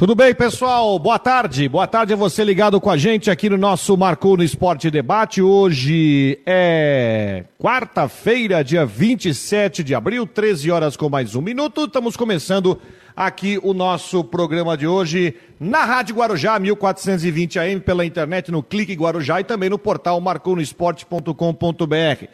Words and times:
Tudo 0.00 0.14
bem, 0.14 0.34
pessoal? 0.34 0.98
Boa 0.98 1.18
tarde. 1.18 1.68
Boa 1.68 1.86
tarde 1.86 2.14
a 2.14 2.16
você 2.16 2.42
ligado 2.42 2.80
com 2.80 2.88
a 2.88 2.96
gente 2.96 3.30
aqui 3.30 3.50
no 3.50 3.58
nosso 3.58 3.94
Marcou 3.98 4.34
no 4.34 4.42
Esporte 4.42 4.90
Debate. 4.90 5.42
Hoje 5.42 6.40
é 6.46 7.44
quarta-feira, 7.58 8.64
dia 8.64 8.86
27 8.86 9.84
de 9.84 9.94
abril, 9.94 10.26
13 10.26 10.70
horas 10.70 10.96
com 10.96 11.10
mais 11.10 11.34
um 11.34 11.42
minuto. 11.42 11.84
Estamos 11.84 12.16
começando 12.16 12.80
aqui 13.14 13.60
o 13.62 13.74
nosso 13.74 14.24
programa 14.24 14.74
de 14.74 14.86
hoje 14.86 15.34
na 15.60 15.84
Rádio 15.84 16.16
Guarujá, 16.16 16.58
1420 16.58 17.58
AM, 17.58 17.82
pela 17.82 18.02
internet, 18.02 18.50
no 18.50 18.62
Clique 18.62 18.94
Guarujá 18.94 19.42
e 19.42 19.44
também 19.44 19.68
no 19.68 19.78
portal 19.78 20.18
marconosport.com.br. 20.18 22.24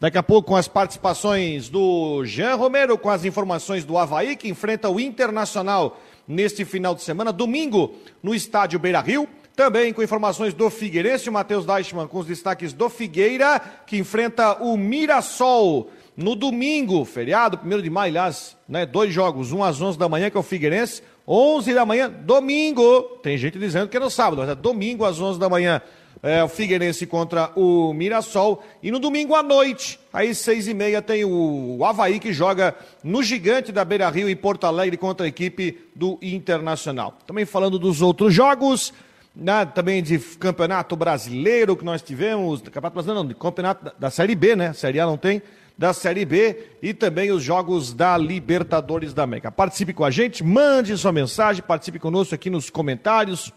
Daqui 0.00 0.18
a 0.18 0.22
pouco 0.24 0.48
com 0.48 0.56
as 0.56 0.66
participações 0.66 1.68
do 1.68 2.24
Jean 2.24 2.56
Romero, 2.56 2.98
com 2.98 3.08
as 3.08 3.24
informações 3.24 3.84
do 3.84 3.96
Havaí, 3.96 4.34
que 4.34 4.48
enfrenta 4.48 4.90
o 4.90 4.98
Internacional 4.98 6.00
neste 6.32 6.64
final 6.64 6.94
de 6.94 7.02
semana. 7.02 7.32
Domingo, 7.32 7.94
no 8.22 8.34
estádio 8.34 8.78
Beira 8.78 9.00
Rio. 9.00 9.28
Também 9.54 9.92
com 9.92 10.02
informações 10.02 10.54
do 10.54 10.70
Figueirense, 10.70 11.28
o 11.28 11.32
Matheus 11.32 11.66
Deichmann 11.66 12.08
com 12.08 12.18
os 12.18 12.26
destaques 12.26 12.72
do 12.72 12.88
Figueira, 12.88 13.60
que 13.86 13.98
enfrenta 13.98 14.54
o 14.62 14.78
Mirassol 14.78 15.90
no 16.16 16.34
domingo, 16.34 17.04
feriado, 17.04 17.60
1 17.62 17.82
de 17.82 17.90
maio, 17.90 18.12
aliás, 18.12 18.56
né, 18.66 18.86
dois 18.86 19.12
jogos, 19.12 19.52
um 19.52 19.62
às 19.62 19.80
11 19.80 19.98
da 19.98 20.08
manhã, 20.08 20.30
que 20.30 20.36
é 20.38 20.40
o 20.40 20.42
Figueirense, 20.42 21.02
11 21.28 21.74
da 21.74 21.84
manhã, 21.84 22.10
domingo. 22.10 23.02
Tem 23.22 23.36
gente 23.36 23.58
dizendo 23.58 23.88
que 23.88 23.96
é 23.96 24.00
no 24.00 24.10
sábado, 24.10 24.40
mas 24.40 24.48
é 24.48 24.54
domingo 24.54 25.04
às 25.04 25.20
11 25.20 25.38
da 25.38 25.50
manhã 25.50 25.82
é, 26.22 26.42
o 26.44 26.48
Figueirense 26.48 27.06
contra 27.06 27.50
o 27.56 27.92
Mirassol. 27.92 28.62
E 28.82 28.90
no 28.90 29.00
domingo 29.00 29.34
à 29.34 29.42
noite, 29.42 29.98
aí 30.12 30.34
seis 30.34 30.68
e 30.68 30.74
meia, 30.74 31.02
tem 31.02 31.24
o 31.24 31.84
Havaí 31.84 32.20
que 32.20 32.32
joga 32.32 32.74
no 33.02 33.22
Gigante 33.22 33.72
da 33.72 33.84
Beira 33.84 34.08
Rio 34.08 34.28
em 34.28 34.36
Porto 34.36 34.64
Alegre 34.64 34.96
contra 34.96 35.26
a 35.26 35.28
equipe 35.28 35.78
do 35.94 36.18
Internacional. 36.22 37.18
Também 37.26 37.44
falando 37.44 37.78
dos 37.78 38.00
outros 38.00 38.32
jogos, 38.32 38.94
né, 39.34 39.64
também 39.64 40.02
de 40.02 40.18
Campeonato 40.18 40.94
Brasileiro 40.94 41.76
que 41.76 41.84
nós 41.84 42.02
tivemos, 42.02 42.60
Campeonato 42.62 42.94
Brasileiro 42.94 43.22
não, 43.22 43.28
de 43.28 43.34
Campeonato 43.34 43.84
da, 43.84 43.92
da 43.98 44.10
Série 44.10 44.36
B, 44.36 44.54
né? 44.54 44.72
Série 44.72 45.00
A 45.00 45.06
não 45.06 45.16
tem 45.16 45.42
da 45.76 45.92
Série 45.92 46.24
B 46.24 46.64
e 46.82 46.92
também 46.92 47.32
os 47.32 47.42
jogos 47.42 47.92
da 47.92 48.16
Libertadores 48.16 49.12
da 49.12 49.22
América. 49.24 49.50
Participe 49.50 49.92
com 49.92 50.04
a 50.04 50.10
gente, 50.10 50.44
mande 50.44 50.96
sua 50.96 51.10
mensagem, 51.10 51.62
participe 51.62 51.98
conosco 51.98 52.34
aqui 52.34 52.50
nos 52.50 52.70
comentários, 52.70 53.52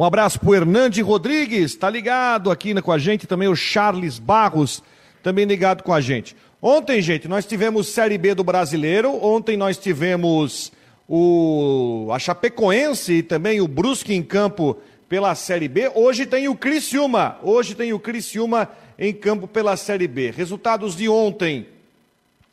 um 0.00 0.04
abraço 0.06 0.40
para 0.40 0.48
o 0.48 0.54
Hernande 0.54 1.02
Rodrigues, 1.02 1.72
está 1.72 1.90
ligado 1.90 2.50
aqui 2.50 2.72
com 2.80 2.90
a 2.90 2.96
gente, 2.96 3.26
também 3.26 3.48
o 3.48 3.54
Charles 3.54 4.18
Barros, 4.18 4.82
também 5.22 5.44
ligado 5.44 5.82
com 5.82 5.92
a 5.92 6.00
gente. 6.00 6.34
Ontem, 6.62 7.02
gente, 7.02 7.28
nós 7.28 7.44
tivemos 7.44 7.88
Série 7.88 8.16
B 8.16 8.34
do 8.34 8.42
Brasileiro, 8.42 9.22
ontem 9.22 9.58
nós 9.58 9.76
tivemos 9.76 10.72
o 11.06 12.08
a 12.14 12.18
Chapecoense 12.18 13.12
e 13.12 13.22
também 13.22 13.60
o 13.60 13.68
Brusque 13.68 14.14
em 14.14 14.22
campo 14.22 14.78
pela 15.06 15.34
Série 15.34 15.68
B. 15.68 15.92
Hoje 15.94 16.24
tem 16.24 16.48
o 16.48 16.56
Criciúma, 16.56 17.36
hoje 17.42 17.74
tem 17.74 17.92
o 17.92 18.00
Criciúma 18.00 18.70
em 18.98 19.12
campo 19.12 19.46
pela 19.46 19.76
Série 19.76 20.08
B. 20.08 20.30
Resultados 20.30 20.96
de 20.96 21.10
ontem 21.10 21.66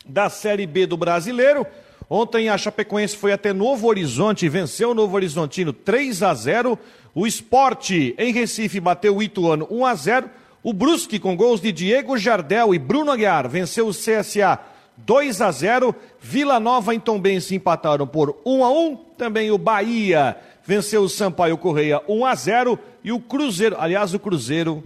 da 0.06 0.30
Série 0.30 0.67
B 0.67 0.86
do 0.86 0.98
Brasileiro. 0.98 1.66
Ontem 2.09 2.47
a 2.47 2.58
Chapecoense 2.58 3.17
foi 3.17 3.33
até 3.33 3.52
Novo 3.52 3.88
Horizonte 3.88 4.45
e 4.45 4.50
venceu 4.50 4.91
o 4.91 4.94
Novo 4.94 5.16
Horizontino 5.16 5.73
3 5.73 6.23
a 6.23 6.33
0. 6.33 6.80
O 7.14 7.27
esporte 7.27 8.16
em 8.17 8.31
Recife 8.31 8.80
bateu 8.80 9.17
o 9.17 9.23
Ituano 9.23 9.67
1 9.69 9.86
a 9.86 9.95
0. 9.95 10.30
O 10.64 10.72
Brusque, 10.72 11.19
com 11.19 11.36
gols 11.36 11.59
de 11.59 11.72
Diego 11.72 12.17
Jardel 12.17 12.73
e 12.73 12.80
Bruno 12.80 13.11
Aguiar, 13.11 13.49
venceu 13.49 13.88
o 13.88 13.94
CSA 13.94 14.58
2 14.97 15.41
a 15.41 15.52
0. 15.52 15.94
Vila 16.22 16.61
Nova 16.61 16.95
e 16.95 16.99
Tombense 16.99 17.55
empataram 17.55 18.08
por 18.08 18.38
1 18.45 18.64
a 18.64 18.71
1. 18.71 18.95
Também 19.17 19.52
o 19.52 19.58
Bahia 19.58 20.38
venceu 20.66 21.02
o 21.02 21.09
Sampaio 21.09 21.58
Correia 21.58 22.02
1 22.08 22.25
a 22.25 22.36
0. 22.36 22.80
E 23.03 23.11
o 23.11 23.19
Cruzeiro, 23.19 23.75
aliás, 23.77 24.14
o 24.14 24.19
Cruzeiro 24.19 24.81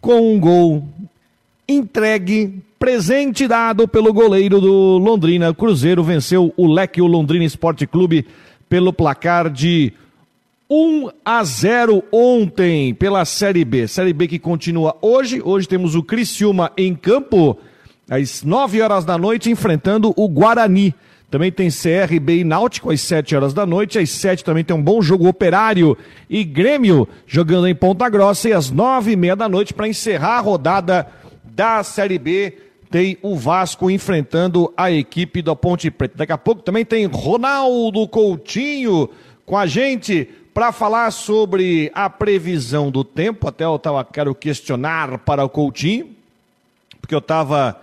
com 0.00 0.34
um 0.34 0.40
gol 0.40 0.88
entregue, 1.68 2.62
presente 2.78 3.48
dado 3.48 3.88
pelo 3.88 4.12
goleiro 4.12 4.60
do 4.60 4.98
Londrina. 4.98 5.54
Cruzeiro 5.54 6.02
venceu 6.02 6.52
o 6.56 6.66
Leque, 6.66 7.00
o 7.00 7.06
Londrina 7.06 7.44
Esporte 7.44 7.86
Clube, 7.86 8.26
pelo 8.68 8.92
placar 8.92 9.50
de 9.50 9.92
1 10.68 11.10
a 11.24 11.44
0 11.44 12.02
ontem 12.12 12.94
pela 12.94 13.24
Série 13.24 13.64
B. 13.64 13.86
Série 13.86 14.12
B 14.12 14.26
que 14.28 14.38
continua 14.38 14.96
hoje. 15.00 15.40
Hoje 15.44 15.68
temos 15.68 15.94
o 15.94 16.02
Criciúma 16.02 16.72
em 16.76 16.94
campo, 16.94 17.58
às 18.10 18.42
9 18.42 18.82
horas 18.82 19.04
da 19.04 19.16
noite, 19.16 19.50
enfrentando 19.50 20.12
o 20.16 20.28
Guarani. 20.28 20.94
Também 21.30 21.50
tem 21.50 21.68
CRB 21.68 22.40
e 22.40 22.44
Náutico 22.44 22.92
às 22.92 23.00
7 23.00 23.34
horas 23.34 23.52
da 23.52 23.66
noite. 23.66 23.98
Às 23.98 24.10
7 24.10 24.44
também 24.44 24.62
tem 24.62 24.76
um 24.76 24.82
bom 24.82 25.02
jogo 25.02 25.26
Operário 25.26 25.96
e 26.30 26.44
Grêmio 26.44 27.08
jogando 27.26 27.66
em 27.66 27.74
Ponta 27.74 28.08
Grossa. 28.08 28.48
E 28.48 28.52
às 28.52 28.70
9 28.70 29.12
e 29.12 29.16
meia 29.16 29.34
da 29.34 29.48
noite, 29.48 29.74
para 29.74 29.88
encerrar 29.88 30.38
a 30.38 30.40
rodada 30.40 31.06
da 31.54 31.82
Série 31.84 32.18
B, 32.18 32.58
tem 32.90 33.16
o 33.22 33.36
Vasco 33.36 33.90
enfrentando 33.90 34.72
a 34.76 34.90
equipe 34.90 35.40
da 35.40 35.54
Ponte 35.54 35.90
Preta. 35.90 36.18
Daqui 36.18 36.32
a 36.32 36.38
pouco 36.38 36.62
também 36.62 36.84
tem 36.84 37.06
Ronaldo 37.06 38.06
Coutinho 38.08 39.08
com 39.46 39.56
a 39.56 39.66
gente 39.66 40.28
para 40.52 40.72
falar 40.72 41.10
sobre 41.10 41.90
a 41.94 42.08
previsão 42.10 42.90
do 42.90 43.02
tempo. 43.04 43.48
Até 43.48 43.64
eu 43.64 43.78
tava, 43.78 44.04
quero 44.04 44.34
questionar 44.34 45.18
para 45.18 45.44
o 45.44 45.48
Coutinho, 45.48 46.10
porque 47.00 47.14
eu 47.14 47.20
estava 47.20 47.80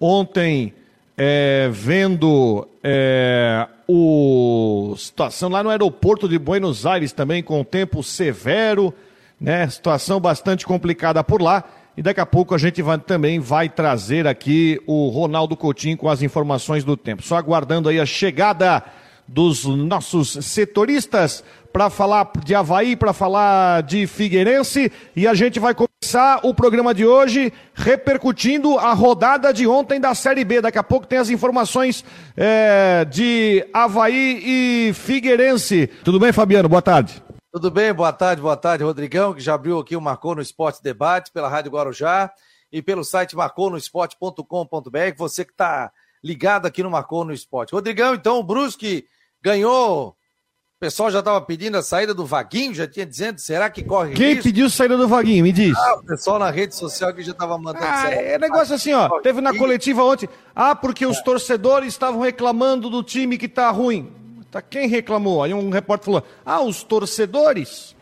ontem 0.00 0.74
é, 1.16 1.68
vendo 1.72 2.66
é, 2.82 3.66
o 3.86 4.94
situação 4.96 5.48
lá 5.48 5.62
no 5.62 5.70
aeroporto 5.70 6.28
de 6.28 6.38
Buenos 6.38 6.86
Aires 6.86 7.12
também 7.12 7.42
com 7.42 7.64
tempo 7.64 8.02
severo, 8.02 8.94
né? 9.40 9.68
Situação 9.68 10.20
bastante 10.20 10.64
complicada 10.66 11.22
por 11.24 11.42
lá. 11.42 11.64
E 11.98 12.02
daqui 12.02 12.20
a 12.20 12.26
pouco 12.26 12.54
a 12.54 12.58
gente 12.58 12.80
vai, 12.80 12.96
também 12.96 13.40
vai 13.40 13.68
trazer 13.68 14.24
aqui 14.24 14.80
o 14.86 15.08
Ronaldo 15.08 15.56
Coutinho 15.56 15.96
com 15.96 16.08
as 16.08 16.22
informações 16.22 16.84
do 16.84 16.96
tempo. 16.96 17.24
Só 17.24 17.36
aguardando 17.36 17.88
aí 17.88 17.98
a 17.98 18.06
chegada 18.06 18.84
dos 19.26 19.64
nossos 19.64 20.38
setoristas 20.46 21.42
para 21.72 21.90
falar 21.90 22.30
de 22.44 22.54
Havaí, 22.54 22.94
para 22.94 23.12
falar 23.12 23.82
de 23.82 24.06
Figueirense. 24.06 24.92
E 25.16 25.26
a 25.26 25.34
gente 25.34 25.58
vai 25.58 25.74
começar 25.74 26.38
o 26.44 26.54
programa 26.54 26.94
de 26.94 27.04
hoje 27.04 27.52
repercutindo 27.74 28.78
a 28.78 28.92
rodada 28.92 29.52
de 29.52 29.66
ontem 29.66 29.98
da 29.98 30.14
Série 30.14 30.44
B. 30.44 30.60
Daqui 30.60 30.78
a 30.78 30.84
pouco 30.84 31.04
tem 31.04 31.18
as 31.18 31.30
informações 31.30 32.04
é, 32.36 33.04
de 33.10 33.66
Havaí 33.74 34.40
e 34.44 34.92
Figueirense. 34.94 35.90
Tudo 36.04 36.20
bem, 36.20 36.30
Fabiano? 36.30 36.68
Boa 36.68 36.80
tarde. 36.80 37.27
Tudo 37.58 37.72
bem, 37.72 37.92
boa 37.92 38.12
tarde, 38.12 38.40
boa 38.40 38.56
tarde, 38.56 38.84
Rodrigão, 38.84 39.34
que 39.34 39.40
já 39.40 39.54
abriu 39.54 39.80
aqui 39.80 39.96
o 39.96 40.00
Marcou 40.00 40.32
no 40.32 40.40
Esporte 40.40 40.80
Debate 40.80 41.32
pela 41.32 41.48
Rádio 41.48 41.72
Guarujá 41.72 42.30
e 42.70 42.80
pelo 42.80 43.02
site 43.02 43.34
marconosport.com.br. 43.34 45.16
Você 45.16 45.44
que 45.44 45.50
está 45.50 45.90
ligado 46.22 46.66
aqui 46.66 46.84
no 46.84 46.90
Marcou 46.90 47.24
no 47.24 47.32
Esporte. 47.32 47.72
Rodrigão, 47.72 48.14
então, 48.14 48.38
o 48.38 48.44
Brusque 48.44 49.06
ganhou 49.42 50.10
o 50.10 50.78
pessoal 50.78 51.10
já 51.10 51.18
estava 51.18 51.40
pedindo 51.40 51.76
a 51.76 51.82
saída 51.82 52.14
do 52.14 52.24
Vaguinho, 52.24 52.72
já 52.72 52.86
tinha 52.86 53.04
dizendo, 53.04 53.40
será 53.40 53.68
que 53.68 53.82
corre 53.82 54.14
Quem 54.14 54.28
risco? 54.28 54.44
pediu 54.44 54.66
a 54.66 54.70
saída 54.70 54.96
do 54.96 55.08
Vaguinho? 55.08 55.42
Me 55.42 55.50
diz. 55.50 55.76
Ah, 55.76 55.96
o 55.96 56.06
pessoal 56.06 56.38
na 56.38 56.50
rede 56.52 56.76
social 56.76 57.12
que 57.12 57.24
já 57.24 57.32
estava 57.32 57.58
mandando. 57.58 57.84
Ah, 57.84 58.08
é 58.08 58.38
negócio 58.38 58.76
assim, 58.76 58.92
ó. 58.92 59.18
Teve 59.18 59.40
na 59.40 59.52
coletiva 59.58 60.04
ontem. 60.04 60.28
Ah, 60.54 60.76
porque 60.76 61.04
os 61.04 61.20
torcedores 61.22 61.88
estavam 61.88 62.20
reclamando 62.20 62.88
do 62.88 63.02
time 63.02 63.36
que 63.36 63.48
tá 63.48 63.68
ruim. 63.70 64.14
Tá, 64.50 64.62
quem 64.62 64.88
reclamou? 64.88 65.42
Aí 65.42 65.52
um 65.52 65.70
repórter 65.70 66.06
falou: 66.06 66.24
Ah, 66.44 66.62
os 66.62 66.82
torcedores. 66.82 67.94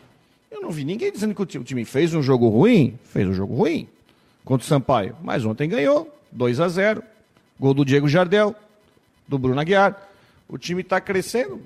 Eu 0.49 0.61
não 0.61 0.71
vi 0.71 0.85
ninguém 0.85 1.11
dizendo 1.11 1.35
que 1.35 1.41
o 1.41 1.45
time, 1.45 1.83
fez 1.83 2.13
um 2.13 2.21
jogo 2.21 2.47
ruim. 2.47 2.97
Fez 3.03 3.27
um 3.27 3.33
jogo 3.33 3.53
ruim 3.53 3.87
contra 4.45 4.63
o 4.63 4.67
Sampaio. 4.67 5.15
Mas 5.21 5.43
ontem 5.45 5.67
ganhou, 5.67 6.11
2 6.31 6.59
a 6.59 6.69
0 6.69 7.03
Gol 7.59 7.73
do 7.73 7.83
Diego 7.83 8.07
Jardel, 8.07 8.55
do 9.27 9.37
Bruno 9.37 9.59
Aguiar. 9.59 10.09
O 10.47 10.57
time 10.57 10.81
está 10.81 11.01
crescendo. 11.01 11.59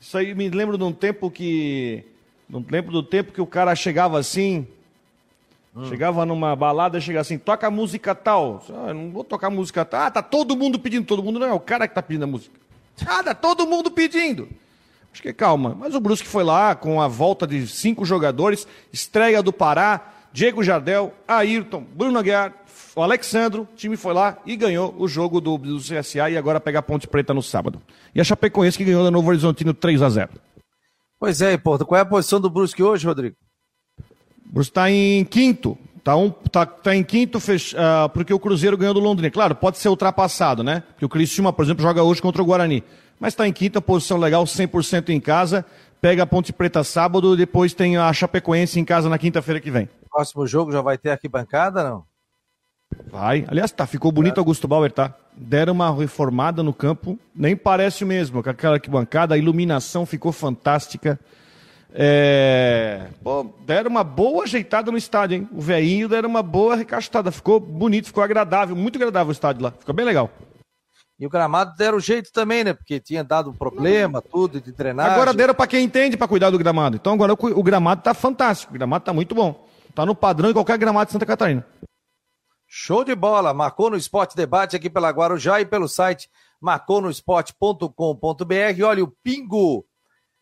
Isso 0.00 0.16
aí 0.16 0.34
me 0.34 0.48
lembro 0.48 0.76
de 0.76 0.84
um 0.84 0.92
tempo 0.92 1.30
que. 1.30 2.04
Não 2.48 2.64
lembro 2.68 2.92
do 2.92 3.02
tempo 3.02 3.32
que 3.32 3.40
o 3.40 3.46
cara 3.46 3.74
chegava 3.74 4.18
assim. 4.18 4.66
Hum. 5.74 5.84
Chegava 5.86 6.24
numa 6.24 6.56
balada 6.56 6.96
e 6.96 7.00
chegava 7.02 7.20
assim, 7.20 7.38
toca 7.38 7.70
música 7.70 8.14
tal. 8.14 8.64
Ah, 8.70 8.94
não 8.94 9.10
vou 9.10 9.22
tocar 9.22 9.50
música 9.50 9.84
tal. 9.84 10.00
Ah, 10.00 10.10
tá 10.10 10.22
todo 10.22 10.56
mundo 10.56 10.78
pedindo, 10.78 11.06
todo 11.06 11.22
mundo 11.22 11.38
não 11.38 11.46
é 11.46 11.52
o 11.52 11.60
cara 11.60 11.86
que 11.86 11.94
tá 11.94 12.02
pedindo 12.02 12.24
a 12.24 12.26
música. 12.26 12.58
Tá 13.04 13.34
todo 13.34 13.66
mundo 13.66 13.90
pedindo. 13.90 14.48
Acho 15.12 15.22
que 15.22 15.32
calma. 15.32 15.74
Mas 15.78 15.94
o 15.94 16.00
Brusque 16.00 16.28
foi 16.28 16.44
lá 16.44 16.74
com 16.74 17.00
a 17.00 17.08
volta 17.08 17.46
de 17.46 17.66
cinco 17.66 18.04
jogadores, 18.04 18.66
estreia 18.92 19.42
do 19.42 19.52
Pará, 19.52 20.12
Diego 20.32 20.62
Jardel, 20.62 21.14
Ayrton, 21.26 21.84
Bruno 21.94 22.18
Aguiar, 22.18 22.52
o 22.94 23.02
Alexandro, 23.02 23.62
o 23.62 23.76
time 23.76 23.96
foi 23.96 24.12
lá 24.12 24.38
e 24.44 24.56
ganhou 24.56 24.94
o 24.98 25.08
jogo 25.08 25.40
do, 25.40 25.56
do 25.56 25.78
CSA 25.78 26.30
e 26.30 26.36
agora 26.36 26.60
pega 26.60 26.78
a 26.78 26.82
Ponte 26.82 27.06
Preta 27.06 27.32
no 27.32 27.42
sábado. 27.42 27.80
E 28.14 28.20
a 28.20 28.24
Chapecoense 28.24 28.76
que 28.76 28.84
ganhou 28.84 29.04
da 29.04 29.10
Novo 29.10 29.28
Horizontino 29.28 29.72
3 29.72 30.02
a 30.02 30.08
0 30.08 30.30
Pois 31.18 31.40
é, 31.40 31.56
Porto. 31.56 31.86
Qual 31.86 31.98
é 31.98 32.02
a 32.02 32.06
posição 32.06 32.40
do 32.40 32.50
Brusque 32.50 32.82
hoje, 32.82 33.06
Rodrigo? 33.06 33.36
O 34.48 34.52
Brusque 34.52 34.70
está 34.70 34.90
em 34.90 35.24
quinto. 35.24 35.78
Está 36.06 36.14
um, 36.14 36.30
tá, 36.30 36.64
tá 36.64 36.94
em 36.94 37.02
quinto 37.02 37.40
fech... 37.40 37.74
Uh, 37.74 38.08
porque 38.10 38.32
o 38.32 38.38
Cruzeiro 38.38 38.76
ganhou 38.76 38.94
do 38.94 39.00
Londrina. 39.00 39.28
Claro, 39.28 39.56
pode 39.56 39.76
ser 39.76 39.88
ultrapassado, 39.88 40.62
né? 40.62 40.84
Porque 40.90 41.04
o 41.04 41.08
Criciúma, 41.08 41.52
por 41.52 41.64
exemplo, 41.64 41.82
joga 41.82 42.00
hoje 42.00 42.22
contra 42.22 42.40
o 42.40 42.44
Guarani. 42.44 42.84
Mas 43.18 43.32
está 43.32 43.48
em 43.48 43.52
quinta 43.52 43.80
posição 43.80 44.16
legal, 44.16 44.44
100% 44.44 45.08
em 45.08 45.18
casa. 45.18 45.66
pega 46.00 46.22
a 46.22 46.26
Ponte 46.26 46.52
Preta 46.52 46.84
sábado, 46.84 47.36
depois 47.36 47.74
tem 47.74 47.96
a 47.96 48.12
Chapecoense 48.12 48.78
em 48.78 48.84
casa 48.84 49.08
na 49.08 49.18
quinta-feira 49.18 49.60
que 49.60 49.68
vem. 49.68 49.88
Próximo 50.08 50.46
jogo 50.46 50.70
já 50.70 50.80
vai 50.80 50.96
ter 50.96 51.10
arquibancada, 51.10 51.82
não? 51.82 52.04
Vai. 53.10 53.44
Aliás, 53.48 53.72
tá, 53.72 53.84
ficou 53.84 54.12
bonito 54.12 54.36
é. 54.36 54.38
Augusto 54.38 54.68
Bauer, 54.68 54.92
tá? 54.92 55.12
Deram 55.36 55.72
uma 55.72 55.92
reformada 55.92 56.62
no 56.62 56.72
campo, 56.72 57.18
nem 57.34 57.56
parece 57.56 58.04
o 58.04 58.06
mesmo, 58.06 58.44
com 58.44 58.48
aquela 58.48 58.74
arquibancada, 58.76 59.34
a 59.34 59.38
iluminação 59.38 60.06
ficou 60.06 60.30
fantástica. 60.30 61.18
É... 61.92 63.08
Pô, 63.22 63.44
deram 63.64 63.90
uma 63.90 64.04
boa 64.04 64.44
ajeitada 64.44 64.90
no 64.90 64.98
estádio, 64.98 65.36
hein? 65.36 65.48
O 65.52 65.60
veinho 65.60 66.08
deram 66.08 66.28
uma 66.28 66.42
boa 66.42 66.76
recastada, 66.76 67.32
ficou 67.32 67.58
bonito, 67.58 68.06
ficou 68.06 68.22
agradável, 68.22 68.76
muito 68.76 68.96
agradável 68.96 69.28
o 69.28 69.32
estádio 69.32 69.62
lá, 69.62 69.70
ficou 69.70 69.94
bem 69.94 70.04
legal. 70.04 70.30
E 71.18 71.26
o 71.26 71.30
gramado 71.30 71.74
deram 71.76 71.98
jeito 71.98 72.30
também, 72.30 72.62
né? 72.62 72.74
Porque 72.74 73.00
tinha 73.00 73.24
dado 73.24 73.52
problema, 73.54 74.20
tudo 74.20 74.60
de 74.60 74.72
treinagem. 74.72 75.12
Agora 75.12 75.32
deram 75.32 75.54
para 75.54 75.66
quem 75.66 75.84
entende 75.84 76.16
para 76.16 76.28
cuidar 76.28 76.50
do 76.50 76.58
gramado. 76.58 76.96
Então 76.96 77.14
agora 77.14 77.32
o, 77.32 77.38
o 77.40 77.62
gramado 77.62 78.02
tá 78.02 78.12
fantástico, 78.12 78.72
o 78.72 78.74
gramado 78.74 79.04
tá 79.04 79.14
muito 79.14 79.34
bom. 79.34 79.66
Tá 79.94 80.04
no 80.04 80.14
padrão 80.14 80.48
de 80.48 80.54
qualquer 80.54 80.76
gramado 80.76 81.06
de 81.06 81.12
Santa 81.12 81.24
Catarina. 81.24 81.66
Show 82.68 83.02
de 83.02 83.14
bola, 83.14 83.54
marcou 83.54 83.88
no 83.88 83.96
Esporte 83.96 84.36
Debate 84.36 84.76
aqui 84.76 84.90
pela 84.90 85.08
Guarujá 85.08 85.60
e 85.60 85.64
pelo 85.64 85.88
site 85.88 86.28
marconosport.com.br. 86.60 88.84
Olha, 88.84 89.04
o 89.04 89.12
Pingo, 89.22 89.86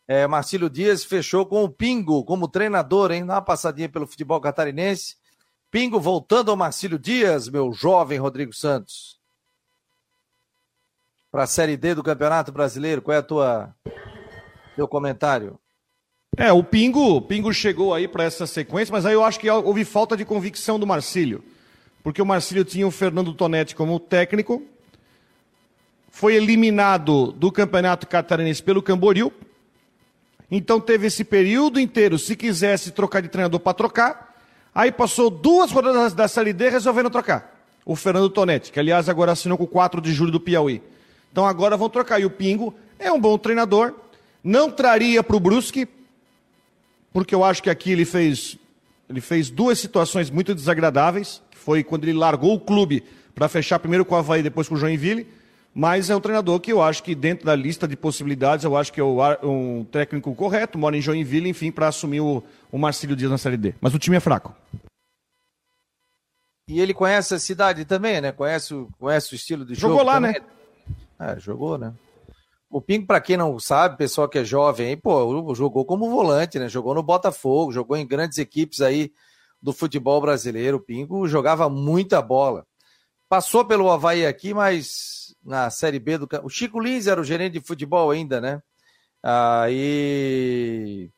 é, 0.07 0.27
Marcílio 0.27 0.69
Dias 0.69 1.03
fechou 1.03 1.45
com 1.45 1.63
o 1.63 1.69
Pingo 1.69 2.23
como 2.23 2.47
treinador, 2.47 3.11
hein? 3.11 3.25
Dá 3.25 3.35
uma 3.35 3.41
passadinha 3.41 3.89
pelo 3.89 4.07
futebol 4.07 4.39
catarinense. 4.39 5.15
Pingo 5.71 5.99
voltando 5.99 6.51
ao 6.51 6.57
Marcílio 6.57 6.97
Dias, 6.99 7.49
meu 7.49 7.73
jovem 7.73 8.17
Rodrigo 8.17 8.53
Santos 8.53 9.15
para 11.35 11.43
a 11.43 11.47
Série 11.47 11.75
D 11.75 11.93
do 11.93 12.01
Campeonato 12.01 12.49
Brasileiro? 12.49 13.01
Qual 13.01 13.13
é 13.13 13.17
a 13.17 13.21
tua 13.21 13.75
teu 14.73 14.87
comentário? 14.87 15.59
É, 16.37 16.49
o 16.53 16.63
Pingo, 16.63 17.21
Pingo 17.23 17.53
chegou 17.53 17.93
aí 17.93 18.07
para 18.07 18.23
essa 18.23 18.47
sequência, 18.47 18.89
mas 18.89 19.05
aí 19.05 19.15
eu 19.15 19.21
acho 19.21 19.37
que 19.37 19.49
houve 19.49 19.83
falta 19.83 20.15
de 20.15 20.23
convicção 20.23 20.79
do 20.79 20.87
Marcílio. 20.87 21.43
Porque 22.01 22.21
o 22.21 22.25
Marcílio 22.25 22.63
tinha 22.63 22.87
o 22.87 22.91
Fernando 22.91 23.33
Tonetti 23.33 23.75
como 23.75 23.99
técnico, 23.99 24.63
foi 26.09 26.35
eliminado 26.35 27.33
do 27.33 27.51
Campeonato 27.51 28.07
Catarinense 28.07 28.63
pelo 28.63 28.81
Camboriú. 28.81 29.33
Então 30.49 30.79
teve 30.79 31.07
esse 31.07 31.23
período 31.23 31.79
inteiro, 31.79 32.19
se 32.19 32.35
quisesse 32.35 32.91
trocar 32.91 33.21
de 33.21 33.29
treinador 33.29 33.59
para 33.59 33.73
trocar. 33.73 34.35
Aí 34.73 34.91
passou 34.91 35.29
duas 35.29 35.71
rodadas 35.71 36.13
da 36.13 36.27
Série 36.27 36.53
D 36.53 36.69
resolvendo 36.69 37.09
trocar. 37.09 37.53
O 37.85 37.95
Fernando 37.95 38.29
Tonetti, 38.29 38.71
que 38.71 38.79
aliás 38.79 39.07
agora 39.07 39.31
assinou 39.31 39.57
com 39.57 39.63
o 39.63 39.67
4 39.67 40.01
de 40.01 40.11
julho 40.13 40.31
do 40.31 40.39
Piauí. 40.39 40.81
Então 41.31 41.45
agora 41.45 41.77
vão 41.77 41.89
trocar. 41.89 42.19
E 42.19 42.25
o 42.25 42.29
Pingo 42.29 42.73
é 42.99 43.11
um 43.11 43.19
bom 43.19 43.37
treinador. 43.37 43.93
Não 44.43 44.69
traria 44.69 45.23
para 45.23 45.35
o 45.35 45.39
Brusque, 45.39 45.87
porque 47.11 47.33
eu 47.33 47.43
acho 47.43 47.63
que 47.63 47.69
aqui 47.69 47.91
ele 47.91 48.05
fez, 48.05 48.57
ele 49.09 49.21
fez 49.21 49.49
duas 49.49 49.79
situações 49.79 50.29
muito 50.29 50.53
desagradáveis, 50.53 51.41
que 51.49 51.57
foi 51.57 51.83
quando 51.83 52.03
ele 52.03 52.13
largou 52.13 52.53
o 52.53 52.59
clube 52.59 53.03
para 53.33 53.47
fechar 53.47 53.79
primeiro 53.79 54.05
com 54.05 54.15
o 54.15 54.17
Havaí, 54.17 54.43
depois 54.43 54.67
com 54.67 54.75
o 54.75 54.77
Joinville. 54.77 55.27
Mas 55.77 56.09
é 56.09 56.15
um 56.15 56.21
treinador 56.21 56.57
que 56.61 56.71
eu 56.71 56.81
acho 56.81 57.03
que 57.03 57.13
dentro 57.13 57.45
da 57.45 57.53
lista 57.53 57.85
de 57.85 57.97
possibilidades, 57.97 58.63
eu 58.63 58.77
acho 58.77 58.93
que 58.93 59.01
é 59.01 59.03
um 59.03 59.83
técnico 59.83 60.33
correto, 60.33 60.77
mora 60.77 60.95
em 60.95 61.01
Joinville, 61.01 61.49
enfim, 61.49 61.69
para 61.69 61.89
assumir 61.89 62.21
o, 62.21 62.41
o 62.71 62.77
Marcílio 62.77 63.13
Dias 63.13 63.29
na 63.29 63.37
Série 63.37 63.57
D. 63.57 63.75
Mas 63.81 63.93
o 63.93 63.99
time 63.99 64.15
é 64.15 64.21
fraco. 64.21 64.55
E 66.69 66.79
ele 66.79 66.93
conhece 66.93 67.33
a 67.33 67.39
cidade 67.39 67.83
também, 67.83 68.21
né? 68.21 68.31
Conhece, 68.31 68.73
conhece 68.97 69.33
o 69.33 69.35
estilo 69.35 69.65
de 69.65 69.75
Jogou 69.75 69.97
jogo. 69.97 70.09
Jogou 70.09 70.13
lá, 70.13 70.33
também. 70.33 70.41
né? 71.19 71.33
É, 71.33 71.39
jogou, 71.41 71.77
né? 71.77 71.93
O 72.69 72.81
Pingo, 72.81 73.05
para 73.05 73.19
quem 73.19 73.35
não 73.35 73.59
sabe, 73.59 73.97
pessoal 73.97 74.29
que 74.29 74.39
é 74.39 74.45
jovem 74.45 74.87
aí, 74.87 74.95
pô, 74.95 75.53
jogou 75.53 75.83
como 75.85 76.09
volante, 76.09 76.57
né? 76.57 76.69
Jogou 76.69 76.93
no 76.95 77.03
Botafogo, 77.03 77.73
jogou 77.73 77.97
em 77.97 78.07
grandes 78.07 78.37
equipes 78.37 78.79
aí 78.79 79.11
do 79.61 79.73
futebol 79.73 80.21
brasileiro. 80.21 80.77
O 80.77 80.81
Pingo 80.81 81.27
jogava 81.27 81.69
muita 81.69 82.21
bola. 82.21 82.65
Passou 83.27 83.65
pelo 83.65 83.91
Havaí 83.91 84.25
aqui, 84.25 84.53
mas 84.53 85.24
na 85.45 85.69
Série 85.69 85.99
B 85.99 86.17
do. 86.17 86.27
O 86.43 86.49
Chico 86.49 86.79
Lins 86.79 87.07
era 87.07 87.21
o 87.21 87.23
gerente 87.23 87.53
de 87.53 87.65
futebol 87.65 88.09
ainda, 88.11 88.41
né? 88.41 88.61
Aí. 89.23 91.09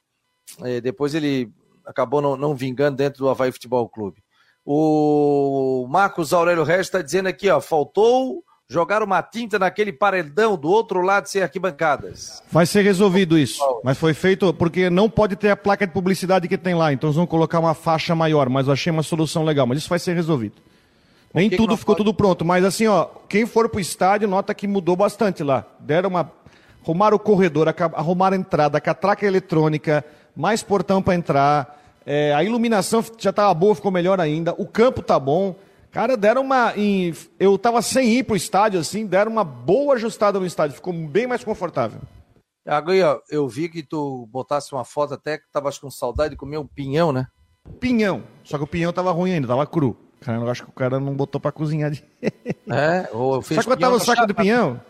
Depois 0.81 1.13
ele 1.13 1.51
acabou 1.85 2.21
não, 2.21 2.35
não 2.35 2.56
vingando 2.56 2.97
dentro 2.97 3.19
do 3.19 3.29
Havaí 3.29 3.51
Futebol 3.51 3.88
Clube. 3.88 4.21
O 4.65 5.88
Marcos 5.89 6.33
Aurélio 6.33 6.63
Reis 6.63 6.81
está 6.81 7.01
dizendo 7.01 7.27
aqui, 7.27 7.50
ó, 7.50 7.62
faltou 7.62 8.44
jogar 8.69 9.01
uma 9.01 9.24
tinta 9.24 9.57
naquele 9.57 9.94
paredão 9.94 10.57
do 10.57 10.68
outro 10.68 11.01
lado 11.01 11.27
sem 11.27 11.41
arquibancadas. 11.41 12.44
Vai 12.51 12.65
ser 12.65 12.81
resolvido 12.81 13.38
isso. 13.38 13.62
Mas 13.83 13.97
foi 13.97 14.13
feito 14.13 14.53
porque 14.53 14.89
não 14.89 15.09
pode 15.09 15.38
ter 15.38 15.50
a 15.50 15.56
placa 15.56 15.88
de 15.88 15.94
publicidade 15.94 16.50
que 16.50 16.57
tem 16.57 16.75
lá. 16.75 16.91
Então 16.91 17.07
eles 17.07 17.15
vão 17.15 17.25
colocar 17.25 17.59
uma 17.59 17.74
faixa 17.74 18.13
maior. 18.13 18.50
Mas 18.50 18.68
eu 18.68 18.74
achei 18.74 18.91
uma 18.91 19.03
solução 19.03 19.45
legal. 19.45 19.65
Mas 19.65 19.77
isso 19.77 19.89
vai 19.89 20.00
ser 20.00 20.13
resolvido. 20.13 20.56
Nem 21.38 21.50
tudo 21.50 21.78
ficou 21.78 21.95
pode... 21.95 22.06
tudo 22.06 22.16
pronto. 22.16 22.44
Mas 22.44 22.66
assim, 22.66 22.88
ó, 22.88 23.06
quem 23.30 23.45
for 23.45 23.69
pro 23.69 23.80
estádio 23.80 24.28
nota 24.28 24.54
que 24.54 24.68
mudou 24.68 24.95
bastante 24.95 25.44
lá. 25.44 25.66
Deram 25.80 26.10
uma. 26.10 26.31
Arrumaram 26.84 27.18
o 27.18 27.19
corredor, 27.19 27.68
arrumaram 27.68 28.38
a 28.38 28.39
entrada, 28.39 28.80
catraca 28.80 29.25
eletrônica, 29.25 30.06
mais 30.36 30.63
portão 30.63 31.01
para 31.01 31.16
entrar. 31.16 31.81
É, 32.06 32.34
a 32.34 32.42
iluminação 32.42 33.04
já 33.18 33.31
estava 33.31 33.54
boa, 33.54 33.75
ficou 33.75 33.92
melhor 33.92 34.22
ainda. 34.22 34.56
O 34.57 34.66
campo 34.66 35.01
tá 35.01 35.19
bom. 35.19 35.56
Cara, 35.92 36.16
deram 36.16 36.44
uma. 36.44 36.74
Em, 36.78 37.13
eu 37.39 37.57
tava 37.57 37.81
sem 37.81 38.10
ir 38.13 38.24
pro 38.24 38.36
estádio, 38.36 38.80
assim, 38.80 39.06
deram 39.06 39.31
uma 39.31 39.44
boa 39.44 39.95
ajustada 39.95 40.39
no 40.39 40.45
estádio, 40.45 40.75
ficou 40.75 40.94
bem 40.94 41.28
mais 41.28 41.44
confortável. 41.44 42.00
Agora, 42.66 43.22
eu 43.30 43.48
vi 43.48 43.69
que 43.69 43.84
tu 43.84 44.28
botasse 44.31 44.74
uma 44.74 44.86
foto 44.86 45.13
até 45.13 45.38
que 45.38 45.45
tava 45.51 45.69
com 45.80 45.89
saudade 45.89 46.31
de 46.31 46.38
comer 46.38 46.57
um 46.57 46.68
pinhão, 46.68 47.12
né? 47.12 47.28
Pinhão. 47.80 48.24
Só 48.44 48.57
que 48.57 48.63
o 48.63 48.68
pinhão 48.68 48.94
tava 48.94 49.12
ruim 49.12 49.34
ainda, 49.34 49.48
tava 49.48 49.66
cru. 49.66 49.95
Cara, 50.27 50.41
eu 50.41 50.50
acho 50.50 50.63
que 50.63 50.69
o 50.69 50.74
cara 50.74 51.00
não 51.00 51.15
botou 51.15 51.39
pra 51.39 51.53
cozinhar. 51.53 51.89
De... 51.89 52.03
É, 52.69 53.07
ou 53.13 53.41
fez 53.41 53.56
Sabe 53.56 53.68
quanto 53.68 53.79
tava 53.79 53.95
o 53.95 54.00
saco 54.00 54.27
do 54.27 54.35
pinhão? 54.35 54.81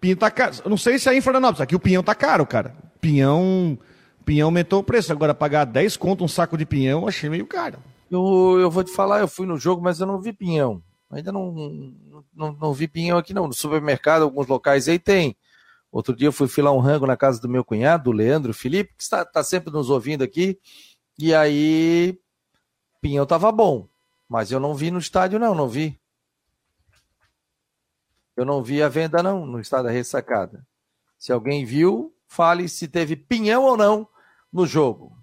Pinhão 0.00 0.16
tá 0.16 0.30
caro. 0.30 0.54
Não 0.64 0.78
sei 0.78 0.98
se 0.98 1.06
é 1.06 1.14
em 1.14 1.20
Florianópolis, 1.20 1.60
aqui 1.60 1.76
o 1.76 1.78
pinhão 1.78 2.02
tá 2.02 2.14
caro, 2.14 2.46
cara. 2.46 2.74
Pinhão. 2.98 3.78
Pinhão 4.24 4.46
aumentou 4.48 4.80
o 4.80 4.82
preço. 4.82 5.12
Agora, 5.12 5.34
pagar 5.34 5.66
10 5.66 5.98
conto 5.98 6.24
um 6.24 6.28
saco 6.28 6.56
de 6.56 6.64
pinhão, 6.64 7.02
eu 7.02 7.08
achei 7.08 7.28
meio 7.28 7.44
caro. 7.46 7.78
Eu, 8.10 8.56
eu 8.58 8.70
vou 8.70 8.82
te 8.82 8.90
falar, 8.90 9.20
eu 9.20 9.28
fui 9.28 9.46
no 9.46 9.58
jogo, 9.58 9.82
mas 9.82 10.00
eu 10.00 10.06
não 10.06 10.18
vi 10.18 10.32
pinhão. 10.32 10.82
Ainda 11.10 11.30
não, 11.30 11.52
não, 12.34 12.56
não 12.58 12.72
vi 12.72 12.88
pinhão 12.88 13.18
aqui 13.18 13.34
não. 13.34 13.46
No 13.46 13.52
supermercado, 13.52 14.22
alguns 14.22 14.46
locais 14.46 14.88
aí 14.88 14.98
tem. 14.98 15.36
Outro 15.92 16.16
dia 16.16 16.28
eu 16.28 16.32
fui 16.32 16.48
filar 16.48 16.72
um 16.72 16.80
rango 16.80 17.06
na 17.06 17.18
casa 17.18 17.38
do 17.38 17.50
meu 17.50 17.62
cunhado, 17.62 18.04
do 18.04 18.12
Leandro 18.12 18.54
Felipe, 18.54 18.94
que 18.96 19.02
está, 19.02 19.20
está 19.20 19.44
sempre 19.44 19.70
nos 19.70 19.90
ouvindo 19.90 20.24
aqui. 20.24 20.58
E 21.18 21.34
aí, 21.34 22.18
pinhão 23.02 23.26
tava 23.26 23.52
bom. 23.52 23.86
Mas 24.28 24.50
eu 24.50 24.58
não 24.58 24.74
vi 24.74 24.90
no 24.90 24.98
estádio, 24.98 25.38
não, 25.38 25.54
não 25.54 25.68
vi. 25.68 25.98
Eu 28.36 28.44
não 28.44 28.62
vi 28.62 28.82
a 28.82 28.88
venda, 28.88 29.22
não, 29.22 29.46
no 29.46 29.60
estádio 29.60 29.86
da 29.86 29.90
ressacada. 29.90 30.66
Se 31.18 31.32
alguém 31.32 31.64
viu, 31.64 32.12
fale 32.26 32.68
se 32.68 32.86
teve 32.86 33.16
pinhão 33.16 33.64
ou 33.64 33.76
não 33.76 34.06
no 34.52 34.66
jogo. 34.66 35.16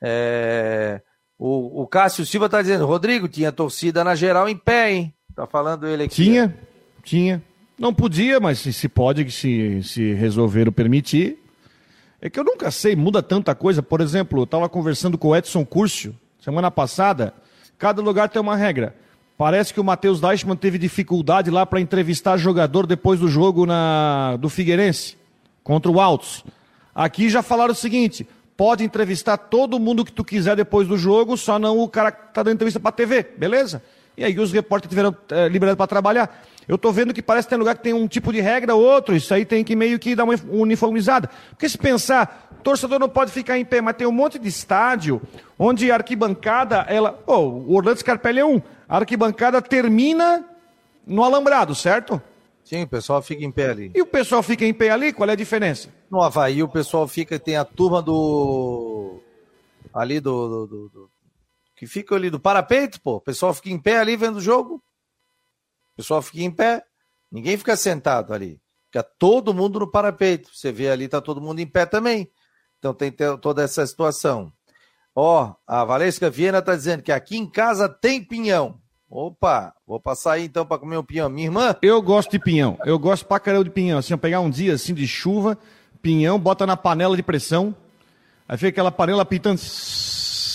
É... 0.00 1.00
O, 1.38 1.82
o 1.82 1.86
Cássio 1.86 2.24
Silva 2.24 2.46
está 2.46 2.62
dizendo, 2.62 2.86
Rodrigo, 2.86 3.28
tinha 3.28 3.52
torcida 3.52 4.02
na 4.02 4.14
geral 4.14 4.48
em 4.48 4.56
pé, 4.56 4.92
hein? 4.92 5.14
Tá 5.34 5.46
falando 5.46 5.86
ele 5.86 6.04
aqui. 6.04 6.14
Tinha, 6.14 6.58
tinha. 7.04 7.42
Não 7.78 7.92
podia, 7.92 8.40
mas 8.40 8.58
se, 8.58 8.72
se 8.72 8.88
pode, 8.88 9.30
se, 9.30 9.82
se 9.82 10.14
resolveram 10.14 10.72
permitir. 10.72 11.38
É 12.20 12.30
que 12.30 12.40
eu 12.40 12.44
nunca 12.44 12.70
sei, 12.70 12.96
muda 12.96 13.22
tanta 13.22 13.54
coisa. 13.54 13.82
Por 13.82 14.00
exemplo, 14.00 14.40
eu 14.40 14.44
estava 14.44 14.66
conversando 14.66 15.18
com 15.18 15.28
o 15.28 15.36
Edson 15.36 15.64
Curcio, 15.64 16.18
semana 16.40 16.70
passada. 16.70 17.34
Cada 17.78 18.00
lugar 18.00 18.28
tem 18.28 18.40
uma 18.40 18.56
regra. 18.56 18.94
Parece 19.36 19.74
que 19.74 19.80
o 19.80 19.84
Matheus 19.84 20.20
Deichmann 20.20 20.56
teve 20.56 20.78
dificuldade 20.78 21.50
lá 21.50 21.66
para 21.66 21.80
entrevistar 21.80 22.38
jogador 22.38 22.86
depois 22.86 23.20
do 23.20 23.28
jogo 23.28 23.66
na, 23.66 24.36
do 24.36 24.48
Figueirense, 24.48 25.16
contra 25.62 25.90
o 25.90 26.00
Altos. 26.00 26.42
Aqui 26.94 27.28
já 27.28 27.42
falaram 27.42 27.72
o 27.72 27.76
seguinte: 27.76 28.26
pode 28.56 28.82
entrevistar 28.82 29.36
todo 29.36 29.78
mundo 29.78 30.04
que 30.04 30.12
tu 30.12 30.24
quiser 30.24 30.56
depois 30.56 30.88
do 30.88 30.96
jogo, 30.96 31.36
só 31.36 31.58
não 31.58 31.78
o 31.78 31.88
cara 31.88 32.10
que 32.10 32.32
tá 32.32 32.42
dando 32.42 32.54
entrevista 32.54 32.80
para 32.80 32.92
TV, 32.92 33.22
beleza? 33.36 33.82
E 34.16 34.24
aí 34.24 34.38
os 34.38 34.50
repórteres 34.52 34.88
tiveram 34.88 35.14
é, 35.30 35.48
liberdade 35.48 35.76
para 35.76 35.86
trabalhar. 35.86 36.42
Eu 36.68 36.76
tô 36.76 36.90
vendo 36.90 37.14
que 37.14 37.22
parece 37.22 37.46
que 37.46 37.50
tem 37.50 37.58
lugar 37.58 37.76
que 37.76 37.82
tem 37.82 37.94
um 37.94 38.08
tipo 38.08 38.32
de 38.32 38.40
regra, 38.40 38.74
outro, 38.74 39.14
isso 39.14 39.32
aí 39.32 39.44
tem 39.44 39.62
que 39.62 39.76
meio 39.76 39.98
que 39.98 40.16
dar 40.16 40.24
uma 40.24 40.34
uniformizada. 40.50 41.30
Porque 41.50 41.68
se 41.68 41.78
pensar, 41.78 42.50
torcedor 42.62 42.98
não 42.98 43.08
pode 43.08 43.30
ficar 43.30 43.56
em 43.56 43.64
pé, 43.64 43.80
mas 43.80 43.96
tem 43.96 44.06
um 44.06 44.12
monte 44.12 44.38
de 44.38 44.48
estádio 44.48 45.22
onde 45.56 45.90
a 45.90 45.94
arquibancada, 45.94 46.84
ela. 46.88 47.22
Oh, 47.26 47.38
o 47.38 47.74
Orlando 47.74 48.00
Scarpelli 48.00 48.40
é 48.40 48.44
um. 48.44 48.60
A 48.88 48.96
arquibancada 48.96 49.62
termina 49.62 50.44
no 51.06 51.22
alambrado, 51.22 51.74
certo? 51.74 52.20
Sim, 52.64 52.82
o 52.82 52.88
pessoal 52.88 53.22
fica 53.22 53.44
em 53.44 53.52
pé 53.52 53.70
ali. 53.70 53.92
E 53.94 54.02
o 54.02 54.06
pessoal 54.06 54.42
fica 54.42 54.64
em 54.64 54.74
pé 54.74 54.90
ali? 54.90 55.12
Qual 55.12 55.28
é 55.30 55.34
a 55.34 55.36
diferença? 55.36 55.88
No 56.10 56.20
Havaí, 56.20 56.64
o 56.64 56.68
pessoal 56.68 57.06
fica, 57.06 57.38
tem 57.38 57.56
a 57.56 57.64
turma 57.64 58.02
do. 58.02 59.20
Ali 59.94 60.18
do. 60.18 60.48
do, 60.48 60.66
do, 60.66 60.88
do 60.88 61.10
que 61.76 61.86
fica 61.86 62.14
ali 62.16 62.30
do 62.30 62.40
parapeito, 62.40 63.00
pô. 63.00 63.16
O 63.16 63.20
pessoal 63.20 63.52
fica 63.54 63.70
em 63.70 63.78
pé 63.78 63.98
ali 63.98 64.16
vendo 64.16 64.36
o 64.36 64.40
jogo. 64.40 64.82
O 65.96 66.02
pessoal 66.02 66.20
fica 66.20 66.42
em 66.42 66.50
pé. 66.50 66.84
Ninguém 67.32 67.56
fica 67.56 67.74
sentado 67.74 68.34
ali. 68.34 68.60
Fica 68.86 69.02
todo 69.02 69.54
mundo 69.54 69.80
no 69.80 69.90
parapeito. 69.90 70.50
Você 70.52 70.70
vê 70.70 70.90
ali, 70.90 71.08
tá 71.08 71.20
todo 71.20 71.40
mundo 71.40 71.60
em 71.60 71.66
pé 71.66 71.86
também. 71.86 72.30
Então 72.78 72.92
tem 72.92 73.10
toda 73.40 73.62
essa 73.62 73.86
situação. 73.86 74.52
Ó, 75.14 75.54
a 75.66 75.84
Valesca 75.84 76.28
Viena 76.28 76.60
tá 76.60 76.76
dizendo 76.76 77.02
que 77.02 77.10
aqui 77.10 77.38
em 77.38 77.48
casa 77.48 77.88
tem 77.88 78.22
pinhão. 78.22 78.78
Opa, 79.08 79.72
vou 79.86 79.98
passar 79.98 80.32
aí 80.32 80.44
então 80.44 80.66
para 80.66 80.78
comer 80.78 80.98
um 80.98 81.02
pinhão. 81.02 81.30
Minha 81.30 81.46
irmã? 81.46 81.76
Eu 81.80 82.02
gosto 82.02 82.30
de 82.30 82.38
pinhão. 82.38 82.76
Eu 82.84 82.98
gosto 82.98 83.24
pra 83.24 83.40
caramba 83.40 83.64
de 83.64 83.70
pinhão. 83.70 83.98
Assim, 83.98 84.16
pegar 84.18 84.40
um 84.40 84.50
dia 84.50 84.74
assim 84.74 84.92
de 84.92 85.06
chuva, 85.06 85.56
pinhão, 86.02 86.38
bota 86.38 86.66
na 86.66 86.76
panela 86.76 87.16
de 87.16 87.22
pressão, 87.22 87.74
aí 88.46 88.58
fica 88.58 88.68
aquela 88.68 88.92
panela 88.92 89.24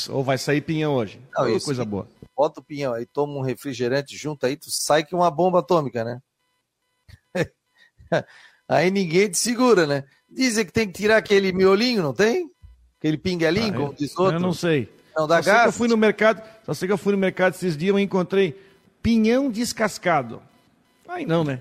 Ou 0.10 0.24
vai 0.24 0.38
sair 0.38 0.62
pinhão 0.62 0.94
hoje. 0.94 1.20
Não, 1.36 1.50
isso, 1.50 1.66
coisa 1.66 1.86
boa. 1.86 2.08
Bota 2.36 2.60
o 2.60 2.64
pinhão 2.64 2.94
aí, 2.94 3.06
toma 3.06 3.34
um 3.34 3.42
refrigerante 3.42 4.16
junto 4.16 4.46
aí, 4.46 4.56
tu 4.56 4.70
sai 4.70 5.04
que 5.04 5.14
uma 5.14 5.30
bomba 5.30 5.60
atômica, 5.60 6.04
né? 6.04 6.22
aí 8.68 8.90
ninguém 8.90 9.30
te 9.30 9.38
segura, 9.38 9.86
né? 9.86 10.04
Dizem 10.30 10.66
que 10.66 10.72
tem 10.72 10.88
que 10.88 10.94
tirar 10.94 11.18
aquele 11.18 11.52
miolinho, 11.52 12.02
não 12.02 12.14
tem? 12.14 12.50
Aquele 12.98 13.18
pinguelinho, 13.18 13.74
ah, 13.74 13.78
como 13.78 13.94
diz 13.94 14.18
outro. 14.18 14.38
Eu 14.38 14.40
não 14.40 14.54
sei. 14.54 14.90
Não 15.16 15.28
dá 15.28 15.42
gás? 15.42 15.66
Eu 15.66 15.72
fui 15.72 15.88
no 15.88 15.98
mercado, 15.98 16.42
só 16.66 16.74
sei 16.74 16.88
que 16.88 16.94
eu 16.94 16.98
fui 16.98 17.12
no 17.12 17.18
mercado 17.18 17.54
esses 17.54 17.76
dias 17.76 17.96
e 17.96 18.02
encontrei 18.02 18.60
pinhão 19.02 19.50
descascado. 19.50 20.42
Aí 21.08 21.26
não, 21.26 21.44
né? 21.44 21.60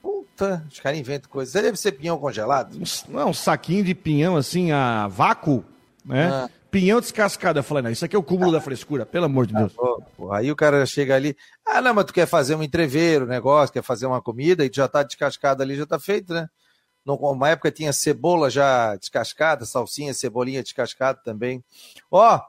Puta, 0.00 0.64
os 0.70 0.80
caras 0.80 0.98
inventam 0.98 1.30
coisas. 1.30 1.52
Deve 1.52 1.76
ser 1.76 1.92
pinhão 1.92 2.18
congelado? 2.18 2.78
Não, 3.08 3.20
é 3.20 3.24
um 3.26 3.34
saquinho 3.34 3.84
de 3.84 3.94
pinhão 3.94 4.36
assim 4.36 4.72
a 4.72 5.06
vácuo, 5.08 5.64
né? 6.04 6.28
Ah. 6.28 6.50
Pinhão 6.72 7.00
descascado. 7.00 7.58
Eu 7.58 7.62
falei, 7.62 7.82
não, 7.82 7.90
isso 7.90 8.02
aqui 8.02 8.16
é 8.16 8.18
o 8.18 8.22
cúmulo 8.22 8.48
ah. 8.48 8.54
da 8.54 8.60
frescura, 8.62 9.04
pelo 9.04 9.26
amor 9.26 9.46
de 9.46 9.52
Deus. 9.52 9.74
Ah, 9.78 10.38
aí 10.38 10.50
o 10.50 10.56
cara 10.56 10.86
chega 10.86 11.14
ali, 11.14 11.36
ah, 11.66 11.82
não, 11.82 11.92
mas 11.92 12.06
tu 12.06 12.14
quer 12.14 12.26
fazer 12.26 12.54
um 12.54 12.62
entreveiro, 12.62 13.26
negócio, 13.26 13.74
quer 13.74 13.82
fazer 13.82 14.06
uma 14.06 14.22
comida 14.22 14.64
e 14.64 14.70
já 14.72 14.88
tá 14.88 15.02
descascado 15.02 15.62
ali, 15.62 15.76
já 15.76 15.84
tá 15.84 16.00
feito, 16.00 16.32
né? 16.32 16.48
Numa 17.04 17.50
época 17.50 17.70
tinha 17.70 17.92
cebola 17.92 18.48
já 18.48 18.96
descascada, 18.96 19.66
salsinha, 19.66 20.14
cebolinha 20.14 20.62
descascada 20.62 21.20
também. 21.22 21.62
Ó, 22.10 22.40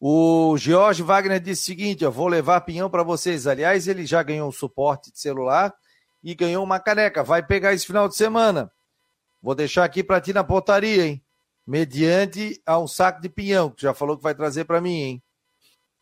o 0.00 0.56
George 0.58 1.00
Wagner 1.04 1.38
disse 1.38 1.62
o 1.62 1.66
seguinte: 1.66 2.02
eu 2.02 2.10
vou 2.10 2.26
levar 2.26 2.62
pinhão 2.62 2.90
para 2.90 3.04
vocês. 3.04 3.46
Aliás, 3.46 3.86
ele 3.86 4.04
já 4.04 4.24
ganhou 4.24 4.48
um 4.48 4.52
suporte 4.52 5.12
de 5.12 5.20
celular 5.20 5.72
e 6.20 6.34
ganhou 6.34 6.64
uma 6.64 6.80
caneca. 6.80 7.22
Vai 7.22 7.46
pegar 7.46 7.74
esse 7.74 7.86
final 7.86 8.08
de 8.08 8.16
semana. 8.16 8.72
Vou 9.40 9.54
deixar 9.54 9.84
aqui 9.84 10.02
para 10.02 10.20
ti 10.20 10.32
na 10.32 10.42
portaria, 10.42 11.06
hein? 11.06 11.21
Mediante 11.66 12.60
a 12.66 12.78
um 12.78 12.88
saco 12.88 13.20
de 13.20 13.28
pinhão, 13.28 13.70
que 13.70 13.82
já 13.82 13.94
falou 13.94 14.16
que 14.16 14.22
vai 14.22 14.34
trazer 14.34 14.64
para 14.64 14.80
mim, 14.80 15.00
hein? 15.00 15.22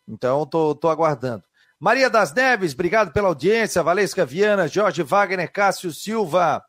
Então, 0.09 0.47
tô, 0.47 0.75
tô 0.75 0.89
aguardando. 0.89 1.45
Maria 1.79 2.11
das 2.11 2.33
Neves, 2.33 2.75
obrigado 2.75 3.13
pela 3.13 3.29
audiência. 3.29 3.83
Valesca 3.83 4.27
Viana, 4.27 4.69
Jorge 4.69 5.03
Wagner, 5.03 5.51
Cássio 5.51 5.93
Silva, 5.93 6.63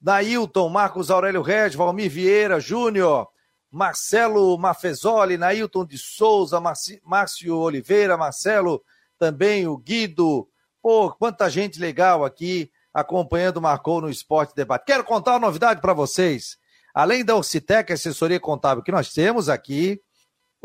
Nailton, 0.00 0.68
Marcos 0.68 1.10
Aurélio 1.10 1.42
Regis, 1.42 1.76
Valmir 1.76 2.10
Vieira 2.10 2.58
Júnior, 2.58 3.28
Marcelo 3.70 4.56
Mafezoli, 4.56 5.36
Nailton 5.36 5.84
de 5.84 5.98
Souza, 5.98 6.60
Márcio 7.04 7.56
Oliveira, 7.56 8.16
Marcelo 8.16 8.82
também, 9.18 9.66
o 9.66 9.76
Guido. 9.76 10.48
Pô, 10.80 11.12
quanta 11.12 11.50
gente 11.50 11.78
legal 11.78 12.24
aqui 12.24 12.70
acompanhando 12.92 13.58
o 13.58 13.62
Marcou 13.62 14.00
no 14.00 14.10
Esporte 14.10 14.54
Debate. 14.54 14.86
Quero 14.86 15.04
contar 15.04 15.32
uma 15.32 15.46
novidade 15.46 15.80
para 15.80 15.92
vocês. 15.92 16.56
Além 16.94 17.24
da 17.24 17.36
Ocitec, 17.36 17.92
assessoria 17.92 18.40
contábil 18.40 18.82
que 18.82 18.92
nós 18.92 19.12
temos 19.12 19.48
aqui, 19.48 20.00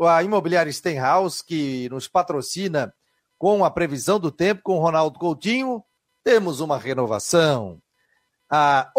a 0.00 0.22
Imobiliária 0.22 0.72
Stenhouse, 0.72 1.44
que 1.44 1.88
nos 1.88 2.08
patrocina 2.08 2.92
com 3.38 3.64
a 3.64 3.70
previsão 3.70 4.18
do 4.18 4.30
tempo 4.30 4.62
com 4.62 4.76
o 4.76 4.80
Ronaldo 4.80 5.18
Coutinho, 5.18 5.84
temos 6.24 6.60
uma 6.60 6.78
renovação. 6.78 7.80
A, 8.50 8.90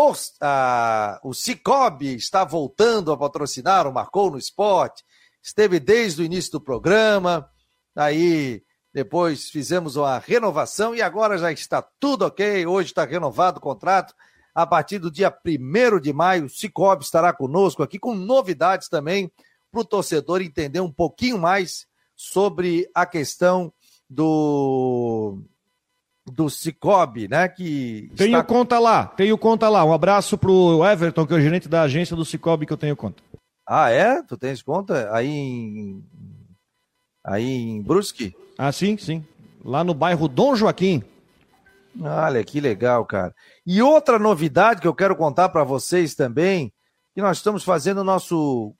a, 0.42 1.20
o 1.24 1.34
Cicobi 1.34 2.16
está 2.16 2.44
voltando 2.44 3.12
a 3.12 3.18
patrocinar 3.18 3.88
o 3.88 3.94
Marcou 3.94 4.32
no 4.32 4.38
Esporte. 4.38 5.04
Esteve 5.42 5.80
desde 5.80 6.22
o 6.22 6.26
início 6.26 6.52
do 6.54 6.62
programa. 6.62 7.50
Aí 7.96 8.64
depois 8.94 9.50
fizemos 9.50 9.96
uma 9.96 10.20
renovação 10.20 10.96
e 10.96 11.02
agora 11.02 11.38
já 11.38 11.52
está 11.52 11.82
tudo 12.00 12.26
ok. 12.26 12.66
Hoje 12.66 12.90
está 12.90 13.06
renovado 13.06 13.58
o 13.58 13.62
contrato. 13.62 14.14
A 14.56 14.66
partir 14.66 15.00
do 15.00 15.12
dia 15.12 15.36
1 15.46 16.00
de 16.00 16.14
maio, 16.14 16.48
Cicobi 16.48 17.04
estará 17.04 17.34
conosco 17.34 17.84
aqui 17.84 18.00
com 18.00 18.16
novidades 18.16 18.88
também 18.88 19.30
para 19.70 19.82
o 19.82 19.86
torcedor 19.86 20.42
entender 20.42 20.80
um 20.80 20.92
pouquinho 20.92 21.38
mais 21.38 21.86
sobre 22.16 22.90
a 22.96 23.06
questão 23.06 23.74
do 24.10 25.38
do 26.26 26.50
Cicobi, 26.50 27.28
né? 27.28 27.48
Que 27.50 28.10
tenho 28.16 28.40
está... 28.40 28.44
conta 28.44 28.80
lá, 28.80 29.06
tenho 29.06 29.38
conta 29.38 29.70
lá. 29.70 29.84
Um 29.84 29.94
abraço 29.94 30.38
pro 30.38 30.84
Everton, 30.86 31.28
que 31.28 31.34
é 31.34 31.38
o 31.38 31.42
gerente 31.42 31.68
da 31.68 31.84
agência 31.84 32.16
do 32.16 32.26
Cicobi, 32.26 32.66
que 32.66 32.74
eu 32.74 32.78
tenho 32.78 32.96
conta. 32.96 33.22
Ah, 33.68 33.92
é? 33.92 34.24
Tu 34.24 34.38
tens 34.38 34.62
conta 34.62 35.14
aí 35.14 35.28
em 35.28 36.04
aí 37.24 37.46
em 37.46 37.82
Brusque? 37.82 38.34
Ah, 38.58 38.72
sim, 38.72 38.98
sim. 38.98 39.24
Lá 39.64 39.84
no 39.84 39.94
bairro 39.94 40.28
Dom 40.28 40.56
Joaquim. 40.56 41.04
Olha 42.02 42.44
que 42.44 42.60
legal, 42.60 43.06
cara. 43.06 43.34
E 43.66 43.82
outra 43.82 44.20
novidade 44.20 44.82
que 44.82 44.88
eu 44.88 44.96
quero 44.96 45.16
contar 45.16 45.50
para 45.50 45.64
vocês 45.64 46.14
também, 46.14 46.74
que 47.14 47.22
nós 47.22 47.38
estamos 47.38 47.64
fazendo 47.64 48.00
o 48.00 48.04
nosso 48.04 48.76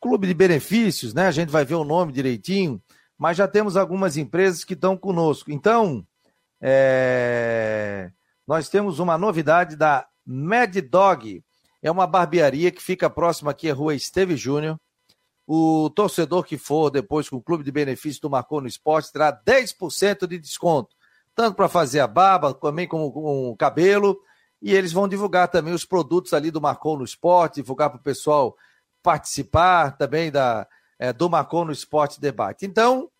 clube 0.00 0.26
de 0.26 0.34
benefícios, 0.34 1.14
né? 1.14 1.26
A 1.26 1.32
gente 1.32 1.50
vai 1.50 1.64
ver 1.64 1.74
o 1.74 1.84
nome 1.84 2.12
direitinho 2.12 2.80
mas 3.18 3.36
já 3.36 3.48
temos 3.48 3.76
algumas 3.76 4.16
empresas 4.16 4.64
que 4.64 4.74
estão 4.74 4.96
conosco. 4.96 5.50
Então, 5.50 6.06
é... 6.60 8.10
nós 8.46 8.68
temos 8.68 8.98
uma 8.98 9.16
novidade 9.16 9.76
da 9.76 10.06
Mad 10.24 10.76
Dog. 10.90 11.42
É 11.82 11.90
uma 11.90 12.06
barbearia 12.06 12.70
que 12.70 12.82
fica 12.82 13.08
próxima 13.08 13.50
aqui 13.50 13.70
à 13.70 13.74
rua 13.74 13.94
Esteve 13.94 14.36
Júnior. 14.36 14.78
O 15.46 15.88
torcedor 15.90 16.44
que 16.44 16.58
for 16.58 16.90
depois 16.90 17.28
com 17.28 17.36
o 17.36 17.42
clube 17.42 17.62
de 17.62 17.70
benefícios 17.70 18.18
do 18.18 18.28
Marcou 18.28 18.60
no 18.60 18.66
Esporte 18.66 19.12
terá 19.12 19.32
10% 19.32 20.26
de 20.26 20.38
desconto, 20.38 20.95
tanto 21.36 21.54
para 21.54 21.68
fazer 21.68 22.00
a 22.00 22.06
barba, 22.06 22.54
também 22.54 22.88
como 22.88 23.12
com 23.12 23.50
o 23.50 23.56
cabelo. 23.56 24.18
E 24.60 24.74
eles 24.74 24.90
vão 24.90 25.06
divulgar 25.06 25.48
também 25.48 25.74
os 25.74 25.84
produtos 25.84 26.32
ali 26.32 26.50
do 26.50 26.62
Marcou 26.62 26.96
no 26.96 27.04
Esporte, 27.04 27.60
divulgar 27.60 27.90
para 27.90 27.98
o 27.98 28.02
pessoal 28.02 28.56
participar 29.02 29.96
também 29.98 30.32
da, 30.32 30.66
é, 30.98 31.12
do 31.12 31.28
Marcon 31.28 31.66
no 31.66 31.72
Esporte 31.72 32.18
Debate. 32.18 32.64
Então, 32.64 33.10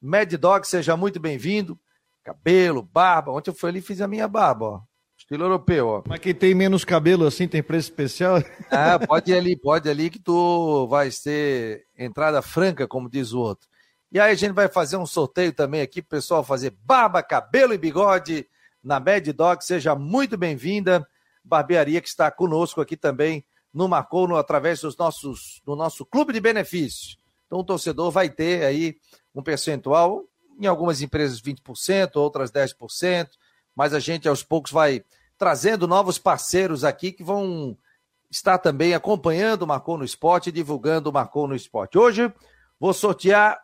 Mad 0.00 0.30
Dog, 0.34 0.68
seja 0.68 0.96
muito 0.96 1.18
bem-vindo. 1.18 1.80
Cabelo, 2.22 2.82
barba. 2.82 3.32
Ontem 3.32 3.50
eu 3.50 3.54
fui 3.54 3.70
ali 3.70 3.78
e 3.78 3.82
fiz 3.82 4.02
a 4.02 4.06
minha 4.06 4.28
barba, 4.28 4.64
ó. 4.66 4.80
Estilo 5.16 5.44
europeu, 5.44 5.88
ó. 5.88 6.02
Mas 6.06 6.20
quem 6.20 6.34
tem 6.34 6.54
menos 6.54 6.84
cabelo 6.84 7.26
assim 7.26 7.48
tem 7.48 7.62
preço 7.62 7.88
especial? 7.88 8.42
Ah, 8.70 8.98
pode 8.98 9.30
ir 9.32 9.36
ali, 9.36 9.56
pode 9.56 9.88
ir 9.88 9.90
ali 9.90 10.10
que 10.10 10.18
tu 10.18 10.86
vai 10.88 11.08
ter 11.10 11.86
entrada 11.96 12.42
franca, 12.42 12.86
como 12.86 13.08
diz 13.08 13.32
o 13.32 13.40
outro. 13.40 13.68
E 14.12 14.20
aí 14.20 14.30
a 14.30 14.34
gente 14.34 14.52
vai 14.52 14.68
fazer 14.68 14.98
um 14.98 15.06
sorteio 15.06 15.54
também 15.54 15.80
aqui 15.80 16.02
pro 16.02 16.18
pessoal 16.18 16.44
fazer 16.44 16.76
barba, 16.84 17.22
cabelo 17.22 17.72
e 17.72 17.78
bigode 17.78 18.46
na 18.84 19.00
Mad 19.00 19.26
Dog. 19.28 19.64
Seja 19.64 19.94
muito 19.94 20.36
bem-vinda. 20.36 21.08
Barbearia 21.42 21.98
que 21.98 22.08
está 22.08 22.30
conosco 22.30 22.82
aqui 22.82 22.94
também 22.94 23.42
no 23.72 23.88
Marcou 23.88 24.28
no, 24.28 24.36
através 24.36 24.82
dos 24.82 24.98
nossos, 24.98 25.62
do 25.64 25.74
nosso 25.74 26.04
clube 26.04 26.30
de 26.30 26.40
benefícios. 26.40 27.16
Então 27.46 27.60
o 27.60 27.64
torcedor 27.64 28.10
vai 28.10 28.28
ter 28.28 28.66
aí 28.66 28.98
um 29.34 29.42
percentual, 29.42 30.26
em 30.60 30.66
algumas 30.66 31.00
empresas 31.00 31.40
20%, 31.40 32.16
outras 32.16 32.52
10%, 32.52 33.30
mas 33.74 33.94
a 33.94 33.98
gente 33.98 34.28
aos 34.28 34.42
poucos 34.42 34.72
vai 34.72 35.02
trazendo 35.38 35.88
novos 35.88 36.18
parceiros 36.18 36.84
aqui 36.84 37.12
que 37.12 37.24
vão 37.24 37.74
estar 38.30 38.58
também 38.58 38.92
acompanhando 38.92 39.62
o 39.62 39.66
Marcou 39.66 39.96
no 39.96 40.04
Esporte 40.04 40.50
e 40.50 40.52
divulgando 40.52 41.08
o 41.08 41.12
Marcou 41.14 41.48
no 41.48 41.56
Esporte. 41.56 41.96
Hoje 41.96 42.30
vou 42.78 42.92
sortear 42.92 43.58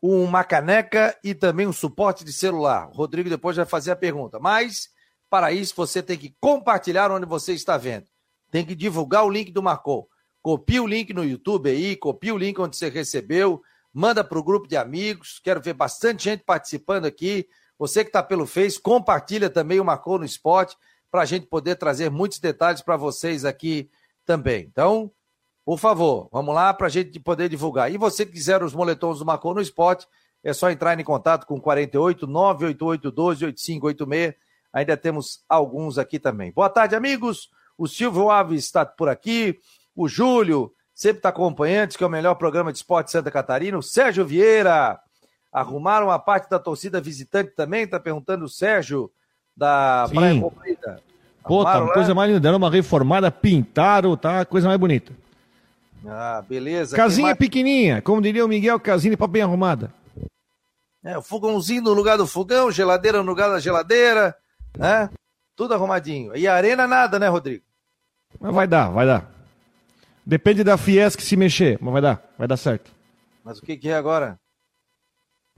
uma 0.00 0.44
caneca 0.44 1.16
e 1.22 1.34
também 1.34 1.66
um 1.66 1.72
suporte 1.72 2.24
de 2.24 2.32
celular. 2.32 2.88
O 2.88 2.92
Rodrigo 2.92 3.28
depois 3.28 3.56
vai 3.56 3.66
fazer 3.66 3.90
a 3.90 3.96
pergunta, 3.96 4.38
mas 4.38 4.88
para 5.28 5.52
isso 5.52 5.74
você 5.76 6.02
tem 6.02 6.16
que 6.16 6.34
compartilhar 6.40 7.10
onde 7.10 7.26
você 7.26 7.52
está 7.52 7.76
vendo. 7.76 8.06
Tem 8.50 8.64
que 8.64 8.74
divulgar 8.74 9.24
o 9.24 9.30
link 9.30 9.50
do 9.50 9.62
Marcou. 9.62 10.08
Copia 10.40 10.82
o 10.82 10.86
link 10.86 11.12
no 11.12 11.24
YouTube 11.24 11.68
aí, 11.68 11.96
copia 11.96 12.34
o 12.34 12.38
link 12.38 12.58
onde 12.60 12.76
você 12.76 12.88
recebeu, 12.88 13.60
manda 13.92 14.22
para 14.22 14.38
o 14.38 14.42
grupo 14.42 14.68
de 14.68 14.76
amigos. 14.76 15.40
Quero 15.42 15.60
ver 15.60 15.74
bastante 15.74 16.24
gente 16.24 16.44
participando 16.44 17.04
aqui. 17.04 17.46
Você 17.78 18.04
que 18.04 18.08
está 18.08 18.22
pelo 18.22 18.46
Face, 18.46 18.80
compartilha 18.80 19.50
também 19.50 19.80
o 19.80 19.84
Marcou 19.84 20.18
no 20.18 20.24
Esporte 20.24 20.76
para 21.10 21.22
a 21.22 21.24
gente 21.24 21.46
poder 21.46 21.76
trazer 21.76 22.10
muitos 22.10 22.38
detalhes 22.38 22.82
para 22.82 22.96
vocês 22.96 23.44
aqui 23.44 23.90
também. 24.24 24.64
Então, 24.70 25.10
por 25.68 25.78
favor, 25.78 26.30
vamos 26.32 26.54
lá 26.54 26.72
para 26.72 26.86
a 26.86 26.88
gente 26.88 27.20
poder 27.20 27.46
divulgar. 27.50 27.92
E 27.92 27.98
você 27.98 28.24
que 28.24 28.32
quiser 28.32 28.62
os 28.62 28.72
moletons 28.72 29.18
do 29.18 29.26
Marcou 29.26 29.52
no 29.52 29.60
Esporte, 29.60 30.06
é 30.42 30.54
só 30.54 30.70
entrar 30.70 30.98
em 30.98 31.04
contato 31.04 31.44
com 31.44 31.60
48 31.60 32.26
988 32.26 33.10
12 33.10 33.44
8586. 33.44 34.34
Ainda 34.72 34.96
temos 34.96 35.44
alguns 35.46 35.98
aqui 35.98 36.18
também. 36.18 36.50
Boa 36.52 36.70
tarde, 36.70 36.94
amigos. 36.94 37.50
O 37.76 37.86
Silvio 37.86 38.30
Alves 38.30 38.64
está 38.64 38.86
por 38.86 39.10
aqui 39.10 39.58
o 39.94 40.08
Júlio, 40.08 40.72
sempre 40.94 41.18
está 41.18 41.28
acompanhando, 41.28 41.94
que 41.98 42.02
é 42.02 42.06
o 42.06 42.10
melhor 42.10 42.36
programa 42.36 42.72
de 42.72 42.78
esporte 42.78 43.08
de 43.08 43.12
Santa 43.12 43.30
Catarina, 43.30 43.76
o 43.76 43.82
Sérgio 43.82 44.24
Vieira, 44.24 44.98
arrumaram 45.52 46.10
a 46.10 46.18
parte 46.18 46.48
da 46.48 46.58
torcida 46.58 46.98
visitante 46.98 47.50
também, 47.50 47.82
está 47.82 48.00
perguntando 48.00 48.46
o 48.46 48.48
Sérgio, 48.48 49.12
da 49.54 50.06
Sim. 50.08 50.14
Praia 50.14 50.40
Comprida. 50.40 51.02
Pô, 51.44 51.62
tá 51.62 51.82
uma 51.82 51.92
coisa 51.92 52.14
mais 52.14 52.30
linda, 52.30 52.40
deram 52.40 52.56
uma 52.56 52.70
reformada, 52.70 53.30
pintaram, 53.30 54.16
tá 54.16 54.46
coisa 54.46 54.66
mais 54.66 54.80
bonita. 54.80 55.27
Ah, 56.06 56.42
beleza. 56.48 56.96
Casinha 56.96 57.28
mais... 57.28 57.38
pequenininha, 57.38 58.00
como 58.02 58.22
diria 58.22 58.44
o 58.44 58.48
Miguel, 58.48 58.78
casinha 58.78 59.16
para 59.16 59.26
bem 59.26 59.42
arrumada. 59.42 59.92
É, 61.04 61.16
o 61.16 61.22
fogãozinho 61.22 61.82
no 61.82 61.92
lugar 61.92 62.18
do 62.18 62.26
fogão, 62.26 62.70
geladeira 62.70 63.22
no 63.22 63.28
lugar 63.28 63.48
da 63.48 63.60
geladeira, 63.60 64.36
né? 64.76 65.08
Tudo 65.56 65.74
arrumadinho. 65.74 66.36
E 66.36 66.46
arena 66.46 66.86
nada, 66.86 67.18
né, 67.18 67.28
Rodrigo? 67.28 67.64
Mas 68.40 68.54
vai 68.54 68.66
dar, 68.66 68.90
vai 68.90 69.06
dar. 69.06 69.30
Depende 70.24 70.62
da 70.62 70.76
Fiesc 70.76 71.22
se 71.22 71.36
mexer, 71.36 71.78
mas 71.80 71.92
vai 71.92 72.02
dar, 72.02 72.22
vai 72.36 72.46
dar 72.46 72.56
certo. 72.56 72.90
Mas 73.42 73.58
o 73.58 73.62
que, 73.62 73.76
que 73.76 73.88
é 73.88 73.94
agora? 73.94 74.38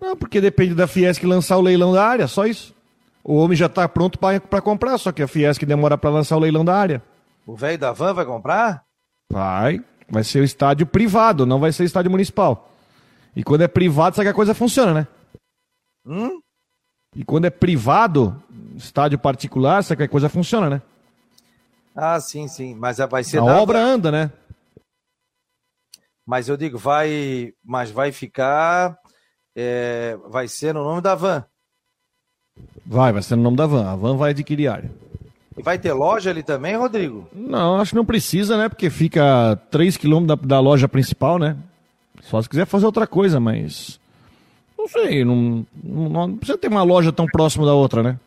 Não, 0.00 0.16
porque 0.16 0.40
depende 0.40 0.74
da 0.74 0.86
Fiesc 0.86 1.24
lançar 1.26 1.58
o 1.58 1.60
leilão 1.60 1.92
da 1.92 2.06
área, 2.06 2.28
só 2.28 2.46
isso. 2.46 2.74
O 3.22 3.34
homem 3.36 3.56
já 3.56 3.66
está 3.66 3.86
pronto 3.88 4.18
para 4.18 4.60
comprar, 4.62 4.96
só 4.96 5.12
que 5.12 5.22
a 5.22 5.28
Fiesc 5.28 5.66
demora 5.66 5.98
para 5.98 6.10
lançar 6.10 6.36
o 6.36 6.40
leilão 6.40 6.64
da 6.64 6.74
área. 6.74 7.02
O 7.44 7.56
velho 7.56 7.78
da 7.78 7.92
van 7.92 8.14
vai 8.14 8.24
comprar? 8.24 8.84
Vai. 9.30 9.82
Vai 10.10 10.24
ser 10.24 10.40
o 10.40 10.44
estádio 10.44 10.86
privado, 10.86 11.46
não 11.46 11.60
vai 11.60 11.72
ser 11.72 11.84
estádio 11.84 12.10
municipal. 12.10 12.70
E 13.34 13.44
quando 13.44 13.62
é 13.62 13.68
privado, 13.68 14.16
sabe 14.16 14.26
que 14.26 14.32
a 14.32 14.34
coisa 14.34 14.54
funciona, 14.54 14.92
né? 14.92 15.06
Hum? 16.04 16.40
E 17.14 17.24
quando 17.24 17.44
é 17.44 17.50
privado, 17.50 18.42
estádio 18.76 19.18
particular, 19.18 19.84
sabe 19.84 19.98
que 19.98 20.04
a 20.04 20.08
coisa 20.08 20.28
funciona, 20.28 20.68
né? 20.68 20.82
Ah, 21.94 22.20
sim, 22.20 22.48
sim. 22.48 22.74
Mas 22.74 22.98
vai 22.98 23.22
ser. 23.22 23.38
A 23.38 23.44
obra 23.44 23.78
anda, 23.78 24.10
né? 24.10 24.32
Mas 26.26 26.48
eu 26.48 26.56
digo, 26.56 26.78
vai. 26.78 27.52
Mas 27.64 27.90
vai 27.90 28.12
ficar. 28.12 28.98
É... 29.56 30.16
vai 30.28 30.46
ser 30.46 30.72
no 30.72 30.84
nome 30.84 31.00
da 31.00 31.14
van. 31.14 31.44
Vai, 32.86 33.12
vai 33.12 33.22
ser 33.22 33.36
no 33.36 33.42
nome 33.42 33.56
da 33.56 33.66
van. 33.66 33.90
A 33.90 33.96
van 33.96 34.16
vai 34.16 34.30
adquirir 34.30 34.68
área. 34.68 34.90
E 35.56 35.62
vai 35.62 35.78
ter 35.78 35.92
loja 35.92 36.30
ali 36.30 36.42
também, 36.42 36.76
Rodrigo? 36.76 37.28
Não, 37.32 37.76
acho 37.80 37.90
que 37.90 37.96
não 37.96 38.04
precisa, 38.04 38.56
né? 38.56 38.68
Porque 38.68 38.88
fica 38.88 39.58
3 39.70 39.96
quilômetros 39.96 40.40
da, 40.40 40.46
da 40.56 40.60
loja 40.60 40.88
principal, 40.88 41.38
né? 41.38 41.56
Só 42.22 42.40
se 42.40 42.48
quiser 42.48 42.66
fazer 42.66 42.86
outra 42.86 43.06
coisa, 43.06 43.40
mas. 43.40 43.98
Não 44.78 44.88
sei, 44.88 45.24
não, 45.24 45.66
não, 45.82 46.08
não 46.08 46.36
precisa 46.36 46.56
ter 46.56 46.68
uma 46.68 46.82
loja 46.82 47.12
tão 47.12 47.26
próxima 47.26 47.66
da 47.66 47.74
outra, 47.74 48.02
né? 48.02 48.18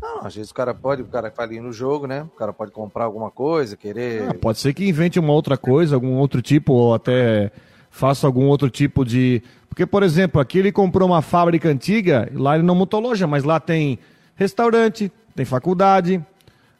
Não, 0.00 0.26
às 0.26 0.34
vezes 0.34 0.50
o 0.50 0.54
cara 0.54 0.74
pode, 0.74 1.02
o 1.02 1.06
cara 1.06 1.32
vai 1.34 1.46
ali 1.46 1.60
no 1.60 1.72
jogo, 1.72 2.06
né? 2.06 2.22
O 2.22 2.36
cara 2.36 2.52
pode 2.52 2.70
comprar 2.70 3.04
alguma 3.04 3.30
coisa, 3.30 3.76
querer. 3.76 4.28
Ah, 4.28 4.34
pode 4.34 4.58
ser 4.58 4.74
que 4.74 4.86
invente 4.86 5.18
uma 5.18 5.32
outra 5.32 5.56
coisa, 5.56 5.94
algum 5.94 6.14
outro 6.16 6.42
tipo, 6.42 6.72
ou 6.72 6.94
até 6.94 7.50
faça 7.90 8.26
algum 8.26 8.46
outro 8.46 8.68
tipo 8.68 9.04
de. 9.04 9.42
Porque, 9.68 9.86
por 9.86 10.02
exemplo, 10.02 10.40
aqui 10.40 10.58
ele 10.58 10.70
comprou 10.70 11.08
uma 11.08 11.22
fábrica 11.22 11.68
antiga, 11.68 12.30
lá 12.34 12.54
ele 12.54 12.64
não 12.64 12.74
montou 12.74 13.00
loja, 13.00 13.26
mas 13.26 13.44
lá 13.44 13.58
tem 13.58 13.98
restaurante, 14.36 15.10
tem 15.34 15.44
faculdade, 15.44 16.24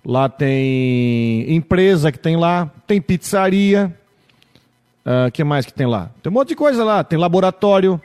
lá 0.05 0.29
tem 0.29 1.53
empresa 1.55 2.13
que 2.13 2.19
tem 2.19 2.37
lá, 2.37 2.71
tem 2.87 3.01
pizzaria. 3.01 3.95
O 5.05 5.29
uh, 5.29 5.31
que 5.31 5.45
mais 5.45 5.67
que 5.67 5.73
tem 5.73 5.87
lá? 5.87 6.11
Tem 6.23 6.31
um 6.31 6.35
monte 6.35 6.49
de 6.49 6.57
coisa 6.57 6.83
lá, 6.85 7.05
tem 7.05 7.19
laboratório. 7.19 8.01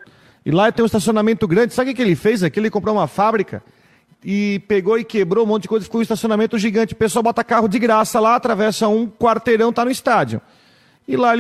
E 0.46 0.52
lá 0.52 0.72
tem 0.72 0.84
um 0.84 0.86
estacionamento 0.86 1.48
grande. 1.48 1.74
Sabe 1.74 1.92
o 1.92 1.96
que 1.96 2.02
ele 2.02 2.16
fez 2.16 2.44
aqui? 2.44 2.60
Ele 2.60 2.70
comprou 2.70 2.96
uma 2.96 3.08
fábrica 3.08 3.64
e 4.24 4.60
pegou 4.68 4.98
e 4.98 5.04
quebrou 5.04 5.46
um 5.46 5.48
monte 5.48 5.64
de 5.64 5.68
coisa, 5.70 5.86
ficou 5.86 6.00
um 6.00 6.02
estacionamento 6.02 6.58
gigante. 6.58 6.94
O 6.94 6.98
pessoal 6.98 7.24
bota 7.24 7.44
carro 7.44 7.68
de 7.68 7.80
graça 7.80 8.20
lá, 8.20 8.36
atravessa 8.36 8.88
um 8.88 9.08
quarteirão, 9.08 9.72
tá 9.72 9.86
no 9.86 9.92
estádio. 9.92 10.42
E 11.08 11.16
lá 11.16 11.32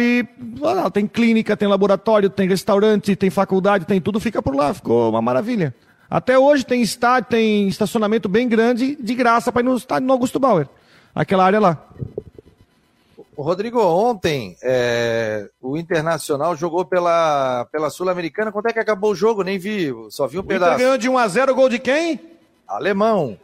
lá, 0.59 0.89
tem 0.89 1.05
clínica, 1.05 1.55
tem 1.55 1.67
laboratório, 1.67 2.29
tem 2.29 2.47
restaurante, 2.47 3.15
tem 3.15 3.29
faculdade, 3.29 3.85
tem 3.85 4.01
tudo, 4.01 4.19
fica 4.19 4.41
por 4.41 4.55
lá. 4.55 4.73
Ficou 4.73 5.09
uma 5.09 5.21
maravilha. 5.21 5.75
Até 6.09 6.39
hoje 6.39 6.65
tem 6.65 6.81
estádio, 6.81 7.29
tem 7.29 7.67
estacionamento 7.67 8.27
bem 8.27 8.47
grande, 8.47 8.95
de 8.95 9.13
graça 9.13 9.51
para 9.51 9.61
ir 9.61 9.65
no 9.65 9.77
estádio 9.77 10.07
no 10.07 10.13
Augusto 10.13 10.39
Bauer. 10.39 10.67
Aquela 11.13 11.45
área 11.45 11.59
lá. 11.59 11.77
Rodrigo, 13.37 13.81
ontem 13.81 14.57
é, 14.61 15.49
o 15.61 15.77
Internacional 15.77 16.55
jogou 16.55 16.83
pela, 16.83 17.65
pela 17.71 17.89
Sul-Americana. 17.89 18.51
Quanto 18.51 18.67
é 18.67 18.73
que 18.73 18.79
acabou 18.79 19.11
o 19.11 19.15
jogo? 19.15 19.43
Nem 19.43 19.57
vi, 19.57 19.93
só 20.09 20.27
vi 20.27 20.37
um 20.37 20.41
o 20.41 20.43
pedaço. 20.43 20.73
Inter 20.73 20.85
ganhou 20.85 20.97
de 20.97 21.09
1x0, 21.09 21.53
gol 21.53 21.69
de 21.69 21.79
quem? 21.79 22.19
Alemão. 22.67 23.37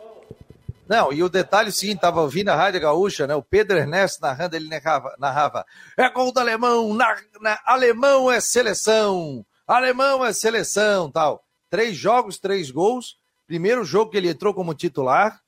Não, 0.88 1.14
e 1.14 1.24
o 1.24 1.30
detalhe 1.30 1.72
sim, 1.72 1.96
tava 1.96 2.22
ouvindo 2.22 2.50
a 2.50 2.56
Rádio 2.56 2.82
Gaúcha, 2.82 3.26
né? 3.26 3.36
O 3.36 3.42
Pedro 3.42 3.78
Ernesto 3.78 4.22
narrando, 4.22 4.56
ele 4.56 4.68
narrava, 4.68 5.16
narrava 5.18 5.66
é 5.98 6.10
gol 6.10 6.32
do 6.32 6.40
alemão, 6.40 6.94
na, 6.94 7.16
na, 7.42 7.60
alemão 7.66 8.32
é 8.32 8.40
seleção, 8.40 9.44
alemão 9.66 10.24
é 10.24 10.32
seleção, 10.34 11.10
tal. 11.10 11.45
Três 11.70 11.96
jogos, 11.98 12.38
três 12.38 12.72
gols. 12.72 13.18
Primeiro 13.48 13.84
jogo 13.84 14.12
que 14.12 14.18
ele 14.18 14.30
entrou 14.30 14.54
como 14.54 14.74
titular, 14.74 15.42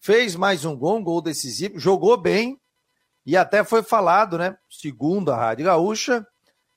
fez 0.00 0.34
mais 0.34 0.64
um 0.64 0.76
gol, 0.76 0.98
um 0.98 1.02
gol 1.02 1.20
decisivo, 1.20 1.78
jogou 1.78 2.16
bem 2.16 2.58
e 3.24 3.36
até 3.36 3.62
foi 3.62 3.82
falado, 3.82 4.36
né? 4.36 4.56
Segundo 4.68 5.30
a 5.30 5.36
Rádio 5.36 5.66
Gaúcha, 5.66 6.26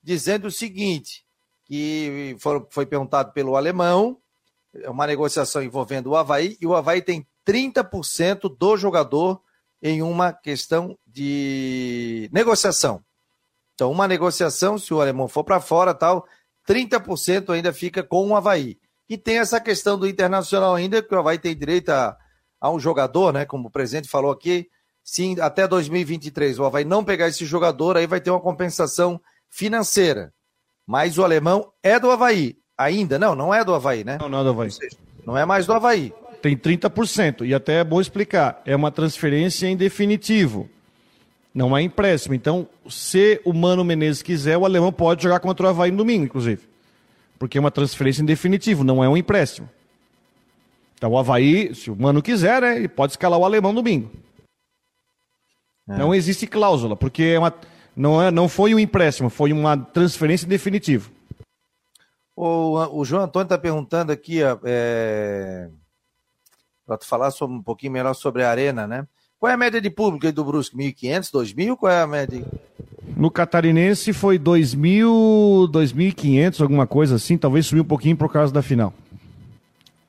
dizendo 0.03 0.47
o 0.47 0.51
seguinte: 0.51 1.25
que 1.65 2.35
foi 2.69 2.85
perguntado 2.85 3.31
pelo 3.31 3.55
alemão, 3.55 4.17
uma 4.85 5.07
negociação 5.07 5.63
envolvendo 5.63 6.11
o 6.11 6.15
Havaí, 6.15 6.57
e 6.59 6.67
o 6.67 6.75
Havaí 6.75 7.01
tem 7.01 7.25
30% 7.47 8.55
do 8.55 8.77
jogador 8.77 9.41
em 9.81 10.01
uma 10.01 10.31
questão 10.31 10.97
de 11.07 12.29
negociação. 12.31 13.03
Então, 13.75 13.91
uma 13.91 14.07
negociação, 14.07 14.77
se 14.77 14.93
o 14.93 15.01
alemão 15.01 15.27
for 15.27 15.43
para 15.43 15.59
fora, 15.59 15.93
tal, 15.93 16.27
30% 16.67 17.49
ainda 17.49 17.73
fica 17.73 18.03
com 18.03 18.29
o 18.29 18.35
Havaí. 18.35 18.77
E 19.09 19.17
tem 19.17 19.39
essa 19.39 19.59
questão 19.59 19.97
do 19.97 20.07
internacional 20.07 20.75
ainda, 20.75 21.01
que 21.01 21.13
o 21.13 21.19
Havaí 21.19 21.37
tem 21.37 21.55
direito 21.55 21.89
a, 21.89 22.17
a 22.59 22.71
um 22.71 22.79
jogador, 22.79 23.33
né? 23.33 23.45
Como 23.45 23.67
o 23.67 23.71
presidente 23.71 24.07
falou 24.07 24.31
aqui, 24.31 24.67
se 25.03 25.39
até 25.41 25.67
2023 25.67 26.59
o 26.59 26.65
Havaí 26.65 26.85
não 26.85 27.03
pegar 27.03 27.27
esse 27.27 27.45
jogador, 27.45 27.97
aí 27.97 28.07
vai 28.07 28.21
ter 28.21 28.31
uma 28.31 28.39
compensação 28.39 29.19
financeira. 29.49 30.33
Mas 30.87 31.17
o 31.17 31.23
alemão 31.23 31.71
é 31.81 31.99
do 31.99 32.09
Havaí. 32.09 32.57
Ainda? 32.77 33.19
Não, 33.19 33.35
não 33.35 33.53
é 33.53 33.63
do 33.63 33.73
Havaí, 33.73 34.03
né? 34.03 34.17
Não, 34.19 34.29
não 34.29 34.39
é 34.39 34.43
do 34.43 34.49
Havaí. 34.49 34.71
Seja, 34.71 34.97
não 35.25 35.37
é 35.37 35.45
mais 35.45 35.65
do 35.65 35.73
Havaí. 35.73 36.13
Tem 36.41 36.57
30%. 36.57 37.45
E 37.45 37.53
até 37.53 37.79
é 37.79 37.83
bom 37.83 38.01
explicar. 38.01 38.61
É 38.65 38.75
uma 38.75 38.91
transferência 38.91 39.67
em 39.67 39.77
definitivo. 39.77 40.69
Não 41.53 41.77
é 41.77 41.81
empréstimo. 41.81 42.33
Então, 42.33 42.67
se 42.89 43.39
o 43.45 43.53
Mano 43.53 43.83
Menezes 43.83 44.21
quiser, 44.21 44.57
o 44.57 44.65
alemão 44.65 44.91
pode 44.91 45.23
jogar 45.23 45.39
contra 45.39 45.67
o 45.67 45.69
Havaí 45.69 45.91
no 45.91 45.97
domingo, 45.97 46.25
inclusive. 46.25 46.67
Porque 47.37 47.57
é 47.57 47.61
uma 47.61 47.69
transferência 47.69 48.21
em 48.21 48.25
definitivo, 48.25 48.83
não 48.83 49.03
é 49.03 49.09
um 49.09 49.17
empréstimo. 49.17 49.69
Então 50.95 51.11
o 51.11 51.17
Havaí, 51.17 51.75
se 51.75 51.91
o 51.91 51.95
Mano 51.95 52.21
quiser, 52.21 52.61
né, 52.61 52.77
ele 52.77 52.87
pode 52.87 53.11
escalar 53.11 53.37
o 53.37 53.43
alemão 53.43 53.73
no 53.73 53.81
domingo. 53.81 54.09
É. 55.89 55.97
Não 55.97 56.15
existe 56.15 56.47
cláusula, 56.47 56.95
porque 56.95 57.23
é 57.23 57.39
uma, 57.39 57.53
não, 57.93 58.21
é, 58.21 58.31
não 58.31 58.47
foi 58.47 58.73
um 58.73 58.79
empréstimo, 58.79 59.29
foi 59.29 59.51
uma 59.51 59.77
transferência 59.77 60.45
em 60.45 60.49
definitivo. 60.49 61.11
O, 62.35 62.99
o 62.99 63.05
João 63.05 63.23
Antônio 63.23 63.43
está 63.43 63.57
perguntando 63.57 64.11
aqui, 64.11 64.39
é, 64.63 65.69
para 66.85 66.97
tu 66.97 67.05
falar 67.05 67.31
sobre, 67.31 67.57
um 67.57 67.61
pouquinho 67.61 67.91
melhor 67.91 68.13
sobre 68.13 68.43
a 68.43 68.49
Arena, 68.49 68.87
né? 68.87 69.07
Qual 69.43 69.51
é 69.51 69.55
a 69.55 69.57
média 69.57 69.81
de 69.81 69.89
público 69.89 70.31
do 70.31 70.45
Brusque? 70.45 70.77
1.500, 70.77 71.29
2.000? 71.29 71.75
Qual 71.75 71.91
é 71.91 72.01
a 72.01 72.07
média? 72.07 72.45
No 73.13 73.29
Catarinense 73.29 74.13
foi 74.13 74.39
2.000, 74.39 75.69
2.500, 75.69 76.61
alguma 76.61 76.87
coisa 76.87 77.15
assim. 77.15 77.37
Talvez 77.37 77.65
subiu 77.65 77.83
um 77.83 77.85
pouquinho 77.85 78.15
por 78.15 78.31
causa 78.31 78.53
da 78.53 78.61
final. 78.61 78.93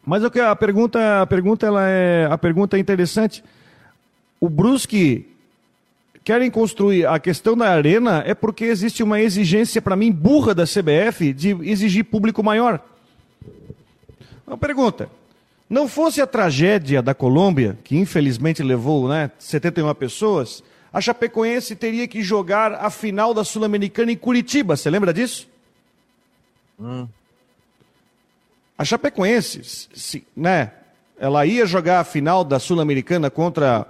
Mas 0.06 0.22
a 0.22 0.54
pergunta, 0.54 1.20
a 1.20 1.26
pergunta, 1.26 1.66
ela 1.66 1.84
é, 1.84 2.28
a 2.30 2.38
pergunta 2.38 2.76
é 2.76 2.78
interessante. 2.78 3.42
O 4.38 4.48
Brusque 4.48 5.26
querem 6.22 6.48
construir 6.48 7.04
a 7.04 7.18
questão 7.18 7.56
da 7.56 7.70
arena 7.70 8.22
é 8.24 8.36
porque 8.36 8.66
existe 8.66 9.02
uma 9.02 9.20
exigência 9.20 9.82
para 9.82 9.96
mim 9.96 10.12
burra 10.12 10.54
da 10.54 10.62
CBF 10.62 11.32
de 11.32 11.50
exigir 11.68 12.04
público 12.04 12.40
maior. 12.40 12.80
Uma 14.46 14.56
pergunta: 14.56 15.08
não 15.74 15.88
fosse 15.88 16.22
a 16.22 16.26
tragédia 16.26 17.02
da 17.02 17.12
Colômbia, 17.12 17.76
que 17.82 17.96
infelizmente 17.96 18.62
levou 18.62 19.08
né, 19.08 19.32
71 19.40 19.92
pessoas, 19.94 20.62
a 20.92 21.00
Chapecoense 21.00 21.74
teria 21.74 22.06
que 22.06 22.22
jogar 22.22 22.74
a 22.74 22.88
final 22.88 23.34
da 23.34 23.42
Sul-Americana 23.42 24.12
em 24.12 24.16
Curitiba. 24.16 24.76
Você 24.76 24.88
lembra 24.88 25.12
disso? 25.12 25.48
Hum. 26.78 27.08
A 28.78 28.84
Chapecoense, 28.84 29.88
se, 29.92 30.24
né, 30.36 30.70
ela 31.18 31.44
ia 31.44 31.66
jogar 31.66 31.98
a 31.98 32.04
final 32.04 32.44
da 32.44 32.60
Sul-Americana 32.60 33.28
contra 33.28 33.84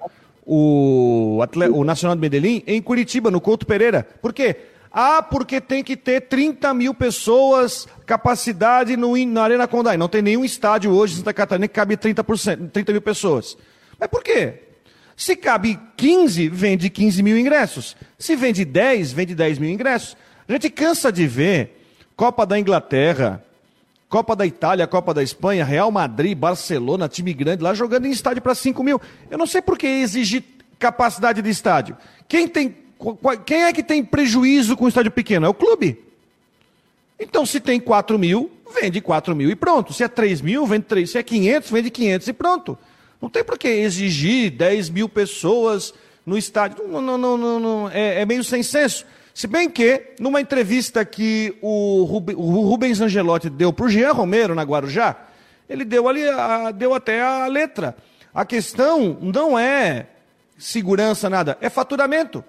o, 0.47 1.38
o 1.75 1.85
Nacional 1.85 2.16
de 2.16 2.20
Medellín 2.23 2.62
em 2.66 2.81
Curitiba, 2.81 3.31
no 3.31 3.42
Couto 3.42 3.66
Pereira. 3.66 4.09
Por 4.23 4.33
quê? 4.33 4.57
Ah, 4.96 5.20
porque 5.20 5.61
tem 5.61 5.83
que 5.83 5.96
ter 5.96 6.20
30 6.20 6.72
mil 6.72 6.94
pessoas, 6.94 7.88
capacidade 8.07 8.96
no, 8.96 9.16
na 9.26 9.42
Arena 9.42 9.66
Condai. 9.66 9.96
Não 9.96 10.09
tem 10.09 10.22
nenhum 10.22 10.44
estádio 10.44 10.92
hoje 10.92 11.14
em 11.14 11.16
Santa 11.16 11.35
Catarina 11.35 11.66
que 11.66 11.74
cabe 11.74 11.96
30%, 11.96 12.70
30 12.70 12.92
mil 12.92 13.02
pessoas. 13.02 13.59
Mas 13.98 14.09
por 14.09 14.22
quê? 14.22 14.62
Se 15.16 15.35
cabe 15.35 15.80
15, 15.96 16.48
vende 16.48 16.88
15 16.88 17.24
mil 17.24 17.37
ingressos. 17.37 17.96
Se 18.16 18.37
vende 18.37 18.64
10, 18.64 19.11
vende 19.11 19.35
10 19.35 19.59
mil 19.59 19.70
ingressos. 19.70 20.16
A 20.48 20.52
gente 20.52 20.70
cansa 20.70 21.11
de 21.11 21.26
ver 21.26 21.85
Copa 22.14 22.46
da 22.46 22.57
Inglaterra, 22.57 23.42
Copa 24.09 24.37
da 24.37 24.46
Itália, 24.46 24.87
Copa 24.87 25.12
da 25.12 25.24
Espanha, 25.24 25.64
Real 25.64 25.90
Madrid, 25.90 26.38
Barcelona, 26.38 27.09
time 27.09 27.35
grande 27.35 27.64
lá 27.64 27.74
jogando 27.74 28.07
em 28.07 28.12
estádio 28.12 28.40
para 28.40 28.54
5 28.54 28.80
mil. 28.85 29.00
Eu 29.28 29.38
não 29.38 29.46
sei 29.46 29.61
por 29.61 29.76
que 29.76 29.88
exigir 29.88 30.44
capacidade 30.78 31.42
de 31.42 31.50
estádio. 31.50 31.96
Quem 32.28 32.46
tem 32.46 32.84
quem 33.44 33.64
é 33.64 33.72
que 33.72 33.83
tem 33.83 34.04
prejuízo 34.04 34.76
com 34.76 34.85
o 34.85 34.88
estádio 34.88 35.11
pequeno? 35.11 35.46
É 35.46 35.48
o 35.48 35.54
clube. 35.54 35.98
Então, 37.18 37.46
se 37.46 37.61
tem 37.61 37.78
4 37.78 38.18
mil, 38.18 38.50
vende 38.80 39.00
4 39.00 39.35
mil 39.35 39.50
e 39.50 39.54
pronto. 39.54 39.92
Se 39.92 40.02
é 40.02 40.09
3 40.09 40.40
mil, 40.40 40.66
vende 40.66 40.87
3. 40.87 41.11
Se 41.11 41.18
é 41.18 41.22
500, 41.22 41.70
vende 41.70 41.90
500 41.90 42.28
e 42.28 42.33
pronto. 42.33 42.78
Não 43.20 43.30
tem 43.30 43.44
por 43.44 43.57
que 43.59 43.68
exigir 43.68 44.50
10 44.50 44.90
mil 44.90 45.09
pessoas 45.09 45.94
no 46.26 46.37
estádio. 46.37 46.87
Não, 46.88 47.00
não, 47.00 47.16
não, 47.18 47.37
não, 47.37 47.61
não. 47.61 47.90
É, 47.90 48.20
é, 48.20 48.26
meio 48.26 48.42
sem 48.44 48.62
senso. 48.62 49.07
Se 49.33 49.46
bem 49.46 49.68
que, 49.68 50.12
numa 50.20 50.40
entrevista 50.40 51.04
que 51.04 51.57
o, 51.61 52.04
Rubens, 52.04 52.37
o 52.38 52.61
Rubens 52.61 53.00
Angelotti 53.00 53.50
deu 53.50 53.72
para 53.72 53.87
o 53.87 53.88
Jean 53.88 54.12
Romero 54.12 54.54
na 54.54 54.62
Guarujá, 54.62 55.16
ele 55.68 55.85
deu 55.85 56.09
ali, 56.09 56.28
a, 56.28 56.70
deu 56.70 56.94
até 56.94 57.20
a 57.20 57.46
letra. 57.46 57.96
A 58.33 58.44
questão 58.44 59.18
não 59.20 59.59
é 59.59 60.07
segurança, 60.59 61.28
nada, 61.30 61.59
é 61.61 61.68
faturamento. 61.68 62.44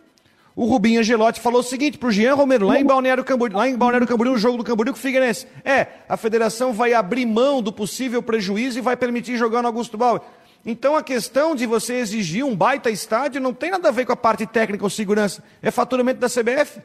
O 0.56 0.66
Rubinho 0.66 1.02
Angelotti 1.02 1.42
falou 1.42 1.60
o 1.60 1.64
seguinte 1.64 1.98
para 1.98 2.08
o 2.08 2.12
Jean 2.12 2.34
Romero, 2.34 2.66
lá 2.66 2.80
em 2.80 2.86
Balneário 2.86 3.26
Camboriú, 3.26 3.58
lá 3.58 3.68
em 3.68 3.76
Balneário 3.76 4.08
Camboriú, 4.08 4.34
o 4.34 4.38
jogo 4.38 4.58
do 4.58 4.64
Camboriú 4.64 4.94
com 4.94 5.00
o 5.00 5.02
Figueirense. 5.02 5.46
É, 5.66 5.88
a 6.08 6.16
federação 6.16 6.72
vai 6.72 6.94
abrir 6.94 7.26
mão 7.26 7.62
do 7.62 7.74
possível 7.74 8.24
prejuízo 8.24 8.78
e 8.78 8.82
vai 8.82 8.96
permitir 8.96 9.36
jogar 9.36 9.62
no 9.62 9.68
Augusto 9.68 9.98
Bauer. 9.98 10.22
Então 10.66 10.96
a 10.96 11.04
questão 11.04 11.56
de 11.56 11.66
você 11.66 11.96
exigir 11.96 12.46
um 12.46 12.56
baita 12.56 12.90
estádio 12.90 13.42
não 13.42 13.54
tem 13.54 13.70
nada 13.70 13.90
a 13.90 13.92
ver 13.92 14.06
com 14.06 14.14
a 14.14 14.16
parte 14.16 14.46
técnica 14.46 14.84
ou 14.84 14.90
segurança, 14.90 15.44
é 15.62 15.70
faturamento 15.72 16.22
da 16.22 16.30
CBF. 16.30 16.80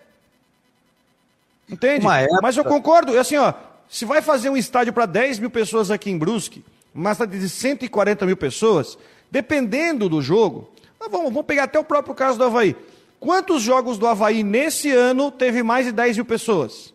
Entende? 1.71 2.05
Mas 2.43 2.57
eu 2.57 2.65
concordo, 2.65 3.17
assim, 3.17 3.37
ó, 3.37 3.55
se 3.89 4.05
vai 4.05 4.21
fazer 4.21 4.51
um 4.51 4.57
estádio 4.57 4.93
para 4.93 5.07
10 5.07 5.39
mil 5.39 5.51
pessoas 5.51 5.93
aqui 5.93 6.11
em 6.11 6.19
Brusque, 6.19 6.65
uma 6.93 7.15
cidade 7.15 7.39
de 7.39 7.49
140 7.49 8.27
mil 8.27 8.37
pessoas, 8.37 8.99
dependendo 9.31 10.09
do 10.09 10.21
jogo, 10.21 10.69
vamos, 10.99 11.33
vamos 11.33 11.47
pegar 11.47 11.65
até 11.65 11.79
o 11.79 11.85
próprio 11.85 12.17
caso 12.17 12.37
do 12.37 12.45
Havaí. 12.45 12.75
Quantos 13.21 13.63
jogos 13.63 13.99
do 13.99 14.07
Havaí 14.07 14.43
nesse 14.43 14.91
ano 14.91 15.31
teve 15.31 15.63
mais 15.63 15.85
de 15.85 15.93
10 15.93 16.17
mil 16.17 16.25
pessoas? 16.25 16.95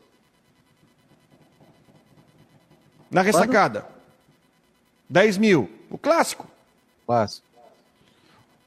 Na 3.11 3.21
ressacada. 3.21 3.81
Quando? 3.81 3.95
10 5.07 5.37
mil. 5.37 5.69
O 5.89 5.99
clássico. 5.99 6.49
Clássico. 7.05 7.45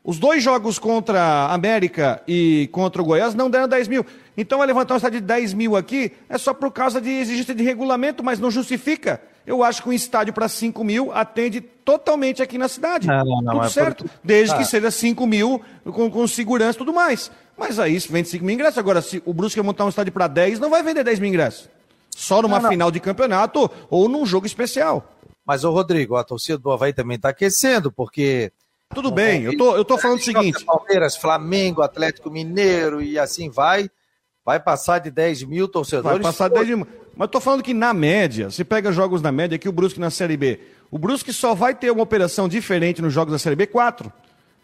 Os 0.05 0.18
dois 0.18 0.42
jogos 0.42 0.79
contra 0.79 1.21
a 1.21 1.53
América 1.53 2.23
e 2.27 2.68
contra 2.73 3.03
o 3.03 3.05
Goiás 3.05 3.35
não 3.35 3.51
deram 3.51 3.68
10 3.68 3.88
mil. 3.88 4.07
Então, 4.37 4.61
levantar 4.62 4.94
um 4.94 4.97
estádio 4.97 5.21
de 5.21 5.27
10 5.27 5.53
mil 5.53 5.77
aqui 5.77 6.12
é 6.29 6.38
só 6.38 6.55
por 6.55 6.71
causa 6.71 7.01
de 7.01 7.11
exigência 7.11 7.55
de 7.55 7.62
regulamento, 7.64 8.23
mas 8.23 8.38
não 8.38 8.51
justifica. 8.51 9.21
Eu 9.48 9.64
acho 9.64 9.82
que 9.82 9.88
um 9.88 9.92
estádio 9.94 10.34
para 10.34 10.46
5 10.46 10.84
mil 10.84 11.11
atende 11.11 11.62
totalmente 11.62 12.42
aqui 12.42 12.58
na 12.58 12.68
cidade. 12.68 13.06
Não, 13.06 13.24
não, 13.24 13.40
não, 13.40 13.52
tudo 13.54 13.64
é 13.64 13.70
certo. 13.70 14.04
Por... 14.04 14.11
Desde 14.22 14.54
ah. 14.54 14.58
que 14.58 14.64
seja 14.66 14.90
5 14.90 15.26
mil 15.26 15.62
com, 15.84 16.11
com 16.11 16.28
segurança 16.28 16.76
e 16.76 16.80
tudo 16.80 16.92
mais. 16.92 17.30
Mas 17.56 17.78
aí 17.78 17.98
vende 17.98 18.28
5 18.28 18.44
mil 18.44 18.54
ingressos. 18.54 18.76
Agora, 18.76 19.00
se 19.00 19.22
o 19.24 19.32
Brusque 19.32 19.62
montar 19.62 19.87
um 19.87 19.88
estádio 19.88 20.12
para 20.12 20.26
10, 20.26 20.58
não 20.58 20.68
vai 20.68 20.82
vender 20.82 21.02
10 21.02 21.18
mil 21.18 21.30
ingressos. 21.30 21.70
Só 22.11 22.42
numa 22.42 22.61
final 22.68 22.90
de 22.90 23.00
campeonato 23.00 23.70
ou 23.88 24.06
num 24.06 24.26
jogo 24.26 24.44
especial. 24.44 25.16
Mas, 25.46 25.64
ô 25.64 25.70
Rodrigo, 25.70 26.16
a 26.16 26.24
torcida 26.24 26.58
do 26.58 26.70
Havaí 26.70 26.92
também 26.92 27.16
está 27.16 27.30
aquecendo, 27.30 27.90
porque. 27.90 28.52
Tudo 28.94 29.11
bem, 29.11 29.44
eu 29.44 29.56
tô, 29.56 29.76
eu 29.76 29.84
tô 29.84 29.96
falando 29.96 30.18
o 30.18 30.22
seguinte. 30.22 30.62
Palmeiras, 30.62 31.16
Flamengo, 31.16 31.80
Atlético 31.80 32.30
Mineiro 32.30 33.00
e 33.00 33.18
assim 33.18 33.48
vai. 33.48 33.90
Vai 34.44 34.61
passar 34.61 34.98
de 34.98 35.11
10 35.11 35.44
mil 35.44 35.68
torcedores. 35.68 36.20
Vai 36.20 36.32
passar 36.32 36.48
de 36.48 36.54
10 36.54 36.68
mil. 36.68 36.87
Mas 37.18 37.31
tô 37.31 37.40
falando 37.40 37.64
que 37.64 37.74
na 37.74 37.92
média, 37.92 38.48
se 38.48 38.62
pega 38.62 38.92
jogos 38.92 39.20
na 39.20 39.33
média, 39.33 39.57
aqui 39.57 39.68
o 39.68 39.72
Brusque 39.72 39.98
na 39.98 40.09
Série 40.09 40.37
B. 40.37 40.61
O 40.88 40.96
Brusque 40.96 41.33
só 41.33 41.52
vai 41.52 41.74
ter 41.74 41.90
uma 41.90 42.04
operação 42.04 42.48
diferente 42.48 43.02
nos 43.02 43.12
jogos 43.12 43.33
da 43.33 43.40
Série 43.40 43.57
B, 43.57 43.66
quatro. 43.66 44.12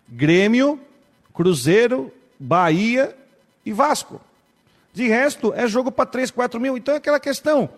Grêmio, 0.08 0.78
Cruzeiro, 1.34 2.12
Bahia 2.38 3.12
e 3.66 3.72
Vasco. 3.72 4.20
De 4.92 5.08
resto, 5.08 5.52
é 5.56 5.66
jogo 5.66 5.90
para 5.90 6.06
3, 6.06 6.30
4 6.30 6.60
mil. 6.60 6.76
Então 6.76 6.94
é 6.94 6.98
aquela 6.98 7.18
questão. 7.18 7.68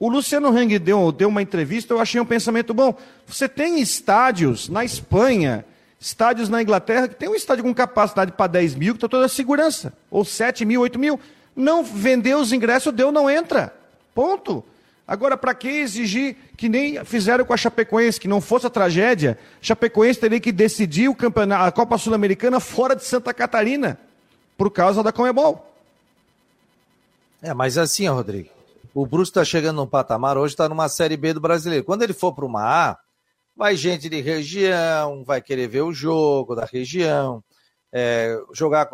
O 0.00 0.08
Luciano 0.08 0.48
Hang 0.48 0.78
deu, 0.78 1.12
deu 1.12 1.28
uma 1.28 1.42
entrevista, 1.42 1.92
eu 1.92 2.00
achei 2.00 2.18
um 2.18 2.24
pensamento 2.24 2.72
bom. 2.72 2.96
Você 3.26 3.46
tem 3.46 3.78
estádios 3.78 4.70
na 4.70 4.86
Espanha, 4.86 5.66
estádios 6.00 6.48
na 6.48 6.62
Inglaterra, 6.62 7.08
que 7.08 7.14
tem 7.14 7.28
um 7.28 7.34
estádio 7.34 7.62
com 7.62 7.74
capacidade 7.74 8.32
para 8.32 8.46
10 8.46 8.74
mil, 8.74 8.94
que 8.94 9.00
tem 9.00 9.08
toda 9.08 9.26
a 9.26 9.28
segurança. 9.28 9.92
Ou 10.10 10.24
7 10.24 10.64
mil, 10.64 10.80
8 10.80 10.98
mil. 10.98 11.20
Não 11.54 11.84
vendeu 11.84 12.38
os 12.38 12.54
ingressos, 12.54 12.90
deu, 12.90 13.12
não 13.12 13.28
entra. 13.28 13.83
Ponto. 14.14 14.64
Agora, 15.06 15.36
para 15.36 15.54
que 15.54 15.68
exigir 15.68 16.36
que 16.56 16.68
nem 16.68 17.04
fizeram 17.04 17.44
com 17.44 17.52
a 17.52 17.56
Chapecoense, 17.56 18.18
que 18.18 18.28
não 18.28 18.40
fosse 18.40 18.66
a 18.66 18.70
tragédia, 18.70 19.38
Chapecoense 19.60 20.20
teria 20.20 20.40
que 20.40 20.50
decidir 20.50 21.08
o 21.08 21.14
campeonato, 21.14 21.64
a 21.64 21.72
Copa 21.72 21.98
Sul-Americana 21.98 22.58
fora 22.58 22.96
de 22.96 23.04
Santa 23.04 23.34
Catarina, 23.34 23.98
por 24.56 24.70
causa 24.70 25.02
da 25.02 25.12
Comebol. 25.12 25.70
É, 27.42 27.52
mas 27.52 27.76
assim, 27.76 28.08
Rodrigo, 28.08 28.48
o 28.94 29.04
Bruce 29.04 29.30
está 29.30 29.44
chegando 29.44 29.76
num 29.76 29.86
patamar, 29.86 30.38
hoje 30.38 30.54
está 30.54 30.66
numa 30.70 30.88
Série 30.88 31.18
B 31.18 31.34
do 31.34 31.40
Brasileiro. 31.40 31.84
Quando 31.84 32.02
ele 32.02 32.14
for 32.14 32.32
para 32.32 32.46
uma 32.46 32.62
A, 32.62 32.98
vai 33.54 33.76
gente 33.76 34.08
de 34.08 34.22
região, 34.22 35.22
vai 35.22 35.42
querer 35.42 35.68
ver 35.68 35.82
o 35.82 35.92
jogo 35.92 36.54
da 36.54 36.64
região, 36.64 37.44
é, 37.92 38.40
jogar, 38.54 38.88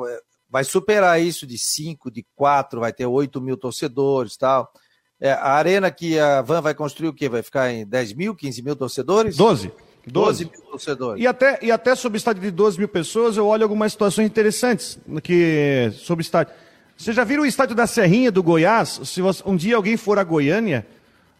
vai 0.48 0.64
superar 0.64 1.22
isso 1.22 1.46
de 1.46 1.56
5, 1.56 2.10
de 2.10 2.26
4, 2.34 2.80
vai 2.80 2.92
ter 2.92 3.06
8 3.06 3.40
mil 3.40 3.56
torcedores 3.56 4.36
tal. 4.36 4.72
É, 5.20 5.32
a 5.32 5.52
arena 5.52 5.90
que 5.90 6.18
a 6.18 6.40
Van 6.40 6.62
vai 6.62 6.74
construir 6.74 7.08
o 7.08 7.12
quê? 7.12 7.28
Vai 7.28 7.42
ficar 7.42 7.70
em 7.70 7.84
10 7.84 8.14
mil, 8.14 8.34
15 8.34 8.62
mil 8.62 8.74
torcedores? 8.74 9.36
12. 9.36 9.70
12 10.06 10.44
mil 10.46 10.60
torcedores. 10.70 11.22
E 11.22 11.26
até, 11.26 11.58
e 11.60 11.70
até 11.70 11.94
sob 11.94 12.16
estádio 12.16 12.40
de 12.42 12.50
12 12.50 12.78
mil 12.78 12.88
pessoas, 12.88 13.36
eu 13.36 13.46
olho 13.46 13.62
algumas 13.62 13.92
situações 13.92 14.26
interessantes 14.26 14.98
que, 15.22 15.92
sob 15.94 16.22
estádio. 16.22 16.54
Vocês 16.96 17.14
já 17.14 17.22
viram 17.22 17.42
o 17.42 17.46
estádio 17.46 17.76
da 17.76 17.86
Serrinha 17.86 18.30
do 18.30 18.42
Goiás? 18.42 19.00
Se 19.04 19.20
você, 19.20 19.42
um 19.44 19.56
dia 19.56 19.76
alguém 19.76 19.96
for 19.96 20.18
a 20.18 20.24
Goiânia, 20.24 20.86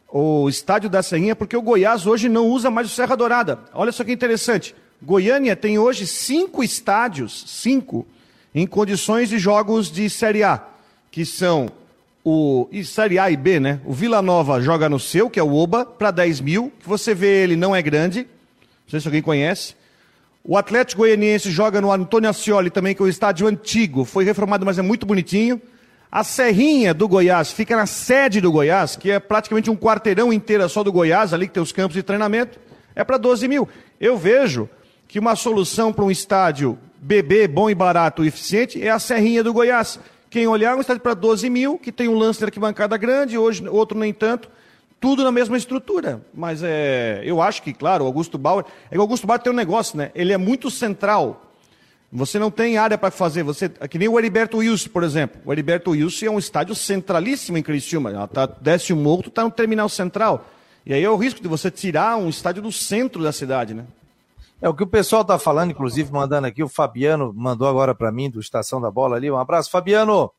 o 0.09 0.49
estádio 0.49 0.91
da 0.91 1.03
Serrinha, 1.03 1.35
porque 1.35 1.57
o 1.57 1.63
Goiás 1.63 2.07
hoje 2.07 2.29
não 2.29 2.49
usa 2.49 2.71
mais 2.71 2.87
o 2.87 2.91
Serra 2.91 3.17
Dourada. 3.17 3.61
Olha 3.73 3.93
só 3.93 4.05
que 4.05 4.13
interessante. 4.13 4.75
Goiânia 5.03 5.57
tem 5.57 5.79
hoje 5.79 6.07
cinco 6.07 6.63
estádios, 6.63 7.45
cinco, 7.47 8.07
em 8.55 8.67
condições 8.67 9.31
de 9.31 9.39
jogos 9.39 9.91
de 9.91 10.11
Série 10.11 10.43
A, 10.43 10.63
que 11.11 11.25
são 11.25 11.71
o 12.25 12.69
e 12.71 12.85
Série 12.85 13.19
A 13.19 13.31
e 13.31 13.37
B, 13.37 13.61
né? 13.61 13.81
O 13.85 13.93
Vila 13.93 14.21
Nova 14.21 14.61
joga 14.61 14.89
no 14.89 14.99
seu, 14.99 15.31
que 15.31 15.41
é 15.41 15.43
o 15.43 15.55
Oba, 15.55 15.85
para 15.85 16.11
10 16.11 16.41
mil, 16.41 16.73
que 16.81 16.89
você 16.89 17.15
vê 17.15 17.43
ele 17.43 17.57
não 17.57 17.75
é 17.75 17.81
grande, 17.83 18.21
não 18.21 18.91
sei 18.91 19.01
se 19.01 19.09
alguém 19.09 19.23
conhece. 19.23 19.75
O 20.43 20.57
Atlético 20.57 21.03
Goianiense 21.03 21.51
joga 21.51 21.81
no 21.81 21.93
Antônio 21.93 22.29
Ascioli 22.29 22.71
também, 22.71 22.95
que 22.95 23.03
é 23.03 23.05
o 23.05 23.09
estádio 23.09 23.47
antigo. 23.47 24.05
Foi 24.05 24.25
reformado, 24.25 24.65
mas 24.65 24.79
é 24.79 24.83
muito 24.83 25.05
bonitinho. 25.05 25.61
A 26.11 26.25
Serrinha 26.25 26.93
do 26.93 27.07
Goiás 27.07 27.53
fica 27.53 27.77
na 27.77 27.87
sede 27.87 28.41
do 28.41 28.51
Goiás, 28.51 28.97
que 28.97 29.11
é 29.11 29.21
praticamente 29.21 29.71
um 29.71 29.77
quarteirão 29.77 30.33
inteiro 30.33 30.69
só 30.69 30.83
do 30.83 30.91
Goiás, 30.91 31.33
ali 31.33 31.47
que 31.47 31.55
tem 31.55 31.63
os 31.63 31.73
campos 31.73 31.95
de 31.95 32.03
treinamento. 32.03 32.59
É 32.97 33.05
para 33.05 33.17
12 33.17 33.47
mil. 33.47 33.69
Eu 34.01 34.17
vejo 34.17 34.69
que 35.07 35.19
uma 35.19 35.37
solução 35.37 35.93
para 35.93 36.05
um 36.05 36.11
estádio 36.11 36.79
bebê 37.01 37.47
bom 37.47 37.71
e 37.71 37.75
barato 37.75 38.25
e 38.25 38.29
eficiente 38.29 38.83
é 38.83 38.91
a 38.91 38.99
Serrinha 38.99 39.45
do 39.45 39.53
Goiás. 39.53 40.01
Quem 40.31 40.47
olhar, 40.47 40.77
um 40.77 40.81
estádio 40.81 41.03
para 41.03 41.13
12 41.13 41.51
mil, 41.51 41.77
que 41.77 41.91
tem 41.91 42.09
um 42.09 42.17
lance 42.17 42.39
de 42.39 42.45
arquibancada 42.47 42.97
grande, 42.97 43.37
hoje 43.37 43.69
outro 43.69 43.99
nem 43.99 44.15
tanto 44.15 44.49
tudo 45.01 45.25
na 45.25 45.33
mesma 45.33 45.57
estrutura. 45.57 46.21
Mas 46.33 46.63
é, 46.63 47.23
eu 47.25 47.41
acho 47.41 47.63
que, 47.63 47.73
claro, 47.73 48.05
o 48.05 48.07
Augusto 48.07 48.37
Bauer. 48.37 48.65
É 48.91 48.91
que 48.91 48.99
o 48.99 49.01
Augusto 49.01 49.27
Bauer 49.27 49.41
tem 49.41 49.53
um 49.53 49.57
negócio, 49.57 49.97
né? 49.97 50.11
Ele 50.15 50.33
é 50.33 50.37
muito 50.37 50.71
central. 50.71 51.47
Você 52.13 52.39
não 52.39 52.51
tem 52.51 52.77
área 52.77 52.99
para 52.99 53.11
fazer. 53.11 53.43
Você, 53.43 53.71
é 53.81 53.89
que 53.89 53.99
nem 53.99 54.09
o 54.09 54.19
Heriberto 54.19 54.59
Wilson, 54.59 54.91
por 54.91 55.03
exemplo. 55.03 55.41
O 55.45 55.53
Heriberto 55.53 55.93
Wilson 55.93 56.27
é 56.27 56.31
um 56.31 56.39
estádio 56.39 56.75
centralíssimo 56.75 57.57
em 57.57 57.63
Criciúma. 57.63 58.29
Tá, 58.29 58.47
desce 58.47 58.93
o 58.93 58.97
morro, 58.97 59.25
está 59.27 59.43
no 59.43 59.51
terminal 59.51 59.89
central. 59.89 60.47
E 60.85 60.93
aí 60.93 61.03
é 61.03 61.11
o 61.11 61.17
risco 61.17 61.41
de 61.41 61.49
você 61.49 61.71
tirar 61.71 62.17
um 62.17 62.29
estádio 62.29 62.63
do 62.63 62.71
centro 62.71 63.23
da 63.23 63.33
cidade, 63.33 63.73
né? 63.75 63.85
É 64.63 64.69
o 64.69 64.75
que 64.75 64.83
o 64.83 64.87
pessoal 64.87 65.23
está 65.23 65.39
falando, 65.39 65.71
inclusive 65.71 66.13
mandando 66.13 66.47
aqui. 66.47 66.63
O 66.63 66.69
Fabiano 66.69 67.33
mandou 67.35 67.67
agora 67.67 67.95
para 67.95 68.13
mim 68.13 68.29
do 68.29 68.41
Estação 68.41 68.81
da 68.81 68.91
Bola 68.91 69.17
ali. 69.17 69.31
Um 69.31 69.39
abraço, 69.39 69.71
Fabiano. 69.71 70.31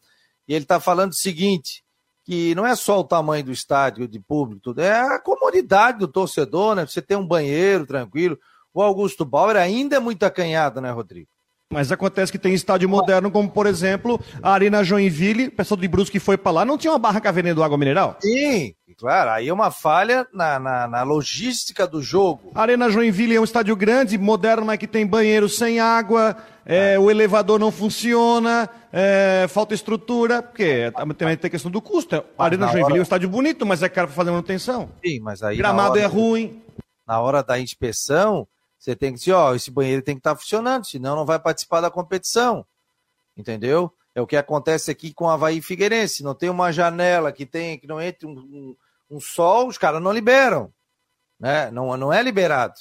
E 0.47 0.53
ele 0.53 0.63
está 0.63 0.79
falando 0.79 1.11
o 1.11 1.15
seguinte: 1.15 1.83
que 2.23 2.53
não 2.53 2.65
é 2.65 2.75
só 2.75 2.99
o 2.99 3.03
tamanho 3.03 3.43
do 3.43 3.51
estádio 3.51 4.07
de 4.07 4.19
público, 4.19 4.61
tudo, 4.61 4.81
é 4.81 5.15
a 5.15 5.19
comodidade 5.19 5.99
do 5.99 6.07
torcedor, 6.07 6.75
né? 6.75 6.85
Você 6.85 7.01
tem 7.01 7.17
um 7.17 7.25
banheiro 7.25 7.85
tranquilo. 7.85 8.37
O 8.73 8.81
Augusto 8.81 9.25
Bauer 9.25 9.57
ainda 9.57 9.95
é 9.95 9.99
muito 9.99 10.23
acanhado, 10.23 10.79
né, 10.79 10.91
Rodrigo? 10.91 11.27
Mas 11.71 11.91
acontece 11.91 12.31
que 12.31 12.37
tem 12.37 12.53
estádio 12.53 12.89
moderno, 12.89 13.31
como 13.31 13.49
por 13.49 13.65
exemplo 13.65 14.19
a 14.43 14.51
Arena 14.51 14.83
Joinville, 14.83 15.47
o 15.47 15.55
pessoal 15.55 15.79
de 15.79 15.87
Brusque 15.87 16.19
foi 16.19 16.37
para 16.37 16.51
lá, 16.51 16.65
não 16.65 16.77
tinha 16.77 16.91
uma 16.91 16.99
barraca 16.99 17.31
vendendo 17.31 17.63
água 17.63 17.77
mineral? 17.77 18.17
Sim, 18.19 18.75
claro, 19.01 19.31
aí 19.31 19.49
é 19.49 19.53
uma 19.53 19.71
falha 19.71 20.27
na, 20.31 20.59
na, 20.59 20.87
na, 20.87 21.03
logística 21.03 21.87
do 21.87 22.01
jogo. 22.01 22.51
A 22.53 22.61
Arena 22.61 22.89
Joinville 22.89 23.35
é 23.35 23.41
um 23.41 23.43
estádio 23.43 23.75
grande, 23.75 24.17
moderno, 24.17 24.63
mas 24.63 24.77
que 24.77 24.87
tem 24.87 25.05
banheiro 25.05 25.49
sem 25.49 25.79
água, 25.79 26.37
é, 26.63 26.99
o 26.99 27.09
elevador 27.09 27.59
não 27.59 27.71
funciona, 27.71 28.69
é, 28.93 29.47
falta 29.49 29.73
estrutura, 29.73 30.43
porque 30.43 30.91
também 31.17 31.35
tem 31.35 31.47
a 31.47 31.51
questão 31.51 31.71
do 31.71 31.81
custo. 31.81 32.23
A 32.37 32.45
Arena 32.45 32.67
Joinville 32.67 32.85
hora... 32.85 32.97
é 32.97 32.99
um 32.99 33.03
estádio 33.03 33.27
bonito, 33.27 33.65
mas 33.65 33.81
é 33.81 33.89
caro 33.89 34.07
para 34.07 34.15
fazer 34.15 34.29
manutenção. 34.29 34.89
Sim, 35.03 35.19
mas 35.19 35.41
aí. 35.41 35.57
Gramado 35.57 35.97
é 35.97 36.05
ruim. 36.05 36.61
Na 37.07 37.19
hora 37.19 37.41
da 37.41 37.59
inspeção, 37.59 38.47
você 38.77 38.95
tem 38.95 39.11
que 39.11 39.19
dizer, 39.19 39.33
ó, 39.33 39.55
esse 39.55 39.71
banheiro 39.71 40.03
tem 40.03 40.15
que 40.15 40.19
estar 40.19 40.35
tá 40.35 40.39
funcionando, 40.39 40.85
senão 40.85 41.15
não 41.15 41.25
vai 41.25 41.39
participar 41.39 41.81
da 41.81 41.89
competição. 41.89 42.63
Entendeu? 43.35 43.91
É 44.13 44.21
o 44.21 44.27
que 44.27 44.35
acontece 44.35 44.91
aqui 44.91 45.13
com 45.13 45.25
o 45.25 45.29
Havaí 45.29 45.61
Figueirense. 45.61 46.23
Não 46.23 46.35
tem 46.35 46.49
uma 46.49 46.71
janela 46.71 47.31
que 47.31 47.45
tem 47.45 47.77
que 47.79 47.87
não 47.87 48.01
entre 48.01 48.27
um, 48.27 48.31
um, 48.31 48.75
um 49.11 49.19
sol, 49.19 49.67
os 49.67 49.77
caras 49.77 50.01
não 50.01 50.11
liberam. 50.11 50.71
Né? 51.39 51.69
Não, 51.69 51.95
não 51.97 52.13
é 52.13 52.23
liberado. 52.23 52.73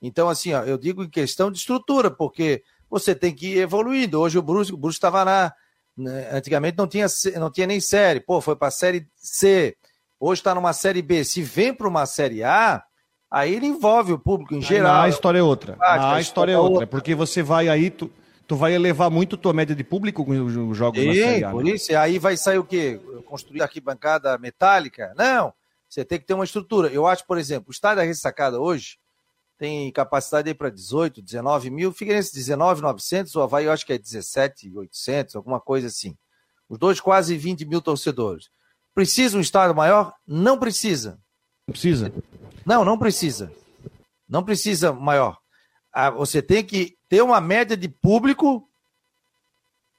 Então, 0.00 0.28
assim, 0.28 0.54
ó, 0.54 0.62
eu 0.62 0.78
digo 0.78 1.04
em 1.04 1.10
questão 1.10 1.50
de 1.50 1.58
estrutura, 1.58 2.10
porque 2.10 2.62
você 2.88 3.14
tem 3.14 3.34
que 3.34 3.54
ir 3.54 3.58
evoluindo. 3.58 4.20
Hoje 4.20 4.38
o 4.38 4.42
Bruce 4.42 4.72
o 4.72 4.88
estava 4.88 5.24
na. 5.24 5.52
Né, 5.96 6.28
antigamente 6.30 6.76
não 6.76 6.86
tinha, 6.86 7.06
não 7.38 7.50
tinha 7.50 7.66
nem 7.66 7.80
série. 7.80 8.20
Pô, 8.20 8.40
foi 8.40 8.56
para 8.56 8.68
a 8.68 8.72
série 8.72 9.06
C. 9.16 9.76
Hoje 10.18 10.40
está 10.40 10.54
numa 10.54 10.72
série 10.72 11.02
B. 11.02 11.24
Se 11.24 11.42
vem 11.42 11.72
para 11.72 11.88
uma 11.88 12.06
série 12.06 12.42
A, 12.42 12.82
aí 13.30 13.54
ele 13.54 13.66
envolve 13.66 14.12
o 14.12 14.18
público 14.18 14.54
em 14.54 14.62
geral. 14.62 15.02
a 15.02 15.08
história 15.08 15.38
é 15.38 15.42
outra. 15.42 15.76
a, 15.80 16.20
história 16.20 16.52
é 16.52 16.58
outra. 16.58 16.86
Porque 16.86 17.14
você 17.14 17.42
vai 17.42 17.68
aí. 17.68 17.90
Tu 17.90 18.10
tu 18.46 18.56
vai 18.56 18.72
elevar 18.72 19.10
muito 19.10 19.36
tua 19.36 19.52
média 19.52 19.74
de 19.74 19.82
público 19.82 20.24
com 20.24 20.30
os 20.30 20.76
jogos 20.76 21.00
Sim, 21.00 21.08
na 21.08 21.14
Série 21.14 21.44
A. 21.44 21.50
por 21.50 21.64
né? 21.64 21.70
isso, 21.72 21.96
aí 21.96 22.18
vai 22.18 22.36
sair 22.36 22.58
o 22.58 22.64
quê? 22.64 23.00
Construir 23.24 23.62
aqui 23.62 23.80
bancada 23.80 24.38
metálica? 24.38 25.12
Não, 25.16 25.52
você 25.88 26.04
tem 26.04 26.18
que 26.18 26.26
ter 26.26 26.34
uma 26.34 26.44
estrutura. 26.44 26.88
Eu 26.88 27.06
acho, 27.06 27.26
por 27.26 27.38
exemplo, 27.38 27.68
o 27.68 27.72
estádio 27.72 27.98
da 27.98 28.02
Ressacada 28.02 28.60
hoje 28.60 28.98
tem 29.58 29.90
capacidade 29.90 30.48
aí 30.48 30.54
para 30.54 30.70
18, 30.70 31.22
19 31.22 31.70
mil, 31.70 31.92
Figueirense 31.92 32.34
19,900, 32.34 33.34
o 33.34 33.40
Havaí 33.40 33.64
eu 33.64 33.72
acho 33.72 33.86
que 33.86 33.92
é 33.92 33.98
17,800, 33.98 35.36
alguma 35.36 35.60
coisa 35.60 35.86
assim. 35.86 36.16
Os 36.68 36.78
dois 36.78 37.00
quase 37.00 37.36
20 37.36 37.64
mil 37.64 37.80
torcedores. 37.80 38.50
Precisa 38.94 39.38
um 39.38 39.40
estádio 39.40 39.74
maior? 39.74 40.14
Não 40.26 40.58
precisa. 40.58 41.18
Não 41.66 41.72
precisa? 41.72 42.12
Não, 42.64 42.84
não 42.84 42.98
precisa. 42.98 43.52
Não 44.28 44.42
precisa 44.42 44.92
maior. 44.92 45.38
Ah, 45.92 46.10
você 46.10 46.42
tem 46.42 46.64
que 46.64 46.96
ter 47.08 47.22
uma 47.22 47.40
média 47.40 47.76
de 47.76 47.88
público 47.88 48.68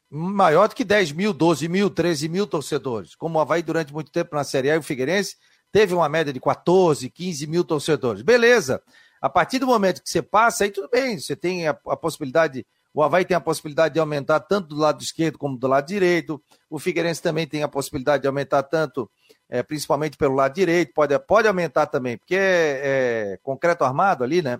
maior 0.09 0.67
do 0.67 0.75
que 0.75 0.83
10 0.83 1.11
mil, 1.11 1.33
12 1.33 1.67
mil, 1.67 1.89
13 1.89 2.29
mil 2.29 2.45
torcedores. 2.45 3.15
Como 3.15 3.37
o 3.37 3.41
Havaí 3.41 3.61
durante 3.61 3.93
muito 3.93 4.11
tempo 4.11 4.35
na 4.35 4.43
Série 4.43 4.69
A 4.69 4.75
e 4.75 4.79
o 4.79 4.83
Figueirense 4.83 5.35
teve 5.77 5.93
uma 5.93 6.09
média 6.09 6.33
de 6.33 6.39
14, 6.39 7.07
15 7.07 7.45
mil 7.45 7.63
torcedores. 7.63 8.23
Beleza. 8.23 8.81
A 9.21 9.29
partir 9.29 9.59
do 9.59 9.67
momento 9.67 10.01
que 10.01 10.09
você 10.09 10.23
passa, 10.23 10.63
aí 10.63 10.71
tudo 10.71 10.89
bem. 10.89 11.19
Você 11.19 11.35
tem 11.35 11.67
a, 11.67 11.77
a 11.85 11.95
possibilidade, 11.95 12.65
o 12.91 13.03
Havaí 13.03 13.23
tem 13.23 13.37
a 13.37 13.39
possibilidade 13.39 13.93
de 13.93 13.99
aumentar 13.99 14.39
tanto 14.39 14.69
do 14.69 14.75
lado 14.75 15.03
esquerdo 15.03 15.37
como 15.37 15.55
do 15.55 15.67
lado 15.67 15.85
direito. 15.85 16.41
O 16.67 16.79
Figueirense 16.79 17.21
também 17.21 17.45
tem 17.45 17.61
a 17.61 17.67
possibilidade 17.67 18.23
de 18.23 18.27
aumentar 18.27 18.63
tanto, 18.63 19.07
é, 19.47 19.61
principalmente 19.61 20.17
pelo 20.17 20.33
lado 20.33 20.55
direito. 20.55 20.93
Pode, 20.95 21.19
pode 21.19 21.47
aumentar 21.47 21.85
também, 21.85 22.17
porque 22.17 22.35
é, 22.35 23.33
é 23.33 23.39
concreto 23.43 23.83
armado 23.83 24.23
ali, 24.23 24.41
né? 24.41 24.59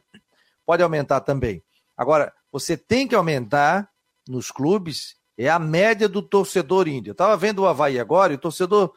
Pode 0.68 0.84
aumentar 0.84 1.22
também. 1.22 1.64
Agora, 1.98 2.32
você 2.52 2.78
tem 2.78 3.08
que 3.08 3.16
aumentar 3.16 3.90
nos 4.28 4.52
clubes 4.52 5.16
é 5.36 5.50
a 5.50 5.60
média 5.60 6.08
do 6.08 6.22
torcedor 6.22 6.88
índio. 6.88 7.12
Eu 7.12 7.14
estava 7.14 7.38
vendo 7.38 7.60
o 7.60 7.68
Havaí 7.68 8.00
agora 8.00 8.34
e 8.34 8.36
o 8.36 8.40
torcedor, 8.40 8.92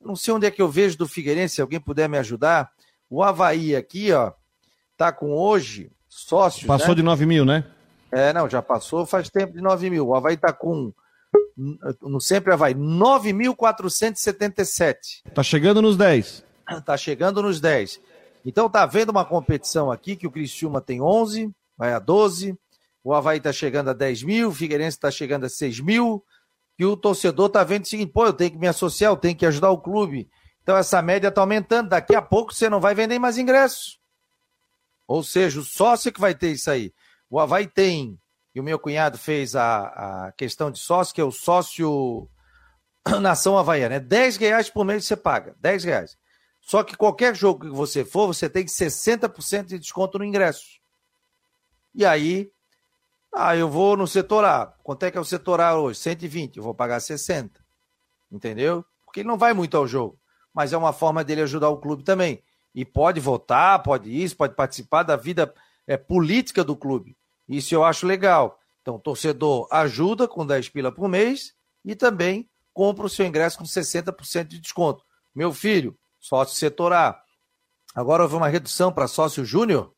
não 0.00 0.16
sei 0.16 0.34
onde 0.34 0.46
é 0.46 0.50
que 0.50 0.62
eu 0.62 0.68
vejo 0.68 0.96
do 0.96 1.08
Figueirense, 1.08 1.56
se 1.56 1.60
alguém 1.60 1.80
puder 1.80 2.08
me 2.08 2.16
ajudar. 2.18 2.70
O 3.08 3.22
Havaí 3.22 3.76
aqui, 3.76 4.12
ó, 4.12 4.32
tá 4.96 5.12
com 5.12 5.32
hoje 5.32 5.92
sócios. 6.08 6.66
Passou 6.66 6.88
né? 6.90 6.96
de 6.96 7.02
9 7.02 7.26
mil, 7.26 7.44
né? 7.44 7.64
É, 8.10 8.32
não, 8.32 8.48
já 8.48 8.62
passou 8.62 9.04
faz 9.04 9.28
tempo 9.28 9.52
de 9.52 9.60
9 9.60 9.90
mil. 9.90 10.06
O 10.06 10.14
Havaí 10.14 10.36
tá 10.36 10.52
com, 10.52 10.92
no 12.02 12.20
Sempre 12.20 12.52
Havaí, 12.52 12.72
9.477. 12.74 15.22
Tá 15.34 15.42
chegando 15.42 15.82
nos 15.82 15.96
10. 15.96 16.44
Tá 16.84 16.96
chegando 16.96 17.42
nos 17.42 17.60
10. 17.60 18.00
Então 18.44 18.70
tá 18.70 18.86
vendo 18.86 19.10
uma 19.10 19.24
competição 19.24 19.90
aqui 19.90 20.14
que 20.16 20.26
o 20.26 20.30
Criciúma 20.30 20.80
tem 20.80 21.02
11, 21.02 21.50
vai 21.76 21.92
a 21.92 21.98
12. 21.98 22.56
O 23.02 23.12
Havaí 23.12 23.38
está 23.38 23.52
chegando 23.52 23.90
a 23.90 23.92
10 23.92 24.22
mil, 24.22 24.48
o 24.48 24.52
Figueirense 24.52 24.96
está 24.96 25.10
chegando 25.10 25.46
a 25.46 25.48
6 25.48 25.80
mil. 25.80 26.24
E 26.78 26.84
o 26.84 26.96
torcedor 26.96 27.46
está 27.46 27.64
vendo 27.64 27.84
o 27.84 27.88
seguinte: 27.88 28.12
pô, 28.12 28.26
eu 28.26 28.32
tenho 28.32 28.50
que 28.50 28.58
me 28.58 28.68
associar, 28.68 29.12
eu 29.12 29.16
tenho 29.16 29.36
que 29.36 29.46
ajudar 29.46 29.70
o 29.70 29.80
clube. 29.80 30.28
Então 30.62 30.76
essa 30.76 31.00
média 31.00 31.28
está 31.28 31.40
aumentando. 31.40 31.90
Daqui 31.90 32.14
a 32.14 32.22
pouco 32.22 32.52
você 32.52 32.68
não 32.68 32.80
vai 32.80 32.94
vender 32.94 33.18
mais 33.18 33.38
ingressos. 33.38 34.00
Ou 35.06 35.22
seja, 35.22 35.60
o 35.60 35.64
sócio 35.64 36.12
que 36.12 36.20
vai 36.20 36.34
ter 36.34 36.50
isso 36.50 36.70
aí. 36.70 36.92
O 37.30 37.38
Havaí 37.38 37.66
tem, 37.66 38.18
e 38.54 38.60
o 38.60 38.62
meu 38.62 38.78
cunhado 38.78 39.16
fez 39.18 39.54
a, 39.54 40.26
a 40.26 40.32
questão 40.32 40.70
de 40.70 40.78
sócio, 40.78 41.14
que 41.14 41.20
é 41.20 41.24
o 41.24 41.30
sócio 41.30 42.28
Nação 43.20 43.56
Havaiana. 43.56 43.96
É 43.96 44.00
10 44.00 44.36
reais 44.36 44.68
por 44.68 44.84
mês 44.84 45.04
você 45.04 45.16
paga. 45.16 45.54
10 45.60 45.84
reais. 45.84 46.18
Só 46.60 46.82
que 46.82 46.96
qualquer 46.96 47.34
jogo 47.34 47.66
que 47.66 47.74
você 47.74 48.04
for, 48.04 48.26
você 48.26 48.50
tem 48.50 48.64
60% 48.64 49.66
de 49.66 49.78
desconto 49.78 50.18
no 50.18 50.24
ingresso. 50.24 50.80
E 51.94 52.04
aí, 52.04 52.50
ah, 53.38 53.54
eu 53.54 53.68
vou 53.68 53.98
no 53.98 54.06
setor 54.06 54.44
A. 54.44 54.74
Quanto 54.82 55.02
é 55.02 55.10
que 55.10 55.18
é 55.18 55.20
o 55.20 55.24
setor 55.24 55.60
A 55.60 55.78
hoje? 55.78 55.98
120, 56.00 56.56
eu 56.56 56.62
vou 56.62 56.74
pagar 56.74 57.00
60. 57.00 57.62
Entendeu? 58.32 58.82
Porque 59.04 59.20
ele 59.20 59.28
não 59.28 59.36
vai 59.36 59.52
muito 59.52 59.76
ao 59.76 59.86
jogo. 59.86 60.18
Mas 60.54 60.72
é 60.72 60.76
uma 60.76 60.92
forma 60.92 61.22
dele 61.22 61.42
ajudar 61.42 61.68
o 61.68 61.76
clube 61.76 62.02
também. 62.02 62.42
E 62.74 62.82
pode 62.82 63.20
votar, 63.20 63.82
pode 63.82 64.10
isso, 64.10 64.34
pode 64.34 64.54
participar 64.54 65.02
da 65.02 65.16
vida 65.16 65.52
é, 65.86 65.98
política 65.98 66.64
do 66.64 66.74
clube. 66.74 67.14
Isso 67.46 67.74
eu 67.74 67.84
acho 67.84 68.06
legal. 68.06 68.58
Então, 68.80 68.98
torcedor 68.98 69.68
ajuda 69.70 70.26
com 70.26 70.46
10 70.46 70.70
pila 70.70 70.90
por 70.90 71.06
mês 71.06 71.52
e 71.84 71.94
também 71.94 72.48
compra 72.72 73.06
o 73.06 73.10
seu 73.10 73.26
ingresso 73.26 73.58
com 73.58 73.64
60% 73.64 74.46
de 74.46 74.60
desconto. 74.60 75.04
Meu 75.34 75.52
filho, 75.52 75.94
sócio 76.18 76.56
setor 76.56 76.92
A. 76.92 77.20
Agora 77.94 78.22
houve 78.22 78.36
uma 78.36 78.48
redução 78.48 78.92
para 78.92 79.08
sócio 79.08 79.44
júnior 79.44 79.94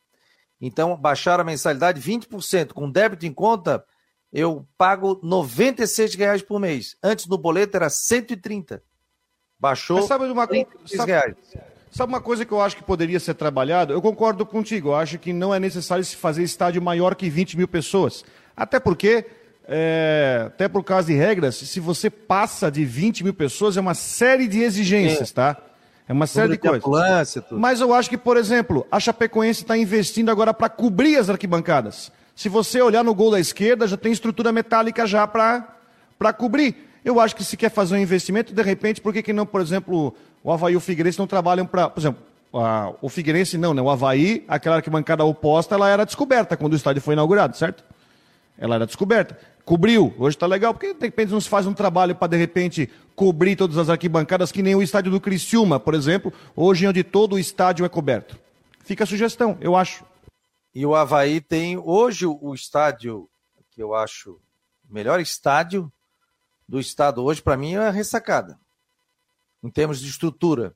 então, 0.61 0.97
baixaram 0.97 1.43
a 1.43 1.45
mensalidade 1.45 2.01
20%. 2.01 2.73
Com 2.73 2.91
débito 2.91 3.27
em 3.27 3.33
conta, 3.33 3.85
eu 4.33 4.67
pago 4.77 5.21
R$ 5.23 6.17
reais 6.17 6.43
por 6.43 6.59
mês. 6.59 6.97
Antes 7.03 7.27
no 7.27 7.39
boleto 7.39 7.77
era 7.77 7.89
130. 7.89 8.83
Baixou 9.59 9.99
Mas 9.99 10.07
sabe 10.07 10.25
uma, 10.27 10.47
sabe, 10.87 11.13
reais. 11.13 11.35
Sabe 11.91 12.13
uma 12.13 12.21
coisa 12.21 12.45
que 12.45 12.53
eu 12.53 12.61
acho 12.61 12.77
que 12.77 12.83
poderia 12.83 13.19
ser 13.19 13.35
trabalhado? 13.35 13.93
Eu 13.93 14.03
concordo 14.03 14.45
contigo. 14.45 14.91
Eu 14.91 14.97
acho 14.97 15.19
que 15.19 15.33
não 15.33 15.55
é 15.55 15.61
necessário 15.61 16.05
se 16.05 16.17
fazer 16.17 16.43
estádio 16.43 16.83
maior 16.83 17.15
que 17.15 17.31
20 17.31 17.57
mil 17.57 17.69
pessoas. 17.69 18.25
Até 18.57 18.81
porque, 18.81 19.27
é, 19.67 20.45
até 20.47 20.69
por 20.69 20.83
causa 20.83 21.09
de 21.09 21.15
regras, 21.15 21.57
se 21.57 21.81
você 21.81 22.11
passa 22.11 22.71
de 22.71 22.85
20 22.85 23.25
mil 23.25 23.35
pessoas, 23.35 23.77
é 23.77 23.81
uma 23.81 23.95
série 23.95 24.49
de 24.49 24.61
exigências, 24.61 25.31
é. 25.31 25.35
tá? 25.35 25.68
É 26.09 26.13
uma 26.13 26.27
série 26.27 26.53
de 26.53 26.59
coisas. 26.59 26.83
Mas 27.59 27.81
eu 27.81 27.93
acho 27.93 28.09
que, 28.09 28.17
por 28.17 28.39
exemplo, 28.39 28.87
a 28.91 28.99
Chapecoense 28.99 29.63
está 29.63 29.77
investindo 29.77 30.31
agora 30.31 30.55
para 30.55 30.69
cobrir 30.71 31.17
as 31.17 31.29
arquibancadas. 31.29 32.11
Se 32.35 32.49
você 32.49 32.81
olhar 32.81 33.05
no 33.05 33.15
gol 33.15 33.31
da 33.31 33.39
esquerda, 33.39 33.87
já 33.87 33.97
tem 33.97 34.11
estrutura 34.11 34.51
metálica 34.51 35.07
já 35.07 35.27
para 35.27 36.33
cobrir. 36.33 36.89
Eu 37.05 37.21
acho 37.21 37.37
que 37.37 37.45
se 37.45 37.57
quer 37.57 37.71
fazer 37.71 37.95
um 37.95 37.99
investimento, 37.99 38.55
de 38.55 38.63
repente, 38.63 39.01
por 39.01 39.13
que, 39.13 39.23
que 39.23 39.33
não, 39.33 39.45
por 39.45 39.61
exemplo, 39.61 40.15
o 40.43 40.51
Havaí 40.51 40.73
e 40.73 40.77
o 40.77 40.81
Figueirense 40.81 41.19
não 41.19 41.27
trabalham 41.27 41.67
para. 41.67 41.91
Por 41.91 42.01
exemplo, 42.01 42.23
a, 42.55 42.93
o 43.03 43.09
Figueirense 43.09 43.59
não, 43.59 43.75
né? 43.75 43.83
O 43.83 43.91
Havaí, 43.91 44.45
aquela 44.49 44.77
arquibancada 44.77 45.25
oposta, 45.25 45.75
ela 45.75 45.91
era 45.91 46.07
descoberta 46.07 46.57
quando 46.57 46.73
o 46.73 46.77
estádio 46.77 47.03
foi 47.03 47.15
inaugurado, 47.15 47.57
certo? 47.57 47.85
Ela 48.57 48.77
era 48.77 48.87
descoberta 48.87 49.37
cobriu. 49.69 50.15
Hoje 50.17 50.35
está 50.35 50.47
legal, 50.47 50.73
porque 50.73 50.95
de 50.95 51.05
repente 51.05 51.31
não 51.31 51.41
se 51.43 51.49
faz 51.49 51.67
um 51.67 51.75
trabalho 51.75 52.17
para 52.17 52.29
de 52.29 52.39
repente 52.39 52.89
cobrir 53.15 53.55
todas 53.55 53.77
as 53.77 53.91
arquibancadas, 53.91 54.51
que 54.51 54.63
nem 54.63 54.75
o 54.75 54.81
estádio 54.81 55.13
do 55.13 55.21
Criciúma, 55.21 55.79
por 55.79 55.93
exemplo, 55.93 56.33
hoje 56.57 56.87
onde 56.87 57.05
todo 57.05 57.35
o 57.35 57.39
estádio 57.39 57.85
é 57.85 57.89
coberto. 57.89 58.41
Fica 58.81 59.05
a 59.05 59.07
sugestão, 59.07 59.59
eu 59.61 59.77
acho. 59.77 60.07
E 60.75 60.87
o 60.87 60.95
Havaí 60.95 61.43
tem 61.43 61.77
hoje 61.77 62.25
o 62.25 62.55
estádio, 62.55 63.29
que 63.71 63.83
eu 63.83 63.95
acho 63.95 64.41
o 64.89 64.95
melhor 64.95 65.21
estádio 65.21 65.93
do 66.67 66.81
estado 66.81 67.23
hoje, 67.23 67.43
para 67.43 67.59
mim, 67.59 67.75
é 67.75 67.79
a 67.79 67.91
ressacada. 67.91 68.59
Em 69.63 69.69
termos 69.69 70.01
de 70.01 70.09
estrutura. 70.09 70.75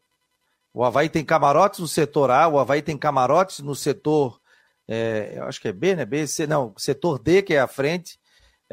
O 0.74 0.84
Havaí 0.84 1.08
tem 1.08 1.24
camarotes 1.24 1.80
no 1.80 1.88
setor 1.88 2.30
A, 2.30 2.46
o 2.46 2.58
Havaí 2.58 2.82
tem 2.82 2.98
camarotes 2.98 3.60
no 3.60 3.74
setor, 3.74 4.38
é, 4.86 5.32
eu 5.36 5.44
acho 5.44 5.62
que 5.62 5.68
é 5.68 5.72
B, 5.72 5.96
né? 5.96 6.04
B, 6.04 6.26
C, 6.26 6.46
não, 6.46 6.74
setor 6.76 7.18
D, 7.18 7.40
que 7.40 7.54
é 7.54 7.58
a 7.60 7.66
frente. 7.66 8.20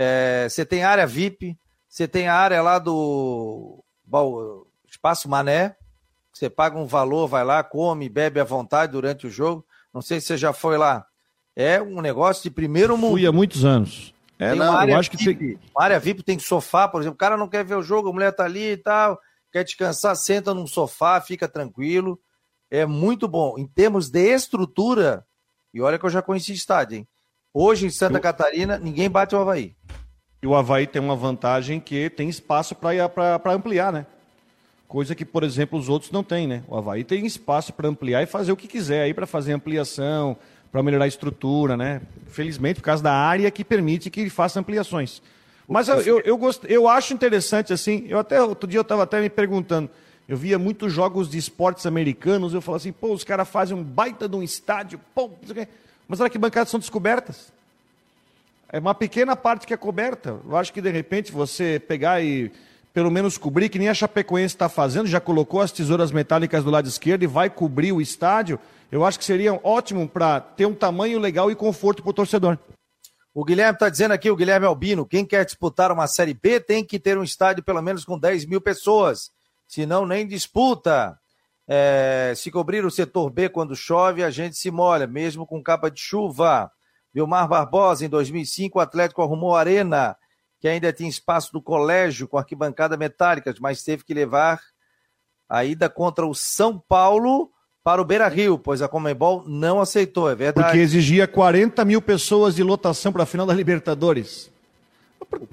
É, 0.01 0.47
você 0.47 0.65
tem 0.65 0.81
área 0.81 1.05
VIP, 1.05 1.59
você 1.85 2.07
tem 2.07 2.29
a 2.29 2.33
área 2.33 2.62
lá 2.62 2.79
do 2.79 3.83
Espaço 4.89 5.27
Mané, 5.27 5.75
você 6.31 6.49
paga 6.49 6.77
um 6.77 6.85
valor, 6.85 7.27
vai 7.27 7.43
lá, 7.43 7.62
come, 7.65 8.07
bebe 8.07 8.39
à 8.39 8.45
vontade 8.45 8.93
durante 8.93 9.27
o 9.27 9.29
jogo. 9.29 9.65
Não 9.93 10.01
sei 10.01 10.21
se 10.21 10.27
você 10.27 10.38
já 10.38 10.53
foi 10.53 10.77
lá. 10.77 11.05
É 11.53 11.81
um 11.81 11.99
negócio 11.99 12.43
de 12.43 12.49
primeiro 12.49 12.97
mundo. 12.97 13.12
Fui 13.12 13.27
há 13.27 13.31
muitos 13.33 13.65
anos. 13.65 14.13
É, 14.39 14.51
tem 14.51 14.59
não, 14.59 14.73
área 14.73 14.93
eu 14.93 14.97
acho 14.97 15.12
VIP, 15.12 15.35
que 15.35 15.35
tem... 15.35 15.59
Uma 15.75 15.83
área 15.83 15.99
VIP 15.99 16.23
tem 16.23 16.39
sofá, 16.39 16.88
por 16.88 17.01
exemplo. 17.01 17.15
O 17.15 17.19
cara 17.19 17.35
não 17.35 17.49
quer 17.49 17.65
ver 17.65 17.75
o 17.75 17.83
jogo, 17.83 18.07
a 18.07 18.13
mulher 18.13 18.31
tá 18.31 18.45
ali 18.45 18.71
e 18.71 18.77
tal, 18.77 19.19
quer 19.51 19.65
descansar, 19.65 20.15
senta 20.15 20.53
num 20.53 20.65
sofá, 20.65 21.19
fica 21.19 21.45
tranquilo. 21.45 22.17
É 22.71 22.85
muito 22.85 23.27
bom. 23.27 23.55
Em 23.57 23.67
termos 23.67 24.09
de 24.09 24.33
estrutura, 24.33 25.25
e 25.73 25.81
olha 25.81 25.99
que 25.99 26.05
eu 26.05 26.09
já 26.09 26.21
conheci 26.21 26.53
estádio, 26.53 26.99
hein? 26.99 27.07
Hoje 27.53 27.88
em 27.88 27.89
Santa 27.89 28.17
eu... 28.17 28.21
Catarina, 28.21 28.77
ninguém 28.77 29.09
bate 29.09 29.35
o 29.35 29.39
Havaí. 29.39 29.73
E 30.41 30.47
o 30.47 30.55
Havaí 30.55 30.88
tem 30.88 31.01
uma 31.01 31.15
vantagem 31.15 31.79
que 31.79 32.09
tem 32.09 32.29
espaço 32.29 32.75
para 32.75 33.53
ampliar, 33.53 33.91
né? 33.91 34.05
Coisa 34.88 35.13
que, 35.13 35.25
por 35.25 35.43
exemplo, 35.43 35.77
os 35.77 35.89
outros 35.89 36.12
não 36.12 36.23
têm, 36.23 36.47
né? 36.47 36.63
O 36.67 36.77
Havaí 36.77 37.03
tem 37.03 37.25
espaço 37.25 37.73
para 37.73 37.88
ampliar 37.88 38.23
e 38.23 38.25
fazer 38.25 38.51
o 38.51 38.57
que 38.57 38.67
quiser 38.67 39.03
aí 39.03 39.13
para 39.13 39.27
fazer 39.27 39.51
ampliação, 39.51 40.38
para 40.71 40.81
melhorar 40.81 41.05
a 41.05 41.07
estrutura, 41.07 41.75
né? 41.75 42.01
Felizmente, 42.27 42.79
por 42.79 42.85
causa 42.85 43.03
da 43.03 43.13
área 43.13 43.51
que 43.51 43.63
permite 43.63 44.09
que 44.09 44.21
ele 44.21 44.29
faça 44.29 44.59
ampliações. 44.59 45.21
Mas 45.67 45.88
eu, 45.88 46.01
eu, 46.01 46.19
eu, 46.21 46.38
gost... 46.38 46.63
eu 46.67 46.88
acho 46.88 47.13
interessante, 47.13 47.71
assim, 47.73 48.05
eu 48.07 48.17
até, 48.17 48.41
outro 48.41 48.67
dia 48.67 48.79
eu 48.79 48.83
estava 48.83 49.03
até 49.03 49.21
me 49.21 49.29
perguntando, 49.29 49.89
eu 50.27 50.35
via 50.35 50.57
muitos 50.57 50.91
jogos 50.91 51.29
de 51.29 51.38
esportes 51.38 51.85
americanos, 51.85 52.53
eu 52.53 52.62
falo 52.62 52.77
assim, 52.77 52.91
pô, 52.91 53.13
os 53.13 53.23
caras 53.23 53.47
fazem 53.47 53.77
um 53.77 53.83
baita 53.83 54.27
de 54.27 54.35
um 54.35 54.41
estádio, 54.41 54.99
pô, 55.13 55.29
mas 56.10 56.19
olha 56.19 56.30
que 56.30 56.39
bancadas 56.39 56.69
são 56.69 56.80
descobertas. 56.80 57.54
É 58.72 58.80
uma 58.80 58.95
pequena 58.95 59.36
parte 59.36 59.67
que 59.67 59.74
é 59.74 59.78
coberta. 59.78 60.39
Eu 60.43 60.58
acho 60.58 60.74
que, 60.74 60.82
de 60.82 60.89
repente, 60.89 61.32
você 61.32 61.80
pegar 61.80 62.19
e 62.22 62.52
pelo 62.91 63.12
menos 63.12 63.38
cobrir, 63.38 63.69
que 63.69 63.78
nem 63.78 63.89
a 63.89 63.93
Chapecoense 63.93 64.56
está 64.56 64.67
fazendo, 64.67 65.06
já 65.06 65.19
colocou 65.19 65.62
as 65.62 65.72
tesouras 65.72 66.12
metálicas 66.12 66.63
do 66.63 66.72
lado 66.72 66.88
esquerdo 66.89 67.22
e 67.22 67.28
vai 67.28 67.48
cobrir 67.48 67.91
o 67.91 68.02
estádio, 68.02 68.60
eu 68.91 69.06
acho 69.06 69.19
que 69.19 69.24
seria 69.24 69.54
ótimo 69.63 70.10
para 70.10 70.41
ter 70.41 70.65
um 70.65 70.74
tamanho 70.74 71.19
legal 71.19 71.52
e 71.52 71.56
conforto 71.56 72.02
para 72.02 72.10
o 72.10 72.13
torcedor. 72.13 72.58
O 73.32 73.45
Guilherme 73.45 73.74
está 73.74 73.88
dizendo 73.88 74.13
aqui, 74.13 74.32
o 74.32 74.36
Guilherme 74.36 74.65
Albino, 74.65 75.06
quem 75.06 75.24
quer 75.24 75.45
disputar 75.45 75.91
uma 75.91 76.08
Série 76.08 76.34
B 76.34 76.60
tem 76.60 76.84
que 76.84 77.00
ter 77.00 77.19
um 77.19 77.24
estádio 77.24 77.63
pelo 77.63 77.84
menos 77.84 78.04
com 78.04 78.17
10 78.17 78.48
mil 78.48 78.60
pessoas, 78.60 79.30
senão 79.67 80.08
nem 80.08 80.26
disputa. 80.26 81.18
É, 81.71 82.34
se 82.36 82.49
cobrir 82.49 82.84
o 82.84 82.89
setor 82.89 83.29
B 83.29 83.47
quando 83.47 83.75
chove, 83.75 84.23
a 84.23 84.32
gente 84.32 84.58
se 84.58 84.71
molha, 84.71 85.05
mesmo 85.05 85.45
com 85.45 85.62
capa 85.62 85.91
de 85.91 85.99
chuva. 85.99 86.71
Vilmar 87.13 87.47
Barbosa, 87.47 88.03
em 88.03 88.10
2005, 88.10 88.79
o 88.79 88.82
Atlético 88.82 89.21
arrumou 89.21 89.55
arena 89.55 90.17
que 90.60 90.67
ainda 90.67 90.91
tinha 90.91 91.08
espaço 91.08 91.53
do 91.53 91.62
colégio 91.62 92.27
com 92.27 92.39
arquibancada 92.39 92.97
metálica, 92.97 93.53
mas 93.60 93.84
teve 93.84 94.03
que 94.03 94.15
levar 94.15 94.60
a 95.47 95.63
ida 95.63 95.88
contra 95.89 96.25
o 96.25 96.34
São 96.34 96.77
Paulo 96.79 97.51
para 97.84 98.01
o 98.01 98.05
Beira 98.05 98.27
Rio, 98.27 98.58
pois 98.58 98.82
a 98.82 98.88
Comembol 98.88 99.43
não 99.47 99.79
aceitou, 99.79 100.29
é 100.29 100.36
verdade. 100.36 100.67
Porque 100.67 100.79
exigia 100.79 101.27
40 101.27 101.86
mil 101.86 102.01
pessoas 102.01 102.55
de 102.55 102.63
lotação 102.63 103.12
para 103.12 103.23
a 103.23 103.27
final 103.27 103.45
da 103.45 103.53
Libertadores. 103.53 104.51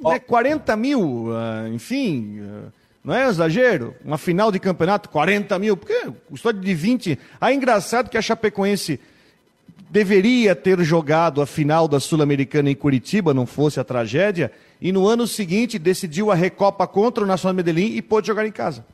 É 0.07 0.19
40 0.19 0.77
mil, 0.77 1.29
ah, 1.35 1.69
enfim, 1.69 2.41
não 3.07 3.15
é 3.15 3.29
exagero? 3.29 3.95
Uma 4.05 4.19
final 4.19 4.51
de 4.51 4.59
campeonato, 4.59 5.09
40 5.11 5.57
mil, 5.61 5.77
porque 5.77 6.13
o 6.29 6.35
estádio 6.35 6.61
de 6.61 6.75
20. 6.75 7.17
Ah, 7.41 7.53
engraçado 7.53 8.11
que 8.11 8.19
a 8.19 8.23
Chapecoense 8.23 8.99
deveria 9.89 10.57
ter 10.57 10.83
jogado 10.83 11.41
a 11.41 11.47
final 11.47 11.87
da 11.87 12.01
Sul-Americana 12.01 12.69
em 12.69 12.75
Curitiba, 12.75 13.33
não 13.33 13.47
fosse 13.47 13.79
a 13.79 13.85
tragédia, 13.85 14.51
e 14.81 14.91
no 14.91 15.07
ano 15.07 15.25
seguinte 15.25 15.79
decidiu 15.79 16.33
a 16.33 16.35
Recopa 16.35 16.85
contra 16.85 17.23
o 17.23 17.27
Nacional 17.29 17.55
Medellín 17.55 17.95
e 17.95 18.03
pôde 18.03 18.27
jogar 18.27 18.45
em 18.45 18.51
casa. 18.51 18.85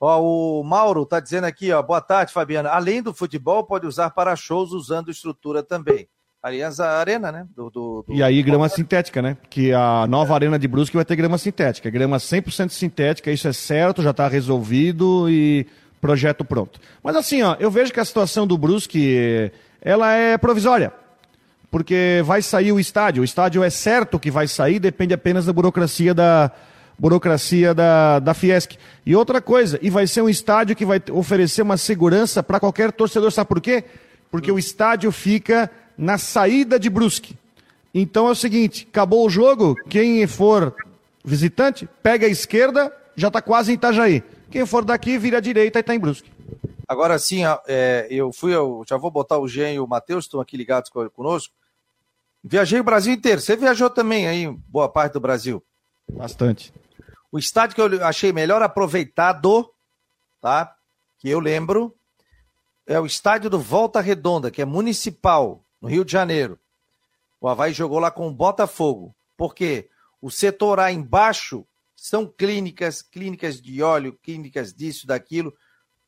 Ó, 0.00 0.20
o 0.60 0.64
Mauro 0.64 1.04
está 1.04 1.20
dizendo 1.20 1.44
aqui, 1.44 1.70
ó, 1.70 1.80
boa 1.80 2.00
tarde, 2.00 2.32
Fabiana. 2.32 2.70
Além 2.70 3.00
do 3.00 3.14
futebol, 3.14 3.62
pode 3.62 3.86
usar 3.86 4.10
para 4.10 4.34
shows 4.34 4.72
usando 4.72 5.08
estrutura 5.08 5.62
também. 5.62 6.08
Aliás, 6.42 6.78
a 6.78 6.98
arena, 6.98 7.32
né? 7.32 7.46
Do, 7.56 7.70
do, 7.70 8.04
do... 8.06 8.14
E 8.14 8.22
aí 8.22 8.42
grama 8.42 8.68
sintética, 8.68 9.20
né? 9.20 9.36
Que 9.50 9.72
a 9.72 10.06
nova 10.06 10.34
arena 10.34 10.58
de 10.58 10.68
Brusque 10.68 10.94
vai 10.96 11.04
ter 11.04 11.16
grama 11.16 11.38
sintética. 11.38 11.90
Grama 11.90 12.18
100% 12.18 12.70
sintética, 12.70 13.30
isso 13.30 13.48
é 13.48 13.52
certo, 13.52 14.02
já 14.02 14.10
está 14.10 14.28
resolvido 14.28 15.28
e 15.28 15.66
projeto 16.00 16.44
pronto. 16.44 16.78
Mas 17.02 17.16
assim, 17.16 17.42
ó, 17.42 17.56
eu 17.58 17.70
vejo 17.70 17.92
que 17.92 18.00
a 18.00 18.04
situação 18.04 18.46
do 18.46 18.56
Brusque, 18.56 19.50
ela 19.80 20.12
é 20.12 20.38
provisória 20.38 20.92
porque 21.70 22.22
vai 22.24 22.40
sair 22.40 22.72
o 22.72 22.80
estádio. 22.80 23.20
O 23.20 23.24
estádio 23.24 23.62
é 23.62 23.68
certo 23.68 24.18
que 24.18 24.30
vai 24.30 24.48
sair, 24.48 24.78
depende 24.78 25.12
apenas 25.12 25.44
da 25.44 25.52
burocracia 25.52 26.14
da 26.14 26.50
burocracia 26.98 27.74
da, 27.74 28.18
da 28.18 28.32
Fiesc. 28.32 28.78
E 29.04 29.14
outra 29.14 29.42
coisa, 29.42 29.78
e 29.82 29.90
vai 29.90 30.06
ser 30.06 30.22
um 30.22 30.28
estádio 30.28 30.74
que 30.74 30.86
vai 30.86 31.02
oferecer 31.12 31.60
uma 31.60 31.76
segurança 31.76 32.42
para 32.42 32.58
qualquer 32.58 32.90
torcedor. 32.92 33.30
Sabe 33.30 33.48
por 33.48 33.60
quê? 33.60 33.84
Porque 34.30 34.50
o 34.50 34.58
estádio 34.58 35.12
fica 35.12 35.70
na 35.96 36.18
saída 36.18 36.78
de 36.78 36.90
Brusque. 36.90 37.36
Então 37.94 38.28
é 38.28 38.30
o 38.30 38.34
seguinte: 38.34 38.86
acabou 38.90 39.26
o 39.26 39.30
jogo, 39.30 39.74
quem 39.88 40.26
for 40.26 40.74
visitante, 41.24 41.88
pega 42.02 42.26
a 42.26 42.30
esquerda, 42.30 42.94
já 43.16 43.28
está 43.28 43.40
quase 43.42 43.72
em 43.72 43.74
Itajaí. 43.74 44.22
Quem 44.50 44.64
for 44.64 44.84
daqui, 44.84 45.18
vira 45.18 45.38
a 45.38 45.40
direita 45.40 45.78
e 45.78 45.80
está 45.80 45.94
em 45.94 45.98
Brusque. 45.98 46.30
Agora 46.86 47.18
sim, 47.18 47.42
é, 47.66 48.06
eu 48.08 48.32
fui, 48.32 48.54
eu 48.54 48.84
já 48.88 48.96
vou 48.96 49.10
botar 49.10 49.38
o 49.38 49.48
Jean 49.48 49.72
e 49.72 49.80
o 49.80 49.86
Matheus, 49.88 50.24
estão 50.24 50.40
aqui 50.40 50.56
ligados 50.56 50.88
conosco. 51.12 51.52
Viajei 52.44 52.78
o 52.78 52.84
Brasil 52.84 53.12
inteiro. 53.12 53.40
Você 53.40 53.56
viajou 53.56 53.90
também 53.90 54.28
aí, 54.28 54.46
boa 54.68 54.88
parte 54.88 55.14
do 55.14 55.20
Brasil? 55.20 55.60
Bastante. 56.08 56.72
O 57.32 57.38
estádio 57.38 57.74
que 57.74 57.80
eu 57.80 58.06
achei 58.06 58.32
melhor 58.32 58.62
aproveitado, 58.62 59.68
tá? 60.40 60.76
Que 61.18 61.28
eu 61.28 61.40
lembro, 61.40 61.92
é 62.86 63.00
o 63.00 63.06
estádio 63.06 63.50
do 63.50 63.58
Volta 63.58 64.00
Redonda, 64.00 64.48
que 64.48 64.62
é 64.62 64.64
municipal, 64.64 65.64
no 65.80 65.88
Rio 65.88 66.04
de 66.04 66.12
Janeiro. 66.12 66.58
O 67.40 67.48
Havaí 67.48 67.72
jogou 67.72 67.98
lá 67.98 68.10
com 68.10 68.28
o 68.28 68.32
Botafogo. 68.32 69.14
Por 69.36 69.54
quê? 69.54 69.88
O 70.20 70.30
setor 70.30 70.80
A 70.80 70.90
embaixo 70.90 71.66
são 71.94 72.26
clínicas, 72.26 73.02
clínicas 73.02 73.60
de 73.60 73.82
óleo, 73.82 74.18
clínicas 74.22 74.72
disso, 74.72 75.06
daquilo, 75.06 75.54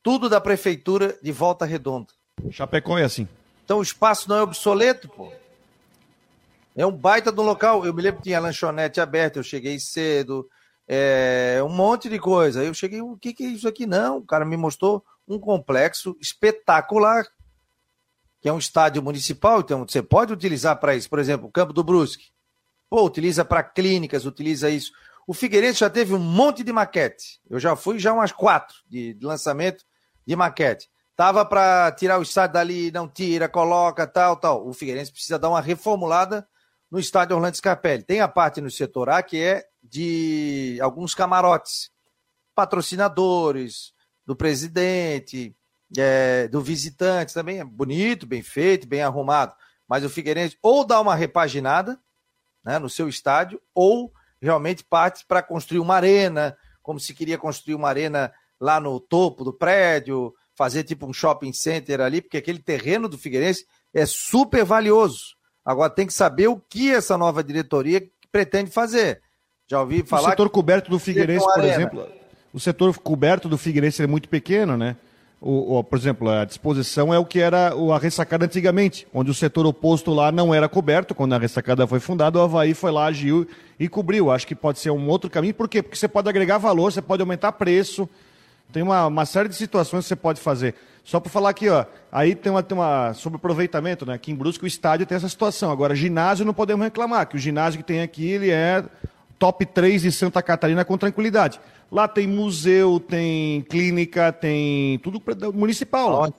tudo 0.03 0.29
da 0.29 0.41
prefeitura 0.41 1.19
de 1.23 1.33
Volta 1.33 1.65
Redonda. 1.65 2.13
Chapecó 2.51 2.99
é 2.99 3.05
assim. 3.05 3.29
Então 3.65 3.79
o 3.79 3.83
espaço 3.83 4.29
não 4.29 4.37
é 4.37 4.43
obsoleto, 4.43 5.09
pô. 5.09 5.31
É 6.77 6.87
um 6.87 6.93
baita 6.93 7.33
do 7.33 7.43
local. 7.43 7.85
Eu 7.85 7.93
me 7.93 8.01
lembro 8.01 8.19
que 8.19 8.29
tinha 8.29 8.41
lanchonete 8.41 9.01
aberta, 9.01 9.39
eu 9.39 9.43
cheguei 9.43 9.79
cedo, 9.81 10.49
é, 10.87 11.61
um 11.63 11.69
monte 11.69 12.09
de 12.09 12.19
coisa. 12.19 12.63
Eu 12.65 12.73
cheguei, 12.73 13.03
o 13.03 13.17
que, 13.17 13.35
que 13.35 13.45
é 13.45 13.49
isso 13.49 13.69
aqui? 13.69 13.85
Não, 13.85 14.19
o 14.19 14.25
cara 14.25 14.45
me 14.45 14.57
mostrou 14.57 15.05
um 15.27 15.39
complexo 15.39 16.17
espetacular, 16.21 17.27
que 18.41 18.49
é 18.49 18.53
um 18.53 18.59
estádio 18.59 19.03
municipal, 19.03 19.61
então 19.61 19.87
você 19.87 20.03
pode 20.03 20.33
utilizar 20.33 20.79
para 20.79 20.95
isso. 20.95 21.09
Por 21.11 21.19
exemplo, 21.19 21.49
o 21.49 21.53
Campo 21.53 21.73
do 21.73 21.83
Brusque. 21.83 22.31
Pô, 22.89 23.05
utiliza 23.05 23.45
para 23.45 23.63
clínicas, 23.63 24.25
utiliza 24.25 24.71
isso. 24.71 24.93
O 25.27 25.35
Figueirense 25.35 25.81
já 25.81 25.91
teve 25.91 26.15
um 26.15 26.19
monte 26.19 26.65
de 26.65 26.73
maquete. 26.73 27.41
Eu 27.51 27.61
já 27.61 27.77
fui 27.77 27.99
já 27.99 28.13
umas 28.13 28.33
quatro 28.33 28.77
de, 28.87 29.13
de 29.15 29.27
lançamento 29.27 29.85
de 30.27 30.35
maquete. 30.35 30.89
Tava 31.15 31.45
para 31.45 31.91
tirar 31.93 32.19
o 32.19 32.23
estádio 32.23 32.55
dali, 32.55 32.91
não 32.93 33.09
tira, 33.09 33.49
coloca, 33.49 34.07
tal, 34.07 34.37
tal. 34.37 34.67
O 34.67 34.73
Figueirense 34.73 35.13
precisa 35.13 35.39
dar 35.39 35.51
uma 35.51 35.61
reformulada 35.61 36.49
no 36.91 36.99
estádio 36.99 37.37
Orlando 37.37 37.57
Scarpelli. 37.57 38.05
Tem 38.05 38.21
a 38.21 38.29
parte 38.29 38.61
no 38.61 38.71
setor 38.71 39.11
A 39.11 39.23
que 39.23 39.43
é 39.43 39.65
de 39.83 40.79
alguns 40.81 41.15
camarotes, 41.15 41.91
patrocinadores, 42.55 43.93
do 44.25 44.37
presidente, 44.37 45.57
é, 45.97 46.49
do 46.49 46.61
visitante, 46.61 47.35
também 47.35 47.61
é 47.61 47.65
bonito, 47.65 48.27
bem 48.27 48.43
feito, 48.43 48.87
bem 48.87 49.03
arrumado. 49.03 49.55
Mas 49.87 50.05
o 50.05 50.11
Figueirense 50.11 50.59
ou 50.63 50.85
dá 50.85 51.01
uma 51.01 51.15
repaginada 51.15 51.99
né, 52.65 52.79
no 52.79 52.89
seu 52.89 53.09
estádio, 53.09 53.61
ou 53.75 54.13
realmente 54.41 54.85
parte 54.85 55.25
para 55.27 55.43
construir 55.43 55.79
uma 55.79 55.95
arena, 55.95 56.57
como 56.83 57.01
se 57.01 57.15
queria 57.15 57.39
construir 57.39 57.75
uma 57.75 57.89
arena 57.89 58.33
lá 58.61 58.81
no 58.81 59.01
topo 59.01 59.45
do 59.45 59.53
prédio, 59.53 60.35
fazer 60.55 60.85
tipo 60.85 61.07
um 61.07 61.13
shopping 61.13 61.53
center 61.53 62.01
ali, 62.01 62.21
porque 62.21 62.37
aquele 62.37 62.59
terreno 62.59 63.09
do 63.09 63.17
Figueirense 63.17 63.65
é 63.95 64.05
super 64.05 64.65
valioso. 64.65 65.37
Agora 65.65 65.91
tem 65.91 66.07
que 66.07 66.13
saber 66.13 66.49
o 66.49 66.59
que 66.59 66.91
essa 66.93 67.17
nova 67.17 67.43
diretoria 67.43 68.07
pretende 68.31 68.71
fazer. 68.71 69.23
Já 69.67 69.81
ouvi 69.81 70.03
falar. 70.03 70.29
O 70.29 70.31
setor 70.31 70.51
coberto 70.51 70.91
do 70.91 70.99
Figueirense, 70.99 71.45
por 71.45 71.65
exemplo, 71.65 72.09
o 72.53 72.59
setor 72.59 72.99
coberto 72.99 73.49
do 73.49 73.59
Figueirense 73.59 74.03
é 74.03 74.07
muito 74.07 74.29
pequeno, 74.29 74.77
né? 74.77 74.97
O, 75.41 75.79
o, 75.79 75.85
por 75.85 75.97
exemplo, 75.97 76.29
a 76.29 76.45
disposição 76.45 77.15
é 77.15 77.19
o 77.19 77.25
que 77.25 77.39
era 77.39 77.73
a 77.73 77.99
ressacada 77.99 78.45
antigamente, 78.45 79.07
onde 79.15 79.31
o 79.31 79.35
setor 79.35 79.67
oposto 79.67 80.13
lá 80.13 80.33
não 80.33 80.53
era 80.53 80.69
coberto. 80.69 81.15
Quando 81.15 81.33
a 81.35 81.39
ressacada 81.39 81.87
foi 81.87 82.01
fundada, 82.01 82.39
o 82.39 82.43
Havaí 82.43 82.75
foi 82.75 82.91
lá, 82.91 83.07
agiu 83.07 83.47
e 83.79 83.89
cobriu. 83.89 84.33
Acho 84.33 84.47
que 84.47 84.55
pode 84.55 84.81
ser 84.81 84.91
um 84.91 85.09
outro 85.09 85.31
caminho. 85.31 85.55
Por 85.55 85.69
quê? 85.69 85.81
Porque 85.81 85.97
você 85.97 86.09
pode 86.09 86.29
agregar 86.29 86.59
valor, 86.59 86.91
você 86.93 87.01
pode 87.01 87.23
aumentar 87.23 87.53
preço. 87.53 88.09
Tem 88.73 88.83
uma, 88.83 89.07
uma 89.07 89.25
série 89.25 89.49
de 89.49 89.55
situações 89.55 90.05
que 90.05 90.09
você 90.09 90.17
pode 90.17 90.41
fazer. 90.41 90.75
Só 91.05 91.21
para 91.21 91.31
falar 91.31 91.51
aqui, 91.51 91.69
ó, 91.71 91.87
aí 92.13 92.35
tem 92.35 92.53
uma, 92.53 92.63
tem 92.63 92.77
uma 92.77 93.15
sobre 93.15 93.37
aproveitamento, 93.37 94.05
né? 94.05 94.15
Aqui 94.15 94.31
em 94.31 94.35
Brusque 94.35 94.65
o 94.65 94.67
estádio 94.67 95.07
tem 95.07 95.17
essa 95.17 95.29
situação. 95.29 95.71
Agora, 95.71 95.95
ginásio 95.95 96.45
não 96.45 96.53
podemos 96.53 96.85
reclamar, 96.85 97.27
que 97.29 97.37
o 97.37 97.39
ginásio 97.39 97.79
que 97.79 97.87
tem 97.87 98.03
aqui, 98.03 98.27
ele 98.27 98.51
é 98.51 98.85
top 99.39 99.65
3 99.65 100.03
de 100.03 100.13
Santa 100.13 100.43
Catarina 100.43 100.85
com 100.85 100.99
tranquilidade. 100.99 101.61
Lá 101.91 102.07
tem 102.07 102.27
museu, 102.27 103.01
tem 103.01 103.63
clínica, 103.63 104.33
tem 104.33 104.99
tudo 104.99 105.23
municipal 105.55 106.11
lá. 106.11 106.33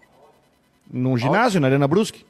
Num 0.92 1.18
ginásio, 1.18 1.60
na 1.60 1.68
Arena 1.68 1.88
Brusque. 1.88 2.26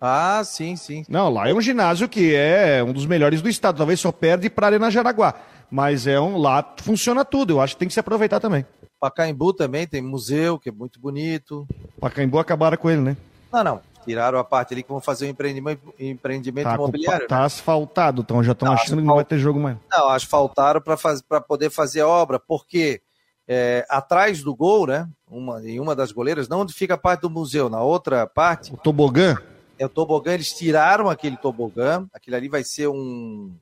Ah, 0.00 0.42
sim, 0.44 0.76
sim. 0.76 1.04
Não, 1.08 1.30
lá 1.30 1.48
é 1.48 1.54
um 1.54 1.60
ginásio 1.60 2.08
que 2.08 2.34
é 2.34 2.82
um 2.82 2.92
dos 2.92 3.06
melhores 3.06 3.40
do 3.40 3.48
estado. 3.48 3.78
Talvez 3.78 4.00
só 4.00 4.12
perde 4.12 4.50
para 4.50 4.66
a 4.66 4.68
Arena 4.70 4.90
Jaraguá. 4.90 5.34
Mas 5.70 6.06
é 6.06 6.20
um, 6.20 6.36
lá 6.36 6.74
funciona 6.78 7.24
tudo. 7.24 7.54
Eu 7.54 7.60
acho 7.60 7.74
que 7.74 7.78
tem 7.78 7.88
que 7.88 7.94
se 7.94 8.00
aproveitar 8.00 8.38
também. 8.38 8.66
Pacaembu 9.00 9.52
também 9.52 9.86
tem 9.86 10.02
museu, 10.02 10.58
que 10.58 10.68
é 10.68 10.72
muito 10.72 11.00
bonito. 11.00 11.66
Pacaembu 12.00 12.38
acabaram 12.38 12.76
com 12.76 12.90
ele, 12.90 13.00
né? 13.00 13.16
Não, 13.52 13.64
não. 13.64 13.80
Tiraram 14.04 14.38
a 14.38 14.44
parte 14.44 14.74
ali 14.74 14.82
que 14.82 14.88
vão 14.88 15.00
fazer 15.00 15.26
um 15.26 15.30
empreendimento, 15.30 15.94
empreendimento 15.98 16.64
tá, 16.64 16.74
imobiliário. 16.74 17.26
Tá 17.26 17.40
né? 17.40 17.44
asfaltado, 17.44 18.22
então 18.22 18.42
já 18.42 18.52
estão 18.52 18.68
tá 18.68 18.74
achando 18.74 19.00
que 19.00 19.06
não 19.06 19.16
vai 19.16 19.24
ter 19.24 19.38
jogo 19.38 19.58
mais. 19.58 19.76
Não, 19.90 20.08
asfaltaram 20.08 20.80
para 20.80 21.40
poder 21.40 21.70
fazer 21.70 22.02
a 22.02 22.08
obra, 22.08 22.38
porque 22.38 23.00
é, 23.48 23.86
atrás 23.88 24.42
do 24.42 24.54
gol, 24.54 24.86
né? 24.86 25.08
Uma, 25.28 25.60
em 25.68 25.80
uma 25.80 25.96
das 25.96 26.12
goleiras, 26.12 26.48
não 26.48 26.60
onde 26.60 26.72
fica 26.72 26.94
a 26.94 26.98
parte 26.98 27.22
do 27.22 27.30
museu, 27.30 27.68
na 27.68 27.82
outra 27.82 28.26
parte. 28.26 28.72
O 28.72 28.76
tobogã? 28.76 29.36
É 29.78 29.84
o 29.84 29.88
tobogã, 29.88 30.32
eles 30.34 30.52
tiraram 30.52 31.10
aquele 31.10 31.36
tobogã, 31.36 32.06
aquele 32.12 32.36
ali 32.36 32.48
vai 32.48 32.62
ser 32.62 32.88
um 32.88 33.52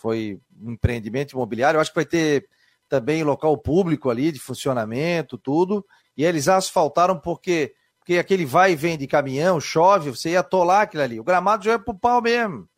foi 0.00 0.40
um 0.58 0.72
empreendimento 0.72 1.32
imobiliário. 1.32 1.76
Eu 1.76 1.80
acho 1.82 1.90
que 1.90 1.96
vai 1.96 2.06
ter 2.06 2.48
também 2.88 3.22
local 3.22 3.56
público 3.58 4.08
ali 4.08 4.32
de 4.32 4.40
funcionamento, 4.40 5.36
tudo. 5.36 5.84
E 6.16 6.24
eles 6.24 6.48
asfaltaram 6.48 7.18
porque, 7.18 7.74
aquele 8.18 8.44
vai 8.44 8.72
e 8.72 8.76
vem 8.76 8.98
de 8.98 9.06
caminhão, 9.06 9.60
chove, 9.60 10.10
você 10.10 10.30
ia 10.30 10.40
atolar 10.40 10.82
aquilo 10.82 11.02
ali. 11.02 11.20
O 11.20 11.24
gramado 11.24 11.64
já 11.64 11.72
é 11.72 11.78
pro 11.78 11.94
pau 11.94 12.20
mesmo. 12.20 12.68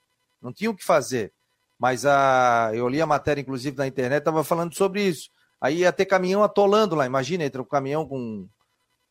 Não 0.41 0.53
tinha 0.53 0.71
o 0.71 0.77
que 0.77 0.85
fazer. 0.85 1.33
Mas 1.79 2.05
a, 2.05 2.71
eu 2.75 2.89
li 2.89 3.01
a 3.01 3.07
matéria, 3.07 3.41
inclusive, 3.41 3.77
na 3.77 3.87
internet, 3.87 4.19
estava 4.19 4.45
falando 4.45 4.75
sobre 4.75 5.03
isso. 5.03 5.31
Aí 5.61 5.79
ia 5.79 5.93
ter 5.93 6.07
caminhão 6.07 6.43
atolando 6.43 6.95
lá. 6.95 7.07
Imagina, 7.07 7.45
entra 7.45 7.63
um 7.63 7.65
caminhão 7.65 8.07
com 8.07 8.47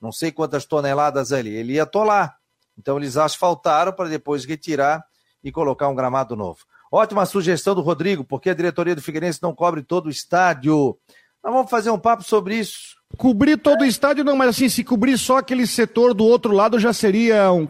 não 0.02 0.12
sei 0.12 0.32
quantas 0.32 0.66
toneladas 0.66 1.32
ali. 1.32 1.54
Ele 1.54 1.74
ia 1.74 1.84
atolar. 1.84 2.38
Então 2.78 2.98
eles 2.98 3.18
asfaltaram 3.18 3.94
para 3.94 4.10
depois 4.10 4.46
retirar 4.46 5.06
e 5.44 5.52
colocar 5.52 5.88
um 5.88 5.96
gramado 5.96 6.36
novo. 6.36 6.60
Ótima 6.92 7.26
sugestão 7.26 7.74
do 7.74 7.82
Rodrigo, 7.82 8.24
porque 8.24 8.50
a 8.50 8.54
diretoria 8.54 8.96
do 8.96 9.02
Figueirense 9.02 9.42
não 9.42 9.56
cobre 9.56 9.82
todo 9.82 10.08
o 10.08 10.10
estádio. 10.10 10.98
Nós 11.44 11.54
vamos 11.54 11.70
fazer 11.70 11.90
um 11.90 12.00
papo 12.00 12.24
sobre 12.24 12.56
isso. 12.56 13.01
Cobrir 13.18 13.58
todo 13.58 13.82
o 13.82 13.86
estádio 13.86 14.24
não, 14.24 14.36
mas 14.36 14.50
assim, 14.50 14.70
se 14.70 14.84
cobrir 14.84 15.18
só 15.18 15.38
aquele 15.38 15.68
setor 15.68 16.14
do 16.14 16.26
outro 16.26 16.54
lado 16.54 16.80
já 16.80 16.92
seria 16.92 17.52
um, 17.52 17.68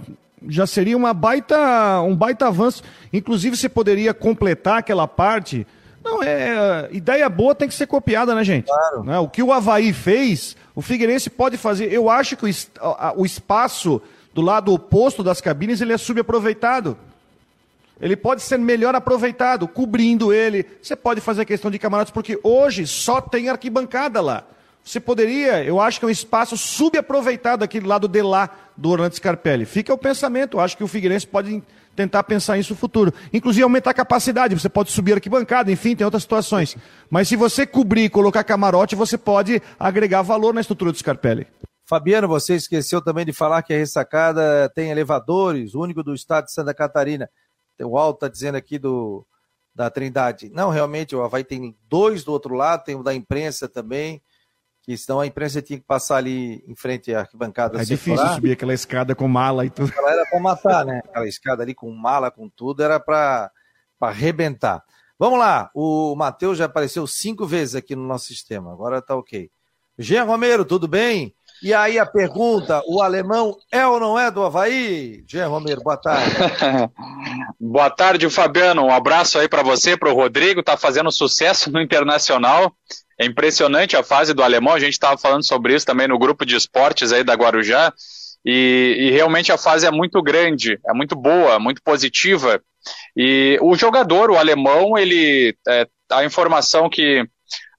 já 0.47 0.65
seria 0.65 0.95
uma 0.97 1.13
baita, 1.13 2.01
um 2.01 2.15
baita 2.15 2.47
avanço. 2.47 2.83
Inclusive, 3.11 3.57
você 3.57 3.69
poderia 3.69 4.13
completar 4.13 4.79
aquela 4.79 5.07
parte. 5.07 5.67
Não, 6.03 6.23
é. 6.23 6.89
Ideia 6.91 7.29
boa 7.29 7.53
tem 7.53 7.67
que 7.67 7.75
ser 7.75 7.87
copiada, 7.87 8.33
né, 8.33 8.43
gente? 8.43 8.65
Claro. 8.65 9.03
Né? 9.03 9.19
O 9.19 9.27
que 9.27 9.43
o 9.43 9.53
Havaí 9.53 9.93
fez, 9.93 10.55
o 10.73 10.81
Figueirense 10.81 11.29
pode 11.29 11.57
fazer. 11.57 11.91
Eu 11.91 12.09
acho 12.09 12.35
que 12.35 12.45
o, 12.45 12.49
o 13.17 13.25
espaço 13.25 14.01
do 14.33 14.41
lado 14.41 14.73
oposto 14.73 15.23
das 15.23 15.41
cabines 15.41 15.81
ele 15.81 15.93
é 15.93 15.97
subaproveitado. 15.97 16.97
Ele 17.99 18.15
pode 18.15 18.41
ser 18.41 18.57
melhor 18.57 18.95
aproveitado, 18.95 19.67
cobrindo 19.67 20.33
ele. 20.33 20.65
Você 20.81 20.95
pode 20.95 21.21
fazer 21.21 21.45
questão 21.45 21.69
de 21.69 21.77
camarotes, 21.77 22.11
porque 22.11 22.39
hoje 22.41 22.87
só 22.87 23.21
tem 23.21 23.47
arquibancada 23.47 24.19
lá. 24.21 24.43
Você 24.83 24.99
poderia, 24.99 25.63
eu 25.63 25.79
acho 25.79 25.99
que 25.99 26.05
é 26.05 26.07
um 26.07 26.11
espaço 26.11 26.57
subaproveitado 26.57 27.63
aquele 27.63 27.85
lado 27.85 28.07
de 28.07 28.21
lá 28.21 28.49
do 28.75 28.89
Orlando 28.89 29.15
Scarpelli. 29.15 29.65
Fica 29.65 29.93
o 29.93 29.97
pensamento, 29.97 30.57
eu 30.57 30.61
acho 30.61 30.75
que 30.75 30.83
o 30.83 30.87
Figueirense 30.87 31.27
pode 31.27 31.63
tentar 31.95 32.23
pensar 32.23 32.57
isso 32.57 32.73
no 32.73 32.79
futuro. 32.79 33.13
Inclusive 33.31 33.63
aumentar 33.63 33.91
a 33.91 33.93
capacidade, 33.93 34.55
você 34.55 34.69
pode 34.69 34.91
subir 34.91 35.13
arquibancada, 35.13 35.71
enfim, 35.71 35.95
tem 35.95 36.05
outras 36.05 36.23
situações. 36.23 36.75
Mas 37.09 37.27
se 37.27 37.35
você 37.35 37.65
cobrir 37.65 38.05
e 38.05 38.09
colocar 38.09 38.43
camarote, 38.43 38.95
você 38.95 39.17
pode 39.17 39.61
agregar 39.79 40.21
valor 40.23 40.53
na 40.53 40.61
estrutura 40.61 40.91
do 40.91 40.97
Scarpelli. 40.97 41.45
Fabiano, 41.85 42.27
você 42.27 42.55
esqueceu 42.55 43.01
também 43.01 43.25
de 43.25 43.33
falar 43.33 43.61
que 43.61 43.73
a 43.73 43.77
ressacada 43.77 44.71
tem 44.73 44.89
elevadores, 44.89 45.75
o 45.75 45.81
único 45.81 46.01
do 46.01 46.13
estado 46.13 46.45
de 46.45 46.53
Santa 46.53 46.73
Catarina. 46.73 47.29
O 47.81 47.97
Alto 47.97 48.17
está 48.17 48.27
dizendo 48.29 48.55
aqui 48.55 48.79
do, 48.79 49.25
da 49.75 49.89
Trindade. 49.89 50.49
Não, 50.53 50.69
realmente, 50.69 51.15
o 51.15 51.21
Havaí 51.21 51.43
tem 51.43 51.75
dois 51.89 52.23
do 52.23 52.31
outro 52.31 52.55
lado, 52.55 52.83
tem 52.83 52.95
o 52.95 53.03
da 53.03 53.13
imprensa 53.13 53.67
também, 53.67 54.21
que 54.81 54.97
senão 54.97 55.19
a 55.19 55.27
imprensa 55.27 55.61
tinha 55.61 55.79
que 55.79 55.85
passar 55.85 56.17
ali 56.17 56.63
em 56.67 56.75
frente 56.75 57.13
à 57.13 57.19
arquibancada. 57.19 57.81
É 57.81 57.85
difícil 57.85 58.27
subir 58.29 58.51
aquela 58.51 58.73
escada 58.73 59.13
com 59.13 59.27
mala 59.27 59.65
e 59.65 59.69
tudo. 59.69 59.93
Ela 59.95 60.11
era 60.11 60.25
para 60.25 60.39
matar, 60.39 60.85
né? 60.85 61.01
Aquela 61.05 61.27
escada 61.27 61.63
ali 61.63 61.73
com 61.73 61.91
mala, 61.91 62.31
com 62.31 62.49
tudo, 62.49 62.83
era 62.83 62.99
para 62.99 63.51
arrebentar. 63.99 64.83
Vamos 65.19 65.37
lá, 65.37 65.69
o 65.75 66.15
Matheus 66.15 66.57
já 66.57 66.65
apareceu 66.65 67.05
cinco 67.05 67.45
vezes 67.45 67.75
aqui 67.75 67.95
no 67.95 68.07
nosso 68.07 68.25
sistema, 68.25 68.73
agora 68.73 69.03
tá 69.03 69.15
ok. 69.15 69.51
Jean 69.95 70.23
Romero, 70.23 70.65
tudo 70.65 70.87
bem? 70.87 71.35
E 71.63 71.75
aí 71.75 71.99
a 71.99 72.05
pergunta, 72.07 72.81
o 72.87 73.03
alemão 73.03 73.55
é 73.71 73.85
ou 73.85 73.99
não 73.99 74.17
é 74.17 74.31
do 74.31 74.43
Havaí? 74.43 75.23
Jean 75.27 75.47
Romero, 75.47 75.81
boa 75.81 75.95
tarde. 75.95 76.35
boa 77.59 77.89
tarde, 77.91 78.27
Fabiano. 78.31 78.85
Um 78.85 78.91
abraço 78.91 79.37
aí 79.37 79.47
para 79.47 79.61
você, 79.61 79.95
para 79.95 80.09
o 80.09 80.15
Rodrigo, 80.15 80.63
tá 80.63 80.75
fazendo 80.75 81.11
sucesso 81.11 81.71
no 81.71 81.79
Internacional. 81.79 82.75
É 83.19 83.25
impressionante 83.27 83.95
a 83.95 84.01
fase 84.01 84.33
do 84.33 84.41
alemão, 84.41 84.73
a 84.73 84.79
gente 84.79 84.93
estava 84.93 85.15
falando 85.19 85.45
sobre 85.45 85.75
isso 85.75 85.85
também 85.85 86.07
no 86.07 86.17
grupo 86.17 86.47
de 86.47 86.55
esportes 86.55 87.11
aí 87.11 87.23
da 87.23 87.35
Guarujá. 87.35 87.93
E, 88.43 88.95
e, 88.99 89.11
realmente 89.11 89.51
a 89.51 89.57
fase 89.57 89.85
é 89.85 89.91
muito 89.91 90.19
grande, 90.23 90.79
é 90.87 90.93
muito 90.93 91.15
boa, 91.15 91.59
muito 91.59 91.79
positiva. 91.83 92.59
E 93.15 93.59
o 93.61 93.75
jogador, 93.75 94.31
o 94.31 94.37
alemão, 94.37 94.97
ele 94.97 95.55
é, 95.67 95.87
a 96.11 96.25
informação 96.25 96.89
que 96.89 97.23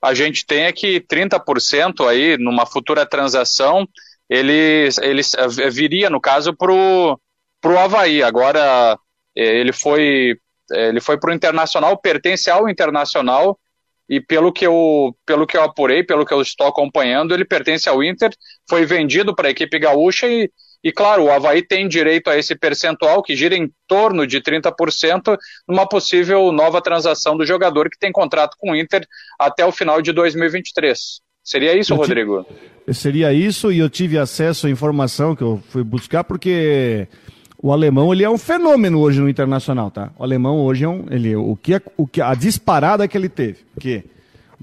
a 0.01 0.15
gente 0.15 0.45
tem 0.45 0.65
é 0.65 0.73
que 0.73 1.01
30% 1.01 2.07
aí, 2.09 2.37
numa 2.37 2.67
futura 2.67 3.07
transação, 3.07 3.87
ele, 4.29 4.89
ele 5.03 5.23
viria, 5.71 6.11
no 6.11 6.21
caso, 6.21 6.55
para 6.57 6.73
o 6.73 7.79
Havaí. 7.79 8.23
Agora, 8.23 8.99
é, 9.37 9.45
ele 9.45 9.73
foi, 9.73 10.37
é, 10.73 10.89
ele 10.89 11.01
foi 11.01 11.19
para 11.19 11.31
o 11.31 11.35
Internacional, 11.35 11.97
pertence 11.99 12.51
ao 12.51 12.69
Internacional, 12.69 13.59
e 14.09 14.21
pelo 14.21 14.53
que, 14.53 14.67
eu, 14.67 15.17
pelo 15.25 15.47
que 15.47 15.57
eu 15.57 15.63
apurei, 15.63 16.03
pelo 16.03 16.27
que 16.27 16.35
eu 16.35 16.43
estou 16.43 16.67
acompanhando, 16.67 17.33
ele 17.33 17.45
pertence 17.45 17.89
ao 17.89 18.03
Inter, 18.03 18.31
foi 18.69 18.85
vendido 18.85 19.35
para 19.35 19.49
a 19.49 19.51
equipe 19.51 19.79
gaúcha 19.79 20.27
e, 20.27 20.51
e, 20.83 20.91
claro, 20.91 21.25
o 21.25 21.31
Havaí 21.31 21.63
tem 21.63 21.87
direito 21.87 22.29
a 22.29 22.37
esse 22.37 22.57
percentual, 22.57 23.23
que 23.23 23.37
gira 23.37 23.55
em 23.55 23.71
torno 23.87 24.27
de 24.27 24.41
30%, 24.41 25.37
numa 25.69 25.87
possível 25.87 26.51
nova 26.51 26.83
transação 26.83 27.37
do 27.37 27.47
jogador 27.47 27.89
que 27.89 27.99
tem 27.99 28.11
contrato 28.11 28.57
com 28.59 28.73
o 28.73 28.77
Inter 28.77 29.07
até 29.39 29.65
o 29.65 29.71
final 29.71 30.03
de 30.03 30.13
2023. 30.13 31.21
Seria 31.45 31.77
isso, 31.77 31.93
eu 31.93 31.97
Rodrigo? 31.97 32.47
Seria 32.93 33.33
isso, 33.33 33.71
e 33.71 33.79
eu 33.79 33.89
tive 33.89 34.19
acesso 34.19 34.67
à 34.67 34.71
informação 34.71 35.37
que 35.37 35.43
eu 35.43 35.63
fui 35.69 35.85
buscar, 35.85 36.25
porque 36.25 37.07
o 37.63 37.73
alemão 37.73 38.13
ele 38.13 38.25
é 38.25 38.31
um 38.31 38.39
fenômeno 38.39 39.01
hoje 39.01 39.21
no 39.21 39.29
internacional, 39.29 39.91
tá? 39.91 40.11
O 40.19 40.25
alemão 40.25 40.61
hoje 40.61 40.85
é 40.85 40.89
um. 40.89 41.07
Ele, 41.11 41.37
o 41.37 41.57
que, 41.57 41.75
é, 41.75 41.83
o 41.97 42.09
que 42.09 42.21
a 42.21 42.35
disparada 42.35 43.07
que 43.07 43.17
ele 43.17 43.29
teve. 43.29 43.59
Que 43.79 44.05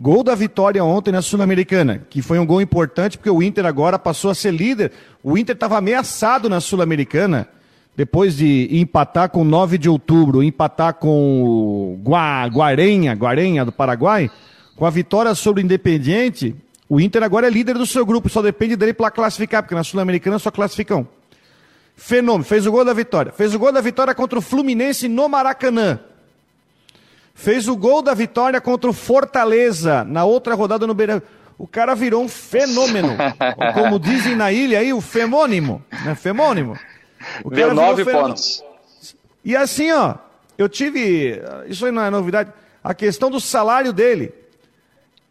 Gol 0.02 0.24
da 0.24 0.34
vitória 0.34 0.82
ontem 0.82 1.12
na 1.12 1.22
Sul-Americana, 1.22 2.02
que 2.10 2.22
foi 2.22 2.39
um 2.39 2.45
gol 2.45 2.62
importante 2.62 3.18
porque 3.18 3.30
o 3.30 3.43
Inter 3.43 3.66
agora 3.66 4.00
passou 4.00 4.32
a 4.32 4.36
ser 4.36 4.52
líder. 4.52 4.93
O 5.22 5.38
Inter 5.38 5.54
estava 5.54 5.78
ameaçado 5.78 6.47
na 6.47 6.62
Sul-Americana, 6.62 7.50
depois 7.97 8.38
de 8.38 8.70
empatar 8.72 9.30
com 9.30 9.43
9 9.43 9.78
de 9.78 9.89
outubro, 9.89 10.41
empatar 10.41 10.93
com 10.93 11.43
o 11.43 12.00
Gua, 12.02 12.45
Guarenha, 12.45 13.14
Guarenha 13.14 13.66
do 13.66 13.74
Paraguai, 13.74 14.32
com 14.78 14.86
a 14.86 14.89
vitória 14.89 15.36
sobre 15.36 15.62
o 15.62 15.66
Independiente, 15.66 16.56
o 16.88 17.02
Inter 17.02 17.22
agora 17.22 17.47
é 17.47 17.50
líder 17.50 17.78
do 17.78 17.86
seu 17.86 18.06
grupo, 18.06 18.30
só 18.30 18.41
depende 18.41 18.78
dele 18.78 18.93
para 18.93 19.12
classificar, 19.12 19.64
porque 19.64 19.76
na 19.76 19.84
Sul-Americana 19.84 20.39
só 20.39 20.50
classificam. 20.50 21.06
Fenômeno, 21.93 22.45
fez 22.45 22.66
o 22.66 22.72
gol 22.72 22.86
da 22.86 22.93
vitória. 22.93 23.34
Fez 23.34 23.54
o 23.54 23.60
gol 23.60 23.74
da 23.74 23.82
vitória 23.82 24.16
contra 24.16 24.39
o 24.39 24.41
Fluminense 24.41 25.10
no 25.10 25.28
Maracanã. 25.28 26.00
Fez 27.40 27.70
o 27.70 27.78
gol 27.78 28.02
da 28.02 28.14
vitória 28.14 28.60
contra 28.60 28.90
o 28.90 28.94
Fortaleza 28.94 30.04
na 30.04 30.26
outra 30.26 30.56
rodada 30.56 30.86
no 30.86 30.94
Beira. 30.94 31.24
O 31.58 31.66
cara 31.66 31.96
virou 31.96 32.22
um 32.22 32.28
fenômeno. 32.28 33.16
Como 33.74 33.98
dizem 33.98 34.36
na 34.36 34.52
ilha 34.52 34.80
aí, 34.80 34.92
o 34.92 35.00
femônimo. 35.00 35.82
Né? 36.04 36.16
Femônimo. 36.16 36.78
O 37.42 37.50
Deu 37.50 37.74
nove 37.74 38.04
pontos. 38.04 38.62
E 39.44 39.56
assim, 39.56 39.90
ó, 39.90 40.16
eu 40.58 40.68
tive. 40.68 41.42
Isso 41.66 41.86
aí 41.86 41.94
não 41.94 42.04
é 42.04 42.10
novidade. 42.10 42.52
A 42.84 42.94
questão 42.94 43.32
do 43.32 43.40
salário 43.40 43.94
dele. 43.94 44.34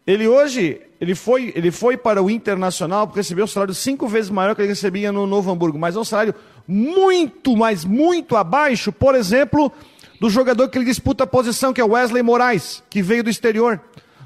Ele 0.07 0.27
hoje, 0.27 0.81
ele 0.99 1.13
foi, 1.13 1.53
ele 1.55 1.69
foi 1.69 1.95
para 1.95 2.23
o 2.23 2.27
Internacional 2.31 3.05
porque 3.05 3.19
recebeu 3.19 3.45
um 3.45 3.47
salário 3.47 3.75
cinco 3.75 4.07
vezes 4.07 4.31
maior 4.31 4.55
que 4.55 4.61
ele 4.63 4.69
recebia 4.69 5.11
no 5.11 5.27
Novo 5.27 5.51
Hamburgo, 5.51 5.77
mas 5.77 5.95
é 5.95 5.99
um 5.99 6.03
salário 6.03 6.33
muito, 6.67 7.55
mas 7.55 7.85
muito 7.85 8.35
abaixo, 8.35 8.91
por 8.91 9.13
exemplo, 9.13 9.71
do 10.19 10.29
jogador 10.29 10.67
que 10.67 10.77
ele 10.77 10.85
disputa 10.85 11.23
a 11.23 11.27
posição, 11.27 11.71
que 11.71 11.79
é 11.79 11.83
o 11.83 11.91
Wesley 11.91 12.21
Moraes, 12.21 12.83
que 12.89 13.01
veio 13.01 13.23
do 13.23 13.29
exterior, 13.29 13.79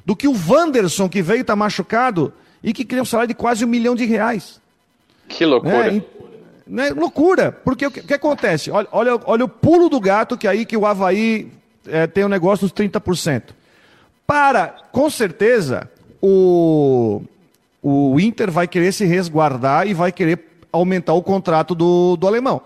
do 0.05 0.15
que 0.15 0.27
o 0.27 0.35
Wanderson, 0.47 1.07
que 1.07 1.21
veio 1.21 1.41
está 1.41 1.55
machucado 1.55 2.33
e 2.63 2.73
que 2.73 2.83
queria 2.83 3.03
um 3.03 3.05
salário 3.05 3.27
de 3.27 3.33
quase 3.33 3.63
um 3.63 3.67
milhão 3.67 3.95
de 3.95 4.05
reais. 4.05 4.59
Que 5.27 5.45
loucura. 5.45 5.95
É, 5.95 6.01
né, 6.65 6.89
loucura, 6.89 7.51
porque 7.51 7.85
o 7.85 7.91
que, 7.91 8.01
que, 8.01 8.13
acontece? 8.13 8.71
Olha, 8.71 8.87
olha, 8.91 9.19
olha 9.25 9.45
o 9.45 9.49
pulo 9.49 9.89
do 9.89 9.99
gato 9.99 10.37
que 10.37 10.47
é 10.47 10.49
aí 10.49 10.65
que 10.65 10.77
o 10.77 10.85
Havaí 10.85 11.51
é, 11.87 12.07
tem 12.07 12.25
um 12.25 12.29
negócio 12.29 12.67
dos 12.67 12.73
30%. 12.73 13.43
Para, 14.25 14.67
com 14.91 15.09
certeza, 15.09 15.89
o, 16.21 17.21
o 17.81 18.19
Inter 18.19 18.49
vai 18.49 18.67
querer 18.67 18.93
se 18.93 19.05
resguardar 19.05 19.87
e 19.87 19.93
vai 19.93 20.11
querer 20.11 20.39
aumentar 20.71 21.13
o 21.13 21.21
contrato 21.21 21.75
do, 21.75 22.15
do 22.15 22.27
alemão. 22.27 22.61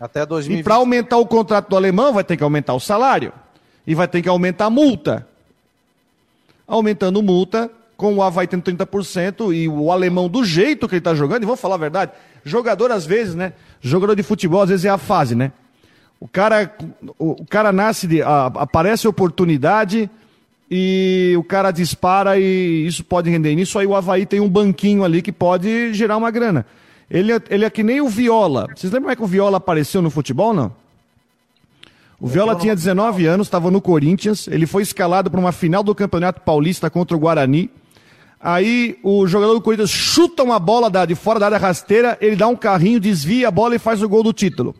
Até 0.00 0.24
2020. 0.26 0.60
E 0.60 0.62
para 0.62 0.74
aumentar 0.76 1.16
o 1.16 1.26
contrato 1.26 1.68
do 1.68 1.76
alemão, 1.76 2.12
vai 2.12 2.24
ter 2.24 2.36
que 2.36 2.44
aumentar 2.44 2.74
o 2.74 2.80
salário. 2.80 3.32
E 3.86 3.94
vai 3.94 4.06
ter 4.06 4.22
que 4.22 4.28
aumentar 4.28 4.66
a 4.66 4.70
multa. 4.70 5.26
Aumentando 6.66 7.22
multa, 7.22 7.70
com 7.96 8.14
o 8.14 8.22
Havaí 8.22 8.46
tendo 8.46 8.62
30% 8.62 9.54
e 9.54 9.68
o 9.68 9.90
alemão 9.90 10.28
do 10.28 10.44
jeito 10.44 10.86
que 10.88 10.94
ele 10.94 11.00
está 11.00 11.14
jogando, 11.14 11.42
e 11.42 11.46
vamos 11.46 11.60
falar 11.60 11.76
a 11.76 11.78
verdade, 11.78 12.12
jogador 12.44 12.90
às 12.90 13.06
vezes, 13.06 13.34
né? 13.34 13.54
Jogador 13.80 14.14
de 14.14 14.22
futebol 14.22 14.62
às 14.62 14.68
vezes 14.68 14.84
é 14.84 14.90
a 14.90 14.98
fase, 14.98 15.34
né? 15.34 15.52
O 16.20 16.28
cara, 16.28 16.74
o, 17.18 17.42
o 17.42 17.46
cara 17.46 17.72
nasce, 17.72 18.06
de, 18.06 18.22
a, 18.22 18.46
aparece 18.46 19.08
oportunidade 19.08 20.10
e 20.70 21.34
o 21.38 21.44
cara 21.44 21.70
dispara 21.70 22.38
e 22.38 22.86
isso 22.86 23.04
pode 23.04 23.30
render. 23.30 23.54
Nisso 23.54 23.78
aí 23.78 23.86
o 23.86 23.94
Havaí 23.94 24.26
tem 24.26 24.40
um 24.40 24.48
banquinho 24.48 25.04
ali 25.04 25.22
que 25.22 25.32
pode 25.32 25.92
gerar 25.94 26.16
uma 26.16 26.30
grana. 26.30 26.66
Ele 27.10 27.32
é, 27.32 27.40
ele 27.50 27.64
é 27.64 27.70
que 27.70 27.82
nem 27.82 28.00
o 28.00 28.08
Viola. 28.08 28.66
Vocês 28.74 28.92
lembram 28.92 29.02
como 29.02 29.12
é 29.12 29.16
que 29.16 29.22
o 29.22 29.26
Viola 29.26 29.58
apareceu 29.58 30.02
no 30.02 30.10
futebol, 30.10 30.52
não? 30.52 30.72
O 32.18 32.26
Viola 32.26 32.56
tinha 32.56 32.74
19 32.74 33.26
anos, 33.26 33.46
estava 33.46 33.70
no 33.70 33.80
Corinthians, 33.80 34.48
ele 34.48 34.66
foi 34.66 34.82
escalado 34.82 35.30
para 35.30 35.38
uma 35.38 35.52
final 35.52 35.82
do 35.82 35.94
Campeonato 35.94 36.40
Paulista 36.40 36.88
contra 36.88 37.14
o 37.14 37.20
Guarani. 37.20 37.70
Aí 38.40 38.98
o 39.02 39.26
jogador 39.26 39.52
do 39.52 39.60
Corinthians 39.60 39.90
chuta 39.90 40.42
uma 40.42 40.58
bola 40.58 40.90
de 41.06 41.14
fora 41.14 41.38
da 41.38 41.46
área 41.46 41.58
rasteira, 41.58 42.16
ele 42.20 42.34
dá 42.34 42.48
um 42.48 42.56
carrinho, 42.56 42.98
desvia 42.98 43.48
a 43.48 43.50
bola 43.50 43.74
e 43.74 43.78
faz 43.78 44.02
o 44.02 44.08
gol 44.08 44.22
do 44.22 44.32
título. 44.32 44.74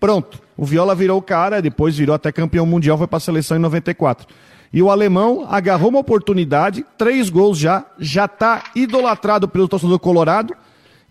Pronto. 0.00 0.40
O 0.56 0.64
Viola 0.64 0.94
virou 0.94 1.18
o 1.18 1.22
cara, 1.22 1.60
depois 1.60 1.96
virou 1.96 2.14
até 2.14 2.32
campeão 2.32 2.64
mundial, 2.64 2.96
foi 2.96 3.06
para 3.06 3.16
a 3.18 3.20
seleção 3.20 3.56
em 3.56 3.60
94. 3.60 4.26
E 4.72 4.82
o 4.82 4.90
alemão 4.90 5.46
agarrou 5.50 5.90
uma 5.90 5.98
oportunidade, 5.98 6.84
três 6.96 7.28
gols 7.28 7.58
já, 7.58 7.84
já 7.98 8.24
está 8.24 8.64
idolatrado 8.74 9.46
pelo 9.46 9.68
torcedor 9.68 9.98
colorado, 9.98 10.54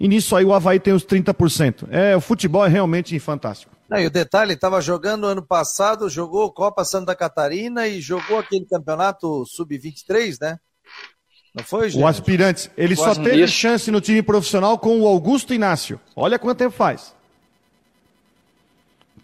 e 0.01 0.07
nisso 0.07 0.35
aí 0.35 0.43
o 0.43 0.51
Havaí 0.51 0.79
tem 0.79 0.93
os 0.93 1.05
30%. 1.05 1.87
É, 1.91 2.15
o 2.15 2.21
futebol 2.21 2.65
é 2.65 2.67
realmente 2.67 3.17
fantástico. 3.19 3.71
Não, 3.87 3.99
e 3.99 4.07
o 4.07 4.09
detalhe, 4.09 4.55
estava 4.55 4.81
jogando 4.81 5.27
ano 5.27 5.45
passado, 5.45 6.09
jogou 6.09 6.51
Copa 6.51 6.83
Santa 6.83 7.15
Catarina 7.15 7.87
e 7.87 8.01
jogou 8.01 8.39
aquele 8.39 8.65
campeonato 8.65 9.45
Sub-23, 9.45 10.37
né? 10.41 10.57
Não 11.53 11.63
foi, 11.63 11.91
gente? 11.91 12.01
O 12.01 12.07
aspirante. 12.07 12.71
Ele 12.75 12.95
o 12.95 12.97
só 12.97 13.13
teve 13.13 13.47
chance 13.47 13.91
no 13.91 14.01
time 14.01 14.23
profissional 14.23 14.79
com 14.79 14.99
o 14.99 15.07
Augusto 15.07 15.53
Inácio. 15.53 16.01
Olha 16.15 16.39
quanto 16.39 16.57
tempo 16.57 16.75
faz. 16.75 17.13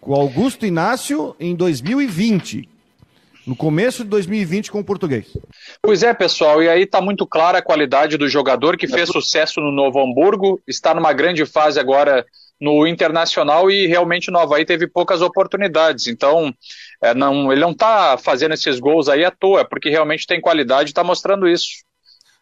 Com 0.00 0.12
o 0.12 0.14
Augusto 0.14 0.64
Inácio 0.64 1.34
em 1.40 1.56
2020 1.56 2.68
no 3.48 3.56
começo 3.56 4.04
de 4.04 4.10
2020 4.10 4.70
com 4.70 4.80
o 4.80 4.84
português. 4.84 5.26
Pois 5.82 6.02
é, 6.02 6.12
pessoal, 6.12 6.62
e 6.62 6.68
aí 6.68 6.82
está 6.82 7.00
muito 7.00 7.26
clara 7.26 7.58
a 7.58 7.62
qualidade 7.62 8.18
do 8.18 8.28
jogador 8.28 8.76
que 8.76 8.86
fez 8.86 9.08
sucesso 9.08 9.58
no 9.58 9.72
Novo 9.72 9.98
Hamburgo, 9.98 10.60
está 10.66 10.92
numa 10.92 11.14
grande 11.14 11.46
fase 11.46 11.80
agora 11.80 12.26
no 12.60 12.86
Internacional 12.86 13.70
e 13.70 13.86
realmente 13.86 14.30
no 14.30 14.38
Havaí 14.38 14.66
teve 14.66 14.86
poucas 14.86 15.22
oportunidades. 15.22 16.08
Então, 16.08 16.52
é, 17.02 17.14
não, 17.14 17.50
ele 17.50 17.62
não 17.62 17.70
está 17.70 18.18
fazendo 18.18 18.52
esses 18.52 18.78
gols 18.78 19.08
aí 19.08 19.24
à 19.24 19.30
toa, 19.30 19.64
porque 19.64 19.88
realmente 19.88 20.26
tem 20.26 20.42
qualidade 20.42 20.90
e 20.90 20.92
está 20.92 21.02
mostrando 21.02 21.48
isso. 21.48 21.68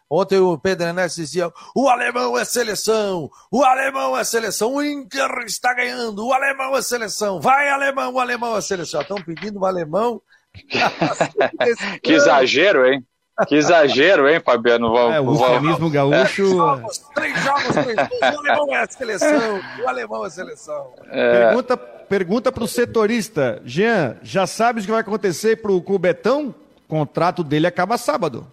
Ontem 0.09 0.39
o 0.39 0.57
Pedro 0.57 0.87
Enes 0.87 1.15
dizia: 1.15 1.49
o 1.73 1.87
alemão 1.87 2.37
é 2.37 2.43
seleção, 2.43 3.29
o 3.49 3.63
alemão 3.63 4.17
é 4.17 4.23
seleção, 4.25 4.75
o 4.75 4.83
Inter 4.83 5.29
está 5.45 5.73
ganhando, 5.73 6.25
o 6.25 6.33
alemão 6.33 6.75
é 6.75 6.81
seleção, 6.81 7.39
vai 7.39 7.69
alemão, 7.69 8.13
o 8.13 8.19
alemão 8.19 8.57
é 8.57 8.61
seleção. 8.61 9.01
Estão 9.01 9.21
pedindo 9.21 9.59
o 9.59 9.65
alemão 9.65 10.21
que 12.01 12.13
exagero, 12.13 12.85
hein? 12.85 13.03
Que 13.47 13.55
exagero, 13.55 14.27
hein, 14.27 14.41
Fabiano? 14.43 14.97
É, 14.97 15.21
o 15.21 15.31
eufemismo 15.31 15.89
gaúcho. 15.91 16.43
Três 16.43 16.55
jogos, 16.55 16.97
três 17.13 17.43
jogos, 17.43 17.75
o 18.21 18.39
alemão 18.39 18.75
é 18.75 18.81
a 18.81 18.87
seleção, 18.87 19.61
o 19.83 19.87
alemão 19.87 20.23
é 20.23 20.27
a 20.27 20.29
seleção. 20.31 20.93
É... 21.11 21.45
Pergunta, 21.45 21.77
pergunta 21.77 22.51
pro 22.51 22.67
setorista, 22.67 23.61
Jean, 23.63 24.17
já 24.23 24.47
sabes 24.47 24.83
o 24.83 24.87
que 24.87 24.91
vai 24.91 25.01
acontecer 25.01 25.57
com 25.57 25.83
o 25.85 25.99
Betão? 25.99 26.55
O 26.85 26.89
contrato 26.89 27.43
dele 27.43 27.67
acaba 27.67 27.97
sábado. 27.97 28.47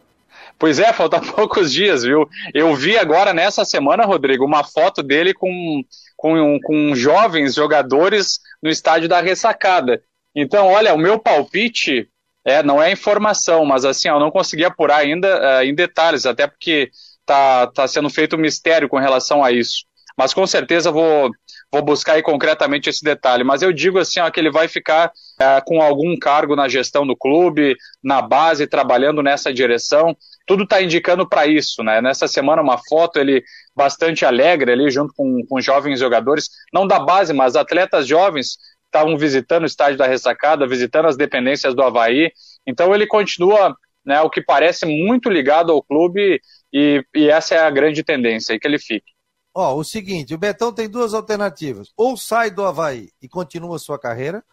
Pois 0.59 0.79
é, 0.79 0.93
faltam 0.93 1.21
poucos 1.33 1.73
dias, 1.73 2.03
viu? 2.03 2.29
Eu 2.53 2.75
vi 2.75 2.99
agora 2.99 3.33
nessa 3.33 3.65
semana, 3.65 4.05
Rodrigo, 4.05 4.45
uma 4.45 4.65
foto 4.65 5.03
dele 5.03 5.33
com, 5.33 5.83
com, 6.17 6.59
com 6.63 6.95
jovens 6.95 7.55
jogadores 7.55 8.39
no 8.63 8.69
estádio 8.69 9.09
da 9.09 9.21
Ressacada. 9.21 10.03
Então, 10.35 10.66
olha, 10.66 10.95
o 10.95 10.99
meu 10.99 11.18
palpite 11.18 12.09
é, 12.45 12.62
não 12.62 12.82
é 12.82 12.93
informação, 12.93 13.64
mas 13.64 13.85
assim, 13.85 14.09
eu 14.09 14.20
não 14.20 14.30
consegui 14.30 14.64
apurar 14.64 14.99
ainda 14.99 15.61
uh, 15.61 15.64
em 15.64 15.74
detalhes, 15.74 16.26
até 16.26 16.47
porque 16.47 16.91
está 17.20 17.66
tá 17.68 17.89
sendo 17.89 18.11
feito 18.11 18.37
um 18.37 18.41
mistério 18.41 18.89
com 18.89 18.99
relação 18.99 19.43
a 19.43 19.51
isso. 19.51 19.85
Mas 20.16 20.32
com 20.32 20.47
certeza 20.47 20.93
vou, 20.93 21.30
vou 21.72 21.82
buscar 21.82 22.12
aí 22.12 22.22
concretamente 22.22 22.89
esse 22.89 23.03
detalhe. 23.03 23.43
Mas 23.43 23.62
eu 23.62 23.72
digo 23.72 23.99
assim, 23.99 24.20
ó, 24.20 24.30
que 24.30 24.39
ele 24.39 24.51
vai 24.51 24.68
ficar 24.68 25.09
uh, 25.09 25.64
com 25.64 25.82
algum 25.82 26.16
cargo 26.16 26.55
na 26.55 26.68
gestão 26.68 27.07
do 27.07 27.16
clube, 27.16 27.76
na 28.03 28.22
base, 28.22 28.66
trabalhando 28.66 29.22
nessa 29.22 29.53
direção. 29.53 30.16
Tudo 30.47 30.64
está 30.64 30.80
indicando 30.80 31.28
para 31.28 31.47
isso, 31.47 31.82
né? 31.82 32.01
Nessa 32.01 32.28
semana, 32.28 32.62
uma 32.62 32.78
foto, 32.78 33.18
ele 33.18 33.43
bastante 33.74 34.24
alegre 34.24 34.70
ali, 34.70 34.91
junto 34.91 35.12
com, 35.16 35.45
com 35.49 35.61
jovens 35.61 35.99
jogadores, 35.99 36.49
não 36.72 36.87
da 36.87 37.01
base, 37.01 37.32
mas 37.32 37.57
atletas 37.57 38.07
jovens, 38.07 38.57
estavam 38.95 39.19
visitando 39.19 39.65
o 39.65 39.67
estádio 39.67 39.99
da 39.99 40.07
ressacada, 40.07 40.69
visitando 40.69 41.07
as 41.07 41.17
dependências 41.17 41.75
do 41.75 41.83
Havaí. 41.83 42.31
Então 42.65 42.95
ele 42.95 43.09
continua, 43.09 43.77
né, 44.05 44.21
o 44.21 44.31
que 44.31 44.41
parece 44.41 44.87
muito 44.87 45.29
ligado 45.29 45.73
ao 45.73 45.83
clube 45.83 46.41
e, 46.73 47.05
e 47.13 47.29
essa 47.29 47.57
é 47.57 47.59
a 47.59 47.71
grande 47.71 48.05
tendência, 48.05 48.59
que 48.59 48.67
ele 48.69 48.79
fique. 48.79 49.13
Ó, 49.53 49.75
o 49.75 49.85
seguinte, 49.85 50.35
o 50.35 50.39
Betão 50.39 50.73
tem 50.73 50.89
duas 50.89 51.13
alternativas. 51.13 51.93
Ou 51.97 52.17
sai 52.17 52.51
do 52.51 52.65
Havaí 52.65 53.11
e 53.21 53.29
continua 53.29 53.79
sua 53.79 53.99
carreira, 53.99 54.45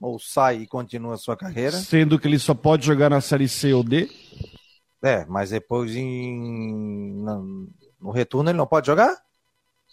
ou 0.00 0.18
sai 0.18 0.62
e 0.62 0.66
continua 0.66 1.16
sua 1.16 1.36
carreira. 1.36 1.72
Sendo 1.72 2.18
que 2.18 2.28
ele 2.28 2.38
só 2.38 2.54
pode 2.54 2.86
jogar 2.86 3.10
na 3.10 3.20
Série 3.20 3.48
C 3.48 3.72
ou 3.72 3.82
D. 3.82 4.08
É, 5.02 5.24
mas 5.26 5.50
depois 5.50 5.94
em... 5.94 7.14
no, 7.22 7.68
no 8.00 8.10
retorno 8.10 8.50
ele 8.50 8.58
não 8.58 8.66
pode 8.66 8.86
jogar? 8.86 9.16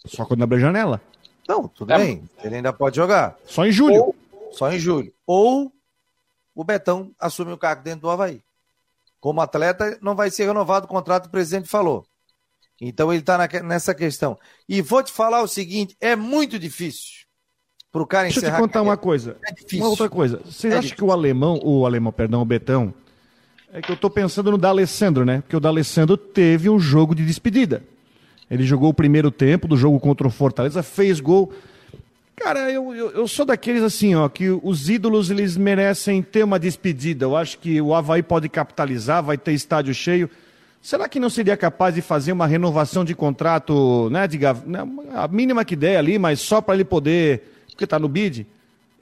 Só 0.06 0.24
quando 0.24 0.42
abre 0.42 0.58
a 0.58 0.60
janela. 0.60 1.00
Não, 1.48 1.68
tudo 1.68 1.92
é. 1.92 1.98
bem. 1.98 2.28
Ele 2.42 2.56
ainda 2.56 2.72
pode 2.72 2.96
jogar. 2.96 3.36
Só 3.46 3.66
em 3.66 3.72
julho. 3.72 3.94
Ou, 3.94 4.16
só 4.52 4.72
em 4.72 4.78
julho. 4.78 5.12
Ou 5.26 5.72
o 6.54 6.64
Betão 6.64 7.10
assume 7.18 7.52
o 7.52 7.58
cargo 7.58 7.82
dentro 7.82 8.02
do 8.02 8.10
Havaí. 8.10 8.42
Como 9.20 9.40
atleta, 9.40 9.98
não 10.02 10.14
vai 10.14 10.30
ser 10.30 10.46
renovado 10.46 10.86
o 10.86 10.88
contrato, 10.88 11.26
o 11.26 11.30
presidente 11.30 11.68
falou. 11.68 12.06
Então 12.80 13.12
ele 13.12 13.20
está 13.20 13.38
nessa 13.62 13.94
questão. 13.94 14.38
E 14.68 14.82
vou 14.82 15.02
te 15.02 15.12
falar 15.12 15.42
o 15.42 15.48
seguinte: 15.48 15.96
é 16.00 16.14
muito 16.14 16.58
difícil 16.58 17.24
para 17.90 18.02
o 18.02 18.06
cara 18.06 18.24
Deixa 18.24 18.40
encerrar. 18.40 18.52
Deixa 18.52 18.64
eu 18.64 18.68
te 18.68 18.72
contar 18.72 18.82
uma 18.82 18.96
coisa. 18.96 19.36
É 19.46 19.52
difícil. 19.52 19.78
Uma 19.78 19.88
outra 19.88 20.08
coisa. 20.08 20.40
Você 20.44 20.68
é 20.68 20.76
acha 20.76 20.94
que 20.94 21.04
o 21.04 21.12
alemão, 21.12 21.60
o 21.62 21.86
alemão, 21.86 22.12
perdão, 22.12 22.42
o 22.42 22.44
Betão, 22.44 22.92
é 23.72 23.80
que 23.80 23.90
eu 23.90 23.94
estou 23.94 24.10
pensando 24.10 24.50
no 24.50 24.58
D'Alessandro, 24.58 25.24
né? 25.24 25.40
Porque 25.40 25.56
o 25.56 25.60
D'Alessandro 25.60 26.16
teve 26.16 26.68
um 26.68 26.78
jogo 26.78 27.14
de 27.14 27.24
despedida. 27.24 27.82
Ele 28.54 28.62
jogou 28.62 28.90
o 28.90 28.94
primeiro 28.94 29.32
tempo 29.32 29.66
do 29.66 29.76
jogo 29.76 29.98
contra 29.98 30.28
o 30.28 30.30
Fortaleza, 30.30 30.80
fez 30.80 31.18
gol. 31.18 31.52
Cara, 32.36 32.70
eu, 32.70 32.94
eu, 32.94 33.10
eu, 33.10 33.26
sou 33.26 33.44
daqueles 33.44 33.82
assim, 33.82 34.14
ó, 34.14 34.28
que 34.28 34.48
os 34.48 34.88
ídolos 34.88 35.28
eles 35.28 35.56
merecem 35.56 36.22
ter 36.22 36.44
uma 36.44 36.56
despedida. 36.56 37.24
Eu 37.24 37.36
acho 37.36 37.58
que 37.58 37.80
o 37.80 37.92
Havaí 37.92 38.22
pode 38.22 38.48
capitalizar, 38.48 39.24
vai 39.24 39.36
ter 39.36 39.52
estádio 39.54 39.92
cheio. 39.92 40.30
Será 40.80 41.08
que 41.08 41.18
não 41.18 41.28
seria 41.28 41.56
capaz 41.56 41.96
de 41.96 42.00
fazer 42.00 42.30
uma 42.30 42.46
renovação 42.46 43.04
de 43.04 43.12
contrato, 43.12 44.08
né, 44.10 44.28
de, 44.28 44.38
né, 44.38 44.86
a 45.14 45.26
mínima 45.26 45.64
que 45.64 45.74
der 45.74 45.96
ali, 45.96 46.16
mas 46.16 46.40
só 46.40 46.60
para 46.60 46.74
ele 46.74 46.84
poder, 46.84 47.42
porque 47.70 47.82
está 47.82 47.98
no 47.98 48.08
bid, 48.08 48.46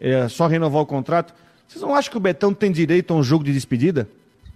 é, 0.00 0.28
só 0.28 0.46
renovar 0.46 0.80
o 0.80 0.86
contrato? 0.86 1.34
Vocês 1.68 1.82
não 1.82 1.94
acham 1.94 2.10
que 2.10 2.16
o 2.16 2.20
Betão 2.20 2.54
tem 2.54 2.72
direito 2.72 3.12
a 3.12 3.16
um 3.18 3.22
jogo 3.22 3.44
de 3.44 3.52
despedida? 3.52 4.08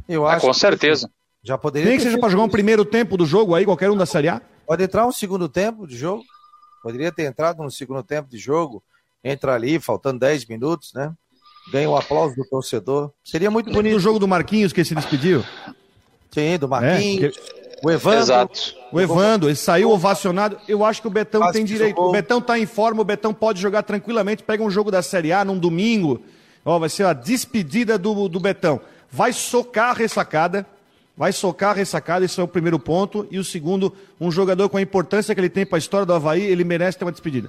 Eu 0.09 0.27
acho. 0.27 0.47
Ah, 0.47 0.49
com 0.49 0.55
certeza. 0.55 1.11
Já 1.43 1.59
poderia. 1.59 1.91
Nem 1.91 1.99
que 1.99 2.05
seja 2.05 2.19
para 2.19 2.31
jogar 2.31 2.45
um 2.45 2.49
primeiro 2.49 2.83
tempo 2.83 3.19
do 3.19 3.27
jogo 3.27 3.55
aí, 3.55 3.67
qualquer 3.67 3.91
um 3.91 3.97
da 3.97 4.07
Série 4.07 4.29
A? 4.29 4.41
Pode 4.67 4.83
entrar 4.83 5.07
um 5.07 5.13
segundo 5.13 5.49
tempo 5.49 5.87
de 5.87 5.97
jogo. 5.97 6.25
Poderia 6.83 7.13
ter 7.13 7.25
entrado 7.25 7.63
no 7.63 7.71
segundo 7.71 8.03
tempo 8.03 8.29
de 8.29 8.39
jogo. 8.39 8.83
Entra 9.23 9.55
ali, 9.55 9.79
faltando 9.79 10.21
10 10.21 10.47
minutos, 10.47 10.93
né? 10.93 11.13
Ganha 11.73 11.89
o 11.89 11.93
um 11.93 11.97
aplauso 11.97 12.37
do 12.37 12.45
torcedor. 12.45 13.11
Seria 13.25 13.51
muito 13.51 13.73
bonito. 13.73 13.95
Do 13.95 14.01
jogo 14.01 14.19
do 14.19 14.29
Marquinhos 14.29 14.73
que 14.73 14.85
se 14.85 14.95
despediu? 14.95 15.45
Sim, 16.31 16.59
do 16.59 16.69
Marquinhos. 16.69 17.37
É, 17.37 17.41
que... 17.41 17.57
O 17.85 17.91
Evandro. 17.91 18.21
Exato. 18.21 18.75
O 18.91 19.01
Evandro, 19.01 19.49
ele 19.49 19.57
saiu 19.57 19.91
ovacionado. 19.91 20.59
Eu 20.67 20.85
acho 20.85 21.03
que 21.03 21.09
o 21.09 21.11
Betão 21.11 21.51
tem 21.53 21.65
direito. 21.65 22.01
O 22.01 22.11
Betão 22.11 22.41
tá 22.41 22.59
em 22.59 22.67
forma, 22.67 23.03
o 23.03 23.05
Betão 23.05 23.35
pode 23.35 23.61
jogar 23.61 23.83
tranquilamente. 23.83 24.43
Pega 24.43 24.63
um 24.63 24.71
jogo 24.71 24.91
da 24.91 25.03
Série 25.03 25.33
A 25.33 25.45
num 25.45 25.59
domingo. 25.59 26.23
Ó, 26.65 26.79
vai 26.79 26.89
ser 26.89 27.05
a 27.05 27.13
despedida 27.13 27.99
do, 27.99 28.29
do 28.29 28.41
Betão. 28.41 28.81
Vai 29.11 29.33
socar 29.33 29.91
a 29.91 29.93
ressacada 29.93 30.67
vai 31.17 31.33
socar 31.33 31.71
a 31.71 31.75
ressacada, 31.75 32.25
esse 32.25 32.39
é 32.39 32.43
o 32.43 32.49
primeiro 32.49 32.79
ponto. 32.79 33.27
E 33.31 33.39
o 33.39 33.45
segundo, 33.45 33.95
um 34.21 34.31
jogador 34.31 34.69
com 34.69 34.77
a 34.77 34.83
importância 34.83 35.35
que 35.35 35.41
ele 35.41 35.49
tem 35.49 35.65
para 35.65 35.79
a 35.79 35.79
história 35.79 36.07
do 36.07 36.13
Havaí, 36.13 36.43
ele 36.43 36.65
merece 36.65 36.99
ter 36.99 37.05
uma 37.05 37.13
despedida. 37.13 37.49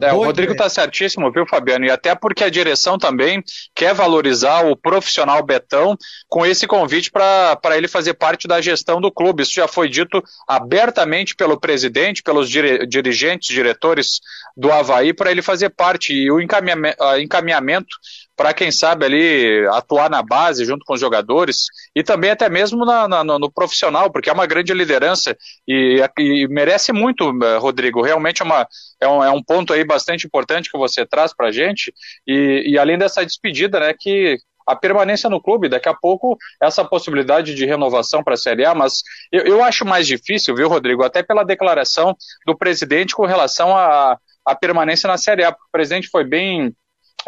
É, 0.00 0.12
o 0.12 0.22
Rodrigo 0.22 0.52
está 0.52 0.68
certíssimo, 0.68 1.30
viu, 1.32 1.44
Fabiano? 1.44 1.84
E 1.84 1.90
até 1.90 2.14
porque 2.14 2.44
a 2.44 2.48
direção 2.48 2.96
também 2.96 3.42
quer 3.74 3.92
valorizar 3.92 4.64
o 4.64 4.76
profissional 4.76 5.42
Betão 5.42 5.96
com 6.28 6.46
esse 6.46 6.68
convite 6.68 7.10
para 7.10 7.76
ele 7.76 7.88
fazer 7.88 8.14
parte 8.14 8.46
da 8.46 8.60
gestão 8.60 9.00
do 9.00 9.10
clube. 9.10 9.42
Isso 9.42 9.54
já 9.54 9.66
foi 9.66 9.88
dito 9.88 10.22
abertamente 10.46 11.34
pelo 11.34 11.58
presidente, 11.58 12.22
pelos 12.22 12.48
dire, 12.48 12.86
dirigentes, 12.86 13.48
diretores 13.48 14.20
do 14.56 14.72
Havaí, 14.72 15.12
para 15.12 15.32
ele 15.32 15.42
fazer 15.42 15.70
parte. 15.70 16.12
E 16.12 16.30
o 16.30 16.40
encaminhamento, 16.40 16.96
encaminhamento 17.20 17.96
para 18.38 18.54
quem 18.54 18.70
sabe 18.70 19.04
ali 19.04 19.66
atuar 19.72 20.08
na 20.08 20.22
base 20.22 20.64
junto 20.64 20.84
com 20.84 20.94
os 20.94 21.00
jogadores 21.00 21.66
e 21.94 22.04
também 22.04 22.30
até 22.30 22.48
mesmo 22.48 22.84
na, 22.84 23.08
na, 23.08 23.24
no, 23.24 23.50
profissional, 23.50 24.12
porque 24.12 24.30
é 24.30 24.32
uma 24.32 24.46
grande 24.46 24.72
liderança 24.72 25.36
e, 25.66 26.00
e 26.16 26.46
merece 26.46 26.92
muito, 26.92 27.36
eh, 27.42 27.56
Rodrigo. 27.56 28.00
Realmente 28.00 28.40
é, 28.40 28.44
uma, 28.44 28.68
é, 29.00 29.08
um, 29.08 29.24
é 29.24 29.30
um 29.32 29.42
ponto 29.42 29.72
aí 29.72 29.84
bastante 29.84 30.24
importante 30.24 30.70
que 30.70 30.78
você 30.78 31.04
traz 31.04 31.34
para 31.34 31.48
a 31.48 31.52
gente 31.52 31.92
e, 32.24 32.62
e 32.64 32.78
além 32.78 32.96
dessa 32.96 33.26
despedida, 33.26 33.80
né, 33.80 33.92
que 33.98 34.38
a 34.64 34.76
permanência 34.76 35.28
no 35.28 35.42
clube, 35.42 35.68
daqui 35.68 35.88
a 35.88 35.94
pouco 35.94 36.38
essa 36.62 36.84
possibilidade 36.84 37.56
de 37.56 37.66
renovação 37.66 38.22
para 38.22 38.34
a 38.34 38.36
Série 38.36 38.64
A, 38.64 38.72
mas 38.72 39.02
eu, 39.32 39.42
eu 39.46 39.64
acho 39.64 39.84
mais 39.84 40.06
difícil, 40.06 40.54
viu, 40.54 40.68
Rodrigo, 40.68 41.02
até 41.02 41.24
pela 41.24 41.42
declaração 41.42 42.14
do 42.46 42.56
presidente 42.56 43.16
com 43.16 43.26
relação 43.26 43.76
à 43.76 44.12
a, 44.12 44.18
a 44.44 44.54
permanência 44.54 45.08
na 45.08 45.16
Série 45.16 45.42
A, 45.42 45.50
porque 45.50 45.66
o 45.66 45.72
presidente 45.72 46.08
foi 46.08 46.22
bem 46.22 46.72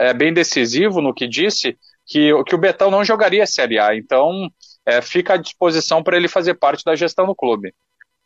é, 0.00 0.14
bem 0.14 0.32
decisivo 0.32 1.02
no 1.02 1.12
que 1.12 1.28
disse, 1.28 1.76
que, 2.06 2.32
que 2.44 2.54
o 2.54 2.58
Betão 2.58 2.90
não 2.90 3.04
jogaria 3.04 3.42
a 3.42 3.46
Série 3.46 3.78
A. 3.78 3.94
Então, 3.94 4.50
é, 4.86 5.02
fica 5.02 5.34
à 5.34 5.36
disposição 5.36 6.02
para 6.02 6.16
ele 6.16 6.26
fazer 6.26 6.54
parte 6.54 6.82
da 6.82 6.96
gestão 6.96 7.26
do 7.26 7.34
clube. 7.34 7.74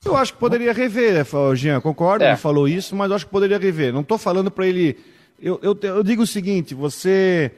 Eu 0.04 0.16
acho 0.16 0.34
que 0.34 0.38
poderia 0.38 0.72
rever, 0.72 1.24
Jean, 1.56 1.80
concordo, 1.80 2.24
é. 2.24 2.28
ele 2.28 2.36
falou 2.36 2.68
isso, 2.68 2.94
mas 2.94 3.10
eu 3.10 3.16
acho 3.16 3.24
que 3.24 3.32
poderia 3.32 3.58
rever. 3.58 3.92
Não 3.92 4.02
estou 4.02 4.18
falando 4.18 4.50
para 4.50 4.66
ele. 4.66 4.96
Eu, 5.40 5.58
eu, 5.62 5.76
eu 5.82 6.02
digo 6.04 6.22
o 6.22 6.26
seguinte: 6.26 6.74
você. 6.74 7.50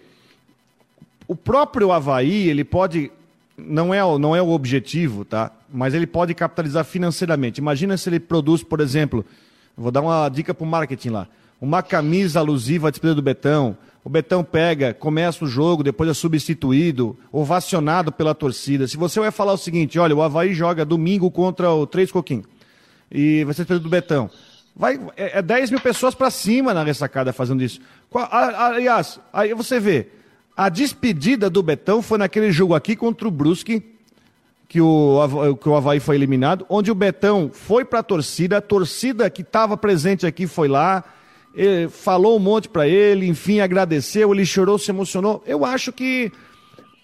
O 1.28 1.34
próprio 1.34 1.92
Havaí, 1.92 2.48
ele 2.48 2.64
pode. 2.64 3.10
Não 3.58 3.92
é, 3.92 4.00
não 4.18 4.36
é 4.36 4.40
o 4.40 4.50
objetivo, 4.50 5.24
tá? 5.24 5.50
Mas 5.72 5.92
ele 5.92 6.06
pode 6.06 6.34
capitalizar 6.34 6.84
financeiramente. 6.84 7.58
Imagina 7.58 7.96
se 7.96 8.08
ele 8.08 8.20
produz, 8.20 8.62
por 8.62 8.80
exemplo, 8.80 9.24
vou 9.76 9.90
dar 9.90 10.02
uma 10.02 10.28
dica 10.28 10.54
para 10.54 10.64
o 10.64 10.68
marketing 10.68 11.10
lá: 11.10 11.28
uma 11.60 11.82
camisa 11.82 12.38
alusiva 12.38 12.88
à 12.88 12.90
despedida 12.90 13.16
do 13.16 13.22
Betão, 13.22 13.76
o 14.06 14.08
Betão 14.08 14.44
pega, 14.44 14.94
começa 14.94 15.44
o 15.44 15.48
jogo, 15.48 15.82
depois 15.82 16.08
é 16.08 16.14
substituído, 16.14 17.18
ovacionado 17.32 18.12
pela 18.12 18.36
torcida. 18.36 18.86
Se 18.86 18.96
você 18.96 19.18
vai 19.18 19.32
falar 19.32 19.52
o 19.52 19.58
seguinte, 19.58 19.98
olha, 19.98 20.14
o 20.14 20.22
Havaí 20.22 20.54
joga 20.54 20.84
domingo 20.84 21.28
contra 21.28 21.72
o 21.72 21.88
Três 21.88 22.12
Coquim, 22.12 22.44
e 23.10 23.42
vai 23.42 23.52
ser 23.52 23.64
do 23.64 23.88
Betão. 23.88 24.30
Vai, 24.76 25.00
é, 25.16 25.40
é 25.40 25.42
10 25.42 25.72
mil 25.72 25.80
pessoas 25.80 26.14
para 26.14 26.30
cima 26.30 26.72
na 26.72 26.84
ressacada 26.84 27.32
fazendo 27.32 27.64
isso. 27.64 27.80
Aliás, 28.30 29.18
aí 29.32 29.52
você 29.54 29.80
vê, 29.80 30.06
a 30.56 30.68
despedida 30.68 31.50
do 31.50 31.60
Betão 31.60 32.00
foi 32.00 32.18
naquele 32.18 32.52
jogo 32.52 32.76
aqui 32.76 32.94
contra 32.94 33.26
o 33.26 33.30
Brusque, 33.30 33.82
que 34.68 34.80
o, 34.80 35.56
que 35.60 35.68
o 35.68 35.74
Havaí 35.74 35.98
foi 35.98 36.14
eliminado, 36.14 36.64
onde 36.68 36.92
o 36.92 36.94
Betão 36.94 37.50
foi 37.52 37.84
para 37.84 37.98
a 37.98 38.04
torcida, 38.04 38.58
a 38.58 38.62
torcida 38.62 39.28
que 39.28 39.42
estava 39.42 39.76
presente 39.76 40.24
aqui 40.24 40.46
foi 40.46 40.68
lá, 40.68 41.02
falou 41.90 42.36
um 42.36 42.40
monte 42.40 42.68
para 42.68 42.86
ele, 42.86 43.26
enfim, 43.26 43.60
agradeceu, 43.60 44.32
ele 44.32 44.44
chorou, 44.44 44.78
se 44.78 44.90
emocionou. 44.90 45.42
Eu 45.46 45.64
acho 45.64 45.92
que 45.92 46.30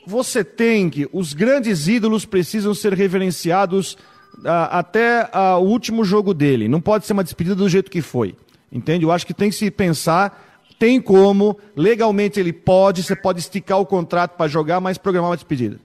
você 0.07 0.45
tem 0.45 0.91
que, 0.91 1.09
os 1.13 1.33
grandes 1.33 1.89
ídolos 1.89 2.25
precisam 2.25 2.75
ser 2.75 2.93
reverenciados 2.93 3.97
ah, 4.45 4.79
até 4.79 5.29
ah, 5.33 5.57
o 5.59 5.65
último 5.65 6.05
jogo 6.05 6.35
dele. 6.35 6.69
Não 6.69 6.81
pode 6.81 7.07
ser 7.07 7.13
uma 7.13 7.25
despedida 7.25 7.55
do 7.55 7.69
jeito 7.69 7.91
que 7.91 8.03
foi. 8.03 8.35
Entende? 8.71 9.05
Eu 9.05 9.13
acho 9.13 9.27
que 9.27 9.35
tem 9.35 9.51
que 9.51 9.57
se 9.57 9.71
pensar, 9.71 10.61
tem 10.79 11.01
como, 11.01 11.59
legalmente 11.77 12.41
ele 12.41 12.53
pode, 12.53 13.03
você 13.03 13.15
pode 13.15 13.41
esticar 13.41 13.79
o 13.79 13.87
contrato 13.87 14.37
para 14.37 14.49
jogar, 14.49 14.81
mas 14.81 14.99
programar 14.99 15.31
uma 15.31 15.37
despedida. 15.37 15.79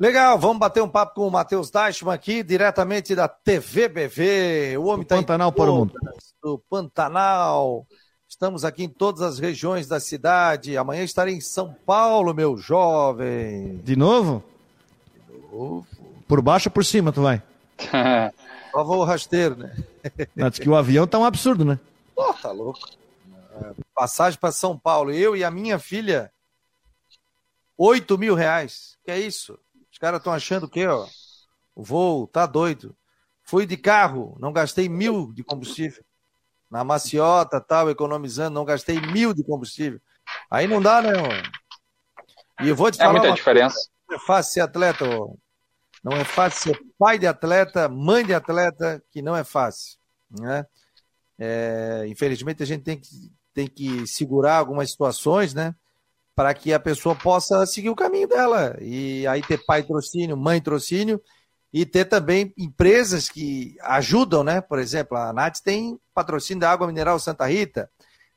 Legal, 0.00 0.38
vamos 0.38 0.58
bater 0.58 0.82
um 0.82 0.88
papo 0.88 1.14
com 1.14 1.28
o 1.28 1.30
Matheus 1.30 1.70
Deichmann 1.70 2.14
aqui, 2.14 2.42
diretamente 2.42 3.14
da 3.14 3.28
TVBV. 3.28 4.76
O 4.78 4.86
homem 4.86 5.02
está 5.02 5.16
Pantanal 5.16 5.52
para 5.52 5.70
o 5.70 5.76
mundo. 5.76 5.94
Do 6.42 6.58
Pantanal. 6.68 7.86
Estamos 8.28 8.64
aqui 8.64 8.84
em 8.84 8.88
todas 8.88 9.20
as 9.20 9.38
regiões 9.38 9.86
da 9.86 10.00
cidade. 10.00 10.76
Amanhã 10.76 11.04
estarei 11.04 11.34
em 11.34 11.40
São 11.40 11.76
Paulo, 11.86 12.34
meu 12.34 12.56
jovem. 12.56 13.76
De 13.84 13.94
novo? 13.94 14.42
De 15.28 15.38
novo. 15.52 15.86
Por 16.26 16.40
baixo 16.40 16.68
ou 16.68 16.72
por 16.72 16.84
cima, 16.84 17.12
tu 17.12 17.22
vai? 17.22 17.42
Só 18.72 18.82
vou 18.82 19.04
rasteiro, 19.04 19.56
né? 19.56 19.76
Antes 20.36 20.58
que 20.58 20.68
o 20.68 20.74
avião 20.74 21.06
tá 21.06 21.18
um 21.18 21.24
absurdo, 21.24 21.64
né? 21.64 21.78
Pô, 22.16 22.32
tá 22.32 22.50
louco. 22.50 22.80
Passagem 23.94 24.40
para 24.40 24.50
São 24.50 24.78
Paulo. 24.78 25.12
Eu 25.12 25.36
e 25.36 25.44
a 25.44 25.50
minha 25.50 25.78
filha, 25.78 26.32
8 27.76 28.16
mil 28.16 28.34
reais. 28.34 28.96
Que 29.04 29.10
é 29.10 29.20
isso? 29.20 29.58
Caras 30.02 30.18
estão 30.18 30.32
achando 30.32 30.64
o 30.64 30.68
quê, 30.68 30.84
ó? 30.84 31.06
O 31.76 31.84
voo, 31.84 32.26
tá 32.26 32.44
doido. 32.44 32.96
Fui 33.44 33.64
de 33.64 33.76
carro, 33.76 34.36
não 34.40 34.52
gastei 34.52 34.88
mil 34.88 35.32
de 35.32 35.44
combustível. 35.44 36.04
Na 36.68 36.82
maciota, 36.82 37.60
tal, 37.60 37.88
economizando, 37.88 38.54
não 38.54 38.64
gastei 38.64 39.00
mil 39.00 39.32
de 39.32 39.44
combustível. 39.44 40.00
Aí 40.50 40.66
não 40.66 40.82
dá, 40.82 41.00
né, 41.00 41.12
mano? 41.12 41.42
E 42.60 42.68
eu 42.68 42.74
vou 42.74 42.90
te 42.90 42.96
é 42.96 42.98
falar. 42.98 43.12
Muita 43.12 43.28
uma 43.28 43.36
diferença. 43.36 43.76
Coisa, 43.76 43.90
não 44.08 44.16
é 44.16 44.18
fácil 44.18 44.52
ser 44.52 44.60
atleta, 44.60 45.04
ó. 45.04 45.34
Não 46.02 46.16
é 46.16 46.24
fácil 46.24 46.74
ser 46.74 46.80
pai 46.98 47.16
de 47.16 47.28
atleta, 47.28 47.88
mãe 47.88 48.26
de 48.26 48.34
atleta, 48.34 49.00
que 49.08 49.22
não 49.22 49.36
é 49.36 49.44
fácil. 49.44 49.98
Né? 50.28 50.66
É, 51.38 52.04
infelizmente 52.08 52.60
a 52.60 52.66
gente 52.66 52.82
tem 52.82 52.98
que, 52.98 53.08
tem 53.54 53.68
que 53.68 54.04
segurar 54.08 54.56
algumas 54.56 54.90
situações, 54.90 55.54
né? 55.54 55.76
Para 56.34 56.54
que 56.54 56.72
a 56.72 56.80
pessoa 56.80 57.14
possa 57.14 57.64
seguir 57.66 57.90
o 57.90 57.96
caminho 57.96 58.28
dela. 58.28 58.76
E 58.80 59.26
aí 59.26 59.42
ter 59.42 59.64
pai 59.64 59.82
trocínio, 59.82 60.36
mãe 60.36 60.60
trocínio, 60.60 61.20
e 61.72 61.86
ter 61.86 62.04
também 62.04 62.52
empresas 62.56 63.28
que 63.28 63.76
ajudam, 63.82 64.44
né? 64.44 64.60
Por 64.60 64.78
exemplo, 64.78 65.16
a 65.16 65.32
Nath 65.32 65.58
tem 65.64 65.98
patrocínio 66.14 66.60
da 66.60 66.70
Água 66.70 66.86
Mineral 66.86 67.18
Santa 67.18 67.46
Rita, 67.46 67.90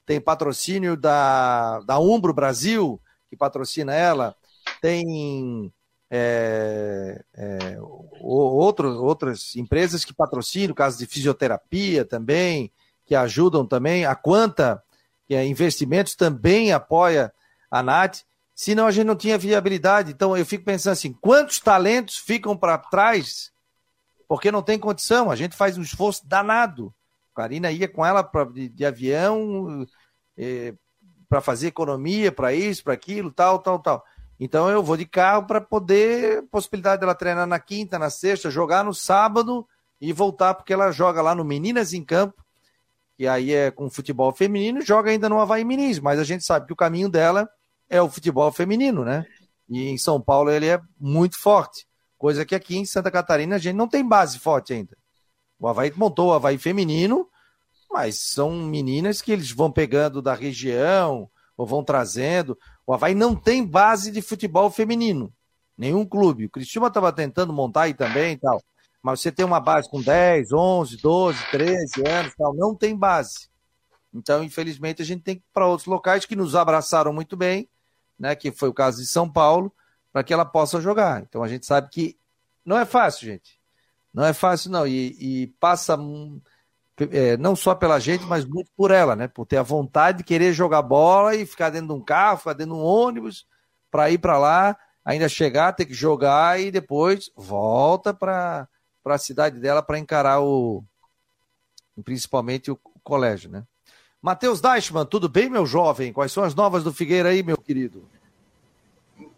tem 0.06 0.22
patrocínio 0.22 0.96
da, 0.96 1.80
da 1.82 2.00
Umbro 2.00 2.34
Brasil, 2.34 3.02
que 3.30 3.36
patrocina 3.36 3.94
ela, 3.94 4.36
tem 4.82 5.74
é, 6.10 7.22
é, 7.34 7.78
outro, 8.22 9.04
outras 9.04 9.56
empresas 9.56 10.06
que 10.06 10.14
patrocinam, 10.14 10.74
caso 10.74 10.98
de 10.98 11.06
fisioterapia 11.06 12.06
também, 12.06 12.72
que 13.06 13.16
ajudam 13.16 13.66
também. 13.66 14.06
A 14.06 14.16
Quanta, 14.16 14.82
que 15.28 15.36
é 15.36 15.46
investimentos, 15.46 16.16
também 16.16 16.72
apoia 16.72 17.34
a 17.76 17.84
Nath, 17.84 18.20
senão 18.54 18.88
a 18.88 18.92
gente 18.92 19.06
não 19.06 19.18
tinha 19.18 19.38
viabilidade. 19.38 20.12
Então 20.12 20.36
eu 20.38 20.46
fico 20.46 20.64
pensando 20.64 20.94
assim, 20.94 21.12
quantos 21.12 21.60
talentos 21.60 22.18
ficam 22.18 22.56
para 22.56 22.78
trás 22.78 23.52
porque 24.30 24.50
não 24.50 24.62
tem 24.62 24.80
condição? 24.80 25.30
A 25.30 25.36
gente 25.36 25.58
faz 25.58 25.78
um 25.78 25.82
esforço 25.82 26.26
danado. 26.26 26.94
A 27.34 27.42
Karina 27.42 27.70
ia 27.72 27.88
com 27.88 28.06
ela 28.06 28.24
pra, 28.24 28.46
de, 28.46 28.70
de 28.70 28.86
avião 28.86 29.86
eh, 30.38 30.74
para 31.28 31.42
fazer 31.42 31.68
economia, 31.68 32.32
para 32.32 32.54
isso, 32.54 32.82
para 32.82 32.94
aquilo, 32.94 33.30
tal, 33.30 33.60
tal, 33.60 33.78
tal. 33.78 34.04
Então 34.40 34.70
eu 34.70 34.82
vou 34.82 34.96
de 34.96 35.06
carro 35.06 35.46
para 35.46 35.60
poder, 35.60 36.44
possibilidade 36.50 37.02
dela 37.02 37.14
treinar 37.14 37.46
na 37.46 37.60
quinta, 37.60 38.00
na 38.00 38.10
sexta, 38.10 38.50
jogar 38.50 38.86
no 38.86 38.94
sábado 38.94 39.68
e 40.00 40.14
voltar, 40.14 40.54
porque 40.54 40.72
ela 40.72 40.92
joga 40.92 41.22
lá 41.22 41.36
no 41.36 41.44
Meninas 41.44 41.92
em 41.92 42.04
Campo, 42.04 42.42
que 43.18 43.28
aí 43.28 43.54
é 43.54 43.70
com 43.70 43.90
futebol 43.90 44.34
feminino, 44.34 44.82
joga 44.82 45.12
ainda 45.12 45.28
no 45.28 45.40
Havaí 45.40 45.66
Minis, 45.66 46.00
mas 46.00 46.20
a 46.20 46.24
gente 46.24 46.46
sabe 46.46 46.68
que 46.68 46.74
o 46.74 46.76
caminho 46.76 47.10
dela 47.10 47.50
é 47.90 48.02
o 48.02 48.10
futebol 48.10 48.52
feminino, 48.52 49.04
né? 49.04 49.26
E 49.70 49.90
em 49.90 49.98
São 49.98 50.22
Paulo 50.22 50.52
ele 50.52 50.68
é 50.68 50.80
muito 51.00 51.40
forte, 51.40 51.88
coisa 52.18 52.46
que 52.46 52.56
aqui 52.56 52.78
em 52.78 52.86
Santa 52.86 53.12
Catarina 53.12 53.56
a 53.56 53.60
gente 53.60 53.76
não 53.76 53.88
tem 53.88 54.08
base 54.08 54.40
forte 54.40 54.74
ainda. 54.74 54.96
O 55.60 55.68
Havaí 55.68 55.92
montou 55.96 56.30
o 56.30 56.34
Havaí 56.34 56.58
feminino, 56.58 57.28
mas 57.92 58.20
são 58.20 58.52
meninas 58.52 59.22
que 59.22 59.32
eles 59.32 59.52
vão 59.52 59.72
pegando 59.72 60.22
da 60.22 60.34
região 60.34 61.30
ou 61.58 61.66
vão 61.66 61.84
trazendo. 61.84 62.58
O 62.86 62.94
Havaí 62.94 63.16
não 63.16 63.36
tem 63.36 63.66
base 63.66 64.12
de 64.12 64.22
futebol 64.22 64.70
feminino, 64.70 65.34
nenhum 65.78 66.06
clube. 66.06 66.46
O 66.46 66.50
Cristiúma 66.50 66.88
estava 66.88 67.12
tentando 67.12 67.54
montar 67.54 67.84
aí 67.84 67.94
também 67.94 68.34
e 68.34 68.38
tal. 68.38 68.62
Mas 69.02 69.22
você 69.22 69.32
tem 69.32 69.46
uma 69.46 69.60
base 69.60 69.90
com 69.90 70.02
10, 70.02 70.52
11, 70.52 70.98
12, 70.98 71.52
13 71.52 72.08
anos, 72.08 72.34
tal, 72.36 72.56
não 72.56 72.76
tem 72.76 72.98
base. 72.98 73.50
Então, 74.14 74.44
infelizmente, 74.44 75.02
a 75.02 75.06
gente 75.06 75.22
tem 75.22 75.36
que 75.36 75.42
ir 75.42 75.54
para 75.54 75.68
outros 75.68 75.86
locais 75.88 76.26
que 76.26 76.36
nos 76.36 76.56
abraçaram 76.56 77.14
muito 77.14 77.38
bem 77.38 77.70
né, 78.18 78.36
que 78.36 78.52
foi 78.52 78.70
o 78.70 78.74
caso 78.74 79.02
de 79.02 79.08
São 79.08 79.32
Paulo, 79.32 79.74
para 80.12 80.24
que 80.24 80.34
ela 80.34 80.46
possa 80.46 80.80
jogar. 80.80 81.22
Então 81.22 81.44
a 81.44 81.48
gente 81.48 81.66
sabe 81.66 81.90
que 81.90 82.18
não 82.66 82.78
é 82.78 82.86
fácil, 82.86 83.28
gente. 83.28 83.60
Não 84.14 84.26
é 84.26 84.34
fácil, 84.34 84.72
não. 84.72 84.88
E, 84.88 85.16
e 85.20 85.48
passa 85.60 85.98
é, 87.12 87.36
não 87.38 87.56
só 87.56 87.76
pela 87.76 88.00
gente, 88.00 88.24
mas 88.26 88.46
muito 88.46 88.72
por 88.76 88.92
ela, 88.92 89.16
né? 89.16 89.28
Por 89.28 89.46
ter 89.46 89.58
a 89.58 89.64
vontade 89.64 90.20
de 90.20 90.24
querer 90.24 90.54
jogar 90.54 90.82
bola 90.82 91.36
e 91.36 91.46
ficar 91.46 91.70
dentro 91.70 91.88
de 91.90 91.94
um 91.94 92.02
carro, 92.02 92.38
ficar 92.38 92.54
dentro 92.54 92.74
de 92.74 92.80
um 92.80 92.84
ônibus, 92.84 93.46
para 93.92 94.10
ir 94.10 94.18
para 94.18 94.38
lá, 94.38 94.78
ainda 95.04 95.28
chegar, 95.28 95.74
ter 95.74 95.86
que 95.86 95.94
jogar 95.94 96.60
e 96.60 96.72
depois 96.72 97.30
volta 97.36 98.14
para 98.14 98.68
a 99.06 99.18
cidade 99.18 99.60
dela 99.60 99.84
para 99.84 100.00
encarar 100.00 100.42
o. 100.42 100.84
principalmente 102.04 102.72
o 102.72 102.78
colégio, 103.04 103.50
né? 103.50 103.64
Matheus 104.26 104.60
Deichmann, 104.60 105.06
tudo 105.06 105.30
bem, 105.30 105.52
meu 105.52 105.68
jovem? 105.68 106.12
Quais 106.12 106.32
são 106.32 106.44
as 106.44 106.56
novas 106.56 106.84
do 106.84 106.92
Figueira 106.92 107.30
aí, 107.30 107.44
meu 107.44 107.56
querido? 107.56 108.10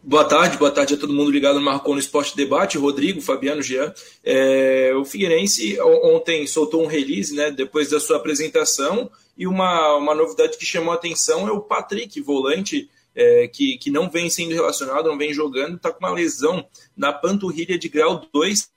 Boa 0.02 0.24
tarde, 0.24 0.58
boa 0.58 0.72
tarde 0.72 0.94
a 0.94 0.98
todo 0.98 1.12
mundo 1.12 1.30
ligado 1.30 1.60
no 1.60 1.66
Marcou 1.66 1.94
no 1.94 2.00
Esporte 2.00 2.38
Debate, 2.38 2.78
Rodrigo, 2.78 3.20
Fabiano, 3.20 3.62
Jean. 3.62 3.94
É, 4.24 4.94
o 4.96 5.04
Figueirense 5.04 5.78
ontem 5.82 6.48
soltou 6.48 6.82
um 6.82 6.88
release, 6.88 7.36
né, 7.36 7.52
depois 7.52 7.90
da 7.90 8.00
sua 8.00 8.16
apresentação, 8.16 9.12
e 9.38 9.46
uma, 9.46 9.98
uma 9.98 10.16
novidade 10.16 10.58
que 10.58 10.66
chamou 10.66 10.94
a 10.94 10.96
atenção 10.96 11.50
é 11.50 11.52
o 11.52 11.60
Patrick, 11.60 12.22
volante, 12.22 12.90
é, 13.14 13.46
que, 13.50 13.78
que 13.78 13.92
não 13.92 14.10
vem 14.10 14.30
sendo 14.30 14.54
relacionado, 14.54 15.10
não 15.10 15.18
vem 15.18 15.34
jogando, 15.34 15.76
está 15.76 15.92
com 15.92 16.00
uma 16.00 16.14
lesão 16.14 16.66
na 16.96 17.12
panturrilha 17.12 17.78
de 17.78 17.90
grau 17.90 18.26
2, 18.34 18.70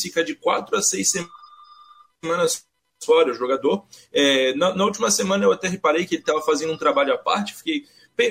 fica 0.00 0.22
de 0.22 0.36
4 0.36 0.76
a 0.76 0.82
6 0.82 1.26
semanas 2.22 2.67
fora, 3.04 3.30
o 3.30 3.34
jogador. 3.34 3.84
É, 4.12 4.54
na, 4.54 4.74
na, 4.74 4.84
última 4.84 5.10
semana 5.10 5.44
eu 5.44 5.52
até 5.52 5.68
reparei 5.68 6.04
que 6.06 6.14
ele 6.14 6.22
estava 6.22 6.42
fazendo 6.42 6.72
um 6.72 6.76
trabalho 6.76 7.12
à 7.12 7.18
parte, 7.18 7.54
fiquei 7.54 7.84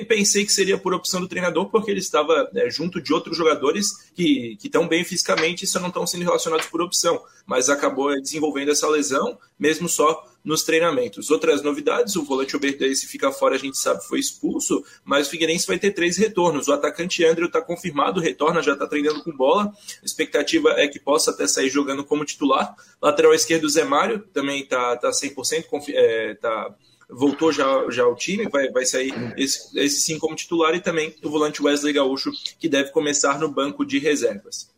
pensei 0.06 0.44
que 0.44 0.52
seria 0.52 0.76
por 0.76 0.92
opção 0.92 1.20
do 1.20 1.28
treinador, 1.28 1.70
porque 1.70 1.90
ele 1.90 2.00
estava 2.00 2.50
é, 2.54 2.68
junto 2.68 3.00
de 3.00 3.12
outros 3.12 3.36
jogadores 3.36 4.10
que 4.14 4.58
estão 4.62 4.86
bem 4.86 5.02
fisicamente 5.02 5.64
e 5.64 5.66
só 5.66 5.80
não 5.80 5.88
estão 5.88 6.06
sendo 6.06 6.24
relacionados 6.24 6.66
por 6.66 6.82
opção, 6.82 7.22
mas 7.46 7.70
acabou 7.70 8.12
é, 8.12 8.20
desenvolvendo 8.20 8.70
essa 8.70 8.86
lesão, 8.86 9.38
mesmo 9.58 9.88
só 9.88 10.26
nos 10.44 10.62
treinamentos. 10.62 11.30
Outras 11.30 11.62
novidades, 11.62 12.16
o 12.16 12.24
volante 12.24 12.54
Oberdanse 12.54 13.06
fica 13.06 13.32
fora, 13.32 13.54
a 13.54 13.58
gente 13.58 13.78
sabe, 13.78 14.04
foi 14.06 14.18
expulso, 14.18 14.84
mas 15.04 15.26
o 15.26 15.30
Figueirense 15.30 15.66
vai 15.66 15.78
ter 15.78 15.90
três 15.90 16.16
retornos. 16.16 16.68
O 16.68 16.72
atacante 16.72 17.24
Andrew 17.24 17.46
está 17.46 17.60
confirmado, 17.60 18.20
retorna, 18.20 18.62
já 18.62 18.74
está 18.74 18.86
treinando 18.86 19.22
com 19.22 19.32
bola. 19.32 19.72
A 20.02 20.04
expectativa 20.04 20.70
é 20.72 20.86
que 20.86 21.00
possa 21.00 21.30
até 21.30 21.46
sair 21.46 21.68
jogando 21.68 22.04
como 22.04 22.24
titular. 22.24 22.74
Lateral 23.00 23.34
esquerdo, 23.34 23.68
Zé 23.68 23.84
Mário, 23.84 24.20
também 24.32 24.62
está 24.62 24.96
tá 24.96 25.10
100%, 25.10 25.64
é, 25.88 26.34
tá, 26.34 26.74
voltou 27.08 27.52
já, 27.52 27.64
já 27.90 28.04
ao 28.04 28.14
time, 28.14 28.48
vai, 28.48 28.68
vai 28.70 28.84
sair 28.84 29.14
esse, 29.36 29.78
esse 29.78 30.00
sim 30.00 30.18
como 30.18 30.36
titular, 30.36 30.74
e 30.74 30.80
também 30.80 31.14
o 31.22 31.30
volante 31.30 31.62
Wesley 31.62 31.92
Gaúcho, 31.92 32.30
que 32.58 32.68
deve 32.68 32.90
começar 32.90 33.38
no 33.38 33.48
banco 33.48 33.84
de 33.84 33.98
reservas. 33.98 34.70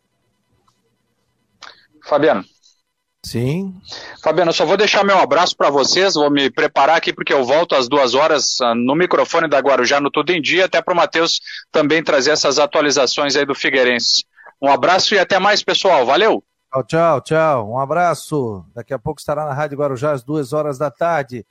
Fabiano. 2.03 2.43
Sim. 3.23 3.75
Fabiano, 4.23 4.51
só 4.51 4.65
vou 4.65 4.75
deixar 4.75 5.03
meu 5.03 5.19
abraço 5.19 5.55
para 5.55 5.69
vocês, 5.69 6.15
vou 6.15 6.31
me 6.31 6.49
preparar 6.49 6.97
aqui 6.97 7.13
porque 7.13 7.31
eu 7.31 7.43
volto 7.43 7.75
às 7.75 7.87
duas 7.87 8.15
horas 8.15 8.59
ah, 8.61 8.73
no 8.73 8.95
microfone 8.95 9.47
da 9.47 9.59
Guarujá 9.59 10.01
no 10.01 10.09
Tudo 10.09 10.31
em 10.31 10.41
Dia, 10.41 10.65
até 10.65 10.81
para 10.81 10.93
o 10.93 10.97
Matheus 10.97 11.39
também 11.71 12.03
trazer 12.03 12.31
essas 12.31 12.57
atualizações 12.57 13.35
aí 13.35 13.45
do 13.45 13.53
Figueirense. 13.53 14.25
Um 14.59 14.71
abraço 14.71 15.13
e 15.13 15.19
até 15.19 15.37
mais, 15.37 15.63
pessoal. 15.63 16.05
Valeu! 16.05 16.43
Tchau, 16.71 16.83
tchau, 16.83 17.21
tchau. 17.21 17.71
Um 17.71 17.79
abraço. 17.79 18.65
Daqui 18.73 18.93
a 18.93 18.99
pouco 18.99 19.19
estará 19.19 19.45
na 19.45 19.53
Rádio 19.53 19.77
Guarujá 19.77 20.11
às 20.11 20.23
duas 20.23 20.53
horas 20.53 20.77
da 20.77 20.89
tarde. 20.89 21.45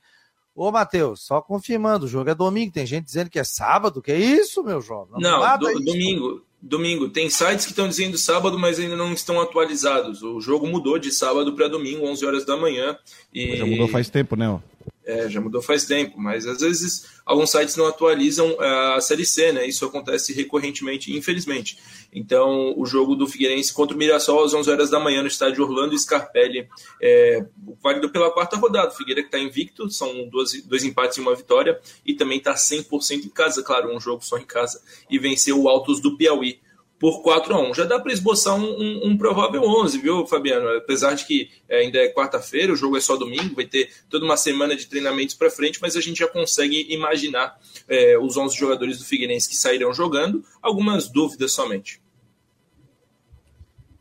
Ô, 0.61 0.71
Matheus, 0.71 1.21
só 1.21 1.41
confirmando, 1.41 2.05
o 2.05 2.07
jogo 2.07 2.29
é 2.29 2.35
domingo. 2.35 2.71
Tem 2.71 2.85
gente 2.85 3.05
dizendo 3.05 3.31
que 3.31 3.39
é 3.39 3.43
sábado. 3.43 3.99
Que 3.99 4.11
é 4.11 4.19
isso, 4.19 4.63
meu 4.63 4.79
jovem? 4.79 5.19
Não, 5.19 5.39
Não 5.39 5.57
do, 5.57 5.83
domingo. 5.83 6.43
Domingo. 6.61 7.09
Tem 7.09 7.31
sites 7.31 7.65
que 7.65 7.71
estão 7.71 7.87
dizendo 7.87 8.15
sábado, 8.15 8.59
mas 8.59 8.77
ainda 8.77 8.95
não 8.95 9.11
estão 9.11 9.41
atualizados. 9.41 10.21
O 10.21 10.39
jogo 10.39 10.67
mudou 10.67 10.99
de 10.99 11.11
sábado 11.11 11.55
para 11.55 11.67
domingo, 11.67 12.05
11 12.05 12.25
horas 12.27 12.45
da 12.45 12.55
manhã. 12.55 12.95
E... 13.33 13.57
Já 13.57 13.65
mudou 13.65 13.87
faz 13.87 14.07
tempo, 14.07 14.35
né? 14.35 14.61
É, 15.03 15.27
já 15.27 15.41
mudou 15.41 15.61
faz 15.61 15.85
tempo, 15.85 16.19
mas 16.19 16.45
às 16.45 16.61
vezes 16.61 17.07
alguns 17.25 17.49
sites 17.49 17.75
não 17.75 17.87
atualizam 17.87 18.55
é, 18.59 18.95
a 18.95 19.01
Série 19.01 19.25
C, 19.25 19.51
né? 19.51 19.65
Isso 19.65 19.83
acontece 19.83 20.31
recorrentemente, 20.31 21.15
infelizmente. 21.15 21.77
Então, 22.13 22.73
o 22.77 22.85
jogo 22.85 23.15
do 23.15 23.25
Figueirense 23.25 23.73
contra 23.73 23.95
o 23.95 23.99
Mirassol 23.99 24.43
às 24.43 24.53
11 24.53 24.69
horas 24.69 24.89
da 24.89 24.99
manhã 24.99 25.21
no 25.21 25.27
estádio 25.27 25.63
Orlando 25.63 25.97
Scarpelli, 25.97 26.67
é, 27.01 27.43
válido 27.81 28.09
pela 28.09 28.29
quarta 28.31 28.57
rodada. 28.57 28.91
O 28.91 28.95
Figueira 28.95 29.21
que 29.21 29.27
está 29.27 29.39
invicto, 29.39 29.89
são 29.89 30.27
dois, 30.29 30.61
dois 30.63 30.83
empates 30.83 31.17
e 31.17 31.21
uma 31.21 31.33
vitória, 31.33 31.79
e 32.05 32.13
também 32.13 32.37
está 32.37 32.53
100% 32.53 33.25
em 33.25 33.29
casa, 33.29 33.63
claro, 33.63 33.95
um 33.95 33.99
jogo 33.99 34.23
só 34.23 34.37
em 34.37 34.45
casa, 34.45 34.81
e 35.09 35.17
venceu 35.17 35.59
o 35.59 35.69
Altos 35.69 35.99
do 35.99 36.15
Piauí 36.15 36.59
por 37.01 37.23
4 37.23 37.55
a 37.55 37.69
1 37.71 37.73
Já 37.73 37.85
dá 37.85 37.99
para 37.99 38.13
esboçar 38.13 38.55
um, 38.55 38.63
um, 38.63 39.07
um, 39.07 39.17
provável 39.17 39.63
11, 39.63 39.97
viu, 39.97 40.27
Fabiano? 40.27 40.69
Apesar 40.77 41.15
de 41.15 41.25
que 41.25 41.49
ainda 41.67 41.97
é 41.97 42.13
quarta-feira, 42.13 42.71
o 42.71 42.75
jogo 42.75 42.95
é 42.95 43.01
só 43.01 43.17
domingo, 43.17 43.55
vai 43.55 43.65
ter 43.65 43.89
toda 44.07 44.23
uma 44.23 44.37
semana 44.37 44.75
de 44.75 44.85
treinamentos 44.85 45.33
para 45.33 45.49
frente, 45.49 45.79
mas 45.81 45.95
a 45.95 45.99
gente 45.99 46.19
já 46.19 46.27
consegue 46.27 46.85
imaginar 46.93 47.57
é, 47.89 48.19
os 48.19 48.37
11 48.37 48.55
jogadores 48.55 48.99
do 48.99 49.03
Figueirense 49.03 49.49
que 49.49 49.55
sairão 49.55 49.91
jogando. 49.91 50.43
Algumas 50.61 51.09
dúvidas 51.09 51.53
somente. 51.53 51.99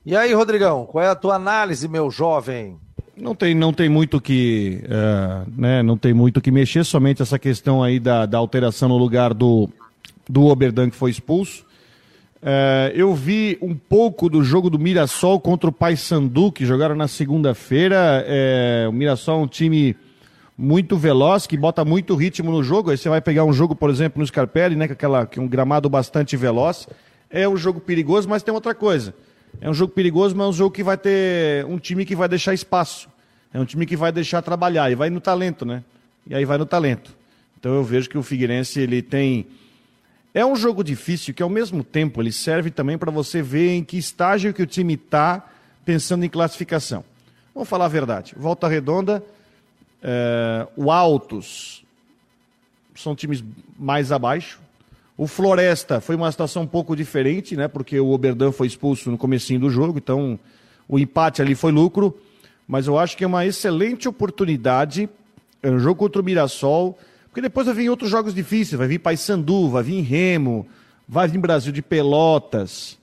E 0.05 0.15
aí, 0.15 0.35
Rodrigão, 0.35 0.85
qual 0.85 1.03
é 1.03 1.09
a 1.09 1.15
tua 1.15 1.37
análise, 1.37 1.89
meu 1.89 2.11
jovem? 2.11 2.79
Não 3.17 3.35
tem, 3.35 3.55
não 3.55 3.73
tem 3.73 3.89
muito 3.89 4.21
que, 4.21 4.83
uh, 4.85 5.51
né, 5.59 5.83
não 5.83 5.97
tem 5.97 6.13
muito 6.13 6.41
que 6.41 6.51
mexer, 6.51 6.85
somente 6.85 7.23
essa 7.23 7.39
questão 7.39 7.83
aí 7.83 7.99
da, 7.99 8.27
da 8.27 8.37
alteração 8.37 8.91
no 8.91 8.99
lugar 8.99 9.33
do, 9.33 9.71
do 10.29 10.47
Oberdan 10.47 10.91
que 10.91 10.97
foi 10.97 11.11
expulso. 11.11 11.70
É, 12.43 12.93
eu 12.95 13.15
vi 13.15 13.59
um 13.61 13.75
pouco 13.75 14.29
do 14.29 14.43
jogo 14.43 14.71
do 14.71 14.79
Mirassol 14.79 15.39
contra 15.39 15.69
o 15.69 15.73
Paysandu, 15.73 16.51
que 16.51 16.65
jogaram 16.65 16.95
na 16.95 17.07
segunda-feira. 17.07 18.25
É, 18.27 18.87
o 18.89 18.93
Mirassol 18.93 19.41
é 19.41 19.43
um 19.45 19.47
time 19.47 19.95
muito 20.57 20.97
veloz, 20.97 21.47
que 21.47 21.57
bota 21.57 21.85
muito 21.85 22.15
ritmo 22.15 22.51
no 22.51 22.63
jogo. 22.63 22.91
Aí 22.91 22.97
você 22.97 23.09
vai 23.09 23.21
pegar 23.21 23.45
um 23.45 23.53
jogo, 23.53 23.75
por 23.75 23.91
exemplo, 23.91 24.21
no 24.21 24.27
Scarpelli, 24.27 24.75
né, 24.75 24.87
com 24.87 24.95
aquela, 24.95 25.27
que 25.27 25.39
é 25.39 25.43
um 25.43 25.49
gramado 25.49 25.89
bastante 25.89 26.37
veloz. 26.37 26.89
É 27.29 27.49
um 27.49 27.57
jogo 27.57 27.81
perigoso, 27.81 28.29
mas 28.29 28.43
tem 28.43 28.53
outra 28.53 28.75
coisa. 28.75 29.15
É 29.61 29.69
um 29.69 29.75
jogo 29.75 29.93
perigoso, 29.93 30.35
mas 30.35 30.47
é 30.47 30.49
um 30.49 30.53
jogo 30.53 30.75
que 30.75 30.83
vai 30.83 30.97
ter 30.97 31.65
um 31.67 31.79
time 31.79 32.05
que 32.05 32.17
vai 32.17 32.29
deixar 32.29 32.55
espaço. 32.55 33.09
É 33.53 33.61
um 33.61 33.65
time 33.65 33.85
que 33.85 33.97
vai 33.97 34.13
deixar 34.13 34.41
trabalhar. 34.43 34.91
E 34.91 34.95
vai 34.95 35.11
no 35.11 35.21
talento, 35.21 35.67
né? 35.67 35.83
E 36.27 36.35
aí 36.35 36.45
vai 36.45 36.57
no 36.57 36.67
talento. 36.67 37.17
Então 37.59 37.75
eu 37.75 37.85
vejo 37.85 38.09
que 38.09 38.17
o 38.17 38.23
Figueirense 38.23 38.81
ele 38.81 39.03
tem 39.03 39.47
é 40.33 40.47
um 40.47 40.55
jogo 40.55 40.85
difícil 40.85 41.35
que, 41.35 41.43
ao 41.43 41.49
mesmo 41.49 41.83
tempo, 41.83 42.23
ele 42.23 42.31
serve 42.31 42.71
também 42.71 42.97
para 42.97 43.11
você 43.11 43.43
ver 43.43 43.71
em 43.71 43.85
que 43.85 43.99
estágio 43.99 44.55
que 44.55 44.63
o 44.63 44.67
time 44.67 44.95
está 44.95 45.45
pensando 45.85 46.25
em 46.25 46.29
classificação. 46.29 47.05
Vamos 47.53 47.69
falar 47.69 47.87
a 47.87 47.89
verdade. 47.89 48.35
Volta 48.37 48.69
Redonda, 48.69 49.25
é, 50.03 50.67
o 50.77 50.91
Altos 50.91 51.85
são 52.95 53.15
times 53.17 53.43
mais 53.79 54.13
abaixo. 54.13 54.61
O 55.17 55.27
Floresta 55.27 56.01
foi 56.01 56.15
uma 56.15 56.31
situação 56.31 56.63
um 56.63 56.67
pouco 56.67 56.95
diferente, 56.95 57.57
né? 57.57 57.67
Porque 57.67 57.99
o 57.99 58.11
Oberdan 58.11 58.53
foi 58.53 58.69
expulso 58.69 59.11
no 59.11 59.19
comecinho 59.19 59.61
do 59.61 59.69
jogo, 59.69 59.99
então 59.99 60.39
o 60.89 60.99
empate 60.99 61.43
ali 61.43 61.55
foi 61.55 61.73
lucro. 61.73 62.17
Mas 62.69 62.87
eu 62.87 62.97
acho 62.97 63.17
que 63.17 63.25
é 63.25 63.27
uma 63.27 63.45
excelente 63.45 64.09
oportunidade. 64.09 65.09
É 65.61 65.69
um 65.69 65.81
jogo 65.81 65.97
contra 65.97 66.23
o 66.23 66.25
Mirassol 66.25 66.97
porque 67.31 67.41
depois 67.41 67.67
vai 67.67 67.77
vir 67.77 67.89
outros 67.89 68.11
jogos 68.11 68.35
difíceis, 68.35 68.77
vai 68.77 68.89
vir 68.89 68.99
Paysandu, 68.99 69.71
vai 69.71 69.85
vir 69.85 70.01
Remo, 70.01 70.67
vai 71.09 71.29
vir 71.29 71.39
Brasil 71.39 71.73
de 71.73 71.81
Pelotas. 71.81 72.99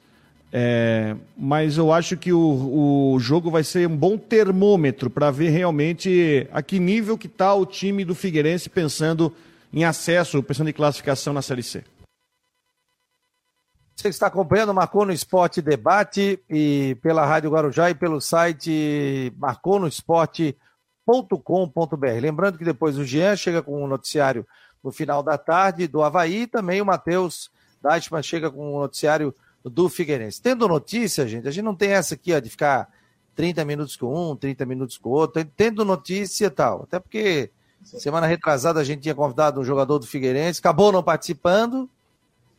É, 0.51 1.15
mas 1.37 1.77
eu 1.77 1.93
acho 1.93 2.17
que 2.17 2.33
o, 2.33 3.13
o 3.13 3.19
jogo 3.19 3.49
vai 3.49 3.63
ser 3.63 3.87
um 3.87 3.95
bom 3.95 4.17
termômetro 4.17 5.09
para 5.09 5.31
ver 5.31 5.49
realmente 5.49 6.47
a 6.51 6.61
que 6.61 6.77
nível 6.77 7.17
que 7.17 7.27
está 7.27 7.53
o 7.53 7.65
time 7.65 8.03
do 8.03 8.13
Figueirense 8.13 8.69
pensando 8.69 9.33
em 9.71 9.85
acesso, 9.85 10.43
pensando 10.43 10.69
em 10.69 10.73
classificação 10.73 11.33
na 11.33 11.41
Série 11.41 11.63
C. 11.63 11.83
Você 13.95 14.09
está 14.09 14.27
acompanhando 14.27 14.73
Marcou 14.73 15.05
no 15.05 15.11
Esporte 15.11 15.61
Debate 15.61 16.39
e 16.49 16.97
pela 17.01 17.25
Rádio 17.25 17.49
Guarujá 17.49 17.89
e 17.89 17.95
pelo 17.95 18.21
site 18.21 19.33
Marcou 19.37 19.79
com.br 21.43 22.07
Lembrando 22.19 22.57
que 22.57 22.65
depois 22.65 22.97
o 22.97 23.05
Jean 23.05 23.35
chega 23.35 23.61
com 23.61 23.83
um 23.83 23.87
noticiário 23.87 24.45
no 24.83 24.91
final 24.91 25.23
da 25.23 25.37
tarde 25.37 25.87
do 25.87 26.01
Havaí 26.01 26.41
e 26.43 26.47
também 26.47 26.81
o 26.81 26.85
Matheus 26.85 27.49
Deichmann 27.81 28.21
chega 28.21 28.51
com 28.51 28.75
um 28.75 28.79
noticiário 28.79 29.33
do 29.63 29.89
Figueirense. 29.89 30.41
Tendo 30.41 30.67
notícia, 30.67 31.27
gente, 31.27 31.47
a 31.47 31.51
gente 31.51 31.63
não 31.63 31.75
tem 31.75 31.91
essa 31.91 32.15
aqui 32.15 32.33
ó, 32.33 32.39
de 32.39 32.49
ficar 32.49 32.89
30 33.35 33.63
minutos 33.65 33.95
com 33.95 34.31
um, 34.31 34.35
30 34.35 34.65
minutos 34.65 34.97
com 34.97 35.09
o 35.09 35.13
outro, 35.13 35.43
tendo 35.55 35.85
notícia 35.85 36.47
e 36.47 36.49
tal. 36.49 36.83
Até 36.83 36.99
porque 36.99 37.51
semana 37.83 38.27
retrasada 38.27 38.79
a 38.79 38.83
gente 38.83 39.01
tinha 39.01 39.15
convidado 39.15 39.59
um 39.59 39.63
jogador 39.63 39.99
do 39.99 40.07
Figueirense, 40.07 40.59
acabou 40.59 40.91
não 40.91 41.03
participando. 41.03 41.89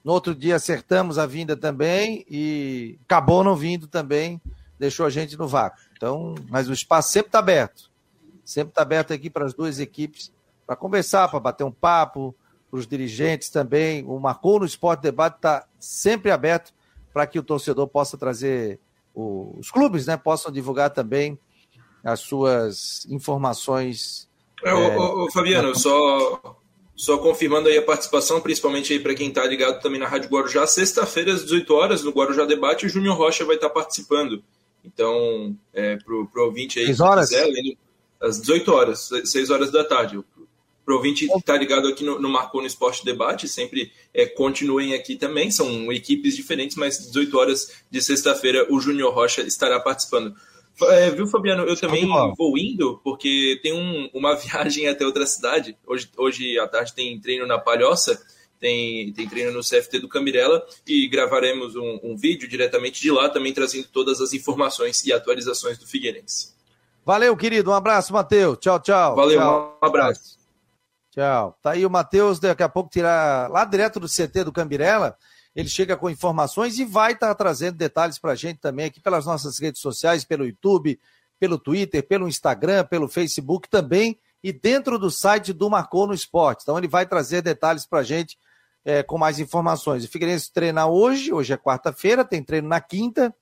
No 0.05 0.13
outro 0.13 0.35
dia 0.35 0.57
acertamos 0.57 1.19
a 1.19 1.27
vinda 1.27 1.57
também 1.57 2.25
e 2.31 2.99
acabou 3.05 3.43
não 3.43 3.57
vindo 3.57 3.87
também, 3.87 4.41
deixou 4.79 5.05
a 5.05 5.11
gente 5.11 5.37
no 5.37 5.49
vácuo. 5.49 5.81
Então, 5.97 6.35
mas 6.49 6.69
o 6.69 6.73
espaço 6.73 7.13
sempre 7.13 7.29
está 7.29 7.41
aberto. 7.41 7.88
Sempre 8.49 8.71
está 8.71 8.81
aberto 8.81 9.13
aqui 9.13 9.29
para 9.29 9.45
as 9.45 9.53
duas 9.53 9.79
equipes 9.79 10.33
para 10.67 10.75
conversar, 10.75 11.29
para 11.29 11.39
bater 11.39 11.65
um 11.65 11.71
papo, 11.71 12.35
para 12.71 12.81
os 12.81 12.87
dirigentes 12.87 13.51
também. 13.51 14.03
O 14.07 14.19
Marcou 14.19 14.59
no 14.59 14.65
Esporte 14.65 15.03
Debate 15.03 15.37
está 15.37 15.67
sempre 15.79 16.31
aberto 16.31 16.73
para 17.13 17.27
que 17.27 17.39
o 17.39 17.43
torcedor 17.43 17.87
possa 17.89 18.17
trazer, 18.17 18.81
o, 19.15 19.55
os 19.59 19.71
clubes 19.71 20.07
né, 20.07 20.17
possam 20.17 20.51
divulgar 20.51 20.89
também 20.89 21.39
as 22.03 22.21
suas 22.21 23.07
informações. 23.11 24.27
É, 24.65 24.71
é, 24.71 25.31
Fabiano, 25.31 25.79
só, 25.79 26.57
só 26.97 27.19
confirmando 27.19 27.69
aí 27.69 27.77
a 27.77 27.83
participação, 27.85 28.41
principalmente 28.41 28.95
aí 28.95 28.99
para 28.99 29.15
quem 29.15 29.29
está 29.29 29.45
ligado 29.45 29.79
também 29.83 30.01
na 30.01 30.09
Rádio 30.09 30.31
Guarujá, 30.31 30.67
sexta-feira 30.67 31.35
às 31.35 31.43
18 31.43 31.75
horas, 31.75 32.03
no 32.03 32.13
Guarujá 32.13 32.47
Debate, 32.47 32.87
o 32.87 32.89
Júnior 32.89 33.15
Rocha 33.15 33.45
vai 33.45 33.57
estar 33.57 33.69
tá 33.69 33.75
participando. 33.75 34.43
Então, 34.83 35.55
é, 35.75 35.97
para 35.97 36.15
o 36.15 36.47
ouvinte 36.47 36.79
aí, 36.79 36.95
que 36.95 37.03
horas? 37.03 37.29
quiser, 37.29 37.47
às 38.21 38.41
18 38.41 38.73
horas, 38.73 39.11
6 39.25 39.51
horas 39.51 39.71
da 39.71 39.85
tarde. 39.85 40.19
Para 40.85 40.95
o 40.95 40.97
ouvinte 40.97 41.29
que 41.29 41.37
está 41.37 41.57
ligado 41.57 41.87
aqui 41.87 42.03
no, 42.03 42.19
no 42.19 42.31
Marcou 42.31 42.62
no 42.62 42.66
Esporte 42.66 43.05
Debate, 43.05 43.47
sempre 43.47 43.93
é, 44.14 44.25
continuem 44.25 44.95
aqui 44.95 45.16
também, 45.16 45.51
são 45.51 45.93
equipes 45.93 46.35
diferentes, 46.35 46.77
mas 46.77 46.99
18 47.09 47.39
horas 47.39 47.73
de 47.91 48.01
sexta-feira 48.01 48.66
o 48.71 48.81
Júnior 48.81 49.12
Rocha 49.12 49.43
estará 49.43 49.79
participando. 49.79 50.35
É, 50.81 51.11
viu, 51.11 51.27
Fabiano? 51.27 51.64
Eu 51.64 51.77
também 51.77 52.07
vou 52.37 52.57
indo, 52.57 53.01
porque 53.05 53.59
tem 53.62 53.75
um, 53.75 54.09
uma 54.14 54.35
viagem 54.37 54.89
até 54.89 55.05
outra 55.05 55.27
cidade. 55.27 55.77
Hoje, 55.87 56.09
hoje 56.16 56.59
à 56.59 56.66
tarde 56.66 56.95
tem 56.95 57.21
treino 57.21 57.47
na 57.47 57.59
Palhoça, 57.59 58.19
tem, 58.59 59.12
tem 59.12 59.29
treino 59.29 59.53
no 59.53 59.61
CFT 59.61 59.99
do 59.99 60.09
Camirela 60.09 60.66
e 60.87 61.09
gravaremos 61.09 61.77
um, 61.77 62.01
um 62.03 62.16
vídeo 62.16 62.49
diretamente 62.49 63.01
de 63.01 63.11
lá, 63.11 63.29
também 63.29 63.53
trazendo 63.53 63.89
todas 63.93 64.21
as 64.21 64.33
informações 64.33 65.05
e 65.05 65.12
atualizações 65.12 65.79
do 65.79 65.87
Figueirense. 65.87 66.57
Valeu, 67.05 67.37
querido. 67.37 67.71
Um 67.71 67.75
abraço, 67.75 68.13
Matheus. 68.13 68.59
Tchau, 68.59 68.81
tchau. 68.81 69.17
Valeu, 69.17 69.39
tchau. 69.39 69.79
um 69.83 69.87
abraço. 69.87 70.39
Tchau. 71.11 71.59
Tá 71.63 71.73
aí 71.73 71.85
o 71.85 71.91
Matheus, 71.91 72.39
daqui 72.39 72.63
a 72.63 72.69
pouco 72.69 72.91
tirar 72.91 73.51
lá 73.51 73.65
direto 73.65 73.99
do 73.99 74.07
CT 74.07 74.45
do 74.45 74.53
Cambirela. 74.53 75.17
Ele 75.55 75.69
chega 75.69 75.97
com 75.97 76.09
informações 76.09 76.79
e 76.79 76.85
vai 76.85 77.13
estar 77.13 77.29
tá 77.29 77.35
trazendo 77.35 77.77
detalhes 77.77 78.19
para 78.19 78.33
a 78.33 78.37
gente 78.37 78.61
também 78.61 78.87
aqui 78.87 79.01
pelas 79.01 79.27
nossas 79.27 79.59
redes 79.59 79.81
sociais, 79.81 80.25
pelo 80.25 80.47
YouTube, 80.47 81.01
pelo 81.41 81.59
Twitter, 81.59 82.07
pelo 82.07 82.29
Instagram, 82.29 82.85
pelo 82.85 83.09
Facebook 83.09 83.69
também 83.69 84.19
e 84.43 84.53
dentro 84.53 84.99
do 84.99 85.11
site 85.11 85.53
do 85.53 85.69
Marcou 85.69 86.07
no 86.07 86.15
Esporte. 86.15 86.63
Então 86.63 86.79
ele 86.79 86.89
vai 86.89 87.07
trazer 87.07 87.43
detalhes 87.43 87.87
para 87.87 88.01
a 88.01 88.05
gente 88.05 88.39
é, 88.85 89.03
com 89.03 89.19
mais 89.19 89.39
informações. 89.39 90.05
O 90.05 90.09
Figueirense 90.09 90.53
treina 90.53 90.87
hoje, 90.87 91.33
hoje 91.33 91.53
é 91.53 91.57
quarta-feira, 91.57 92.25
tem 92.25 92.43
treino 92.43 92.69
na 92.69 92.81
quinta, 92.81 93.35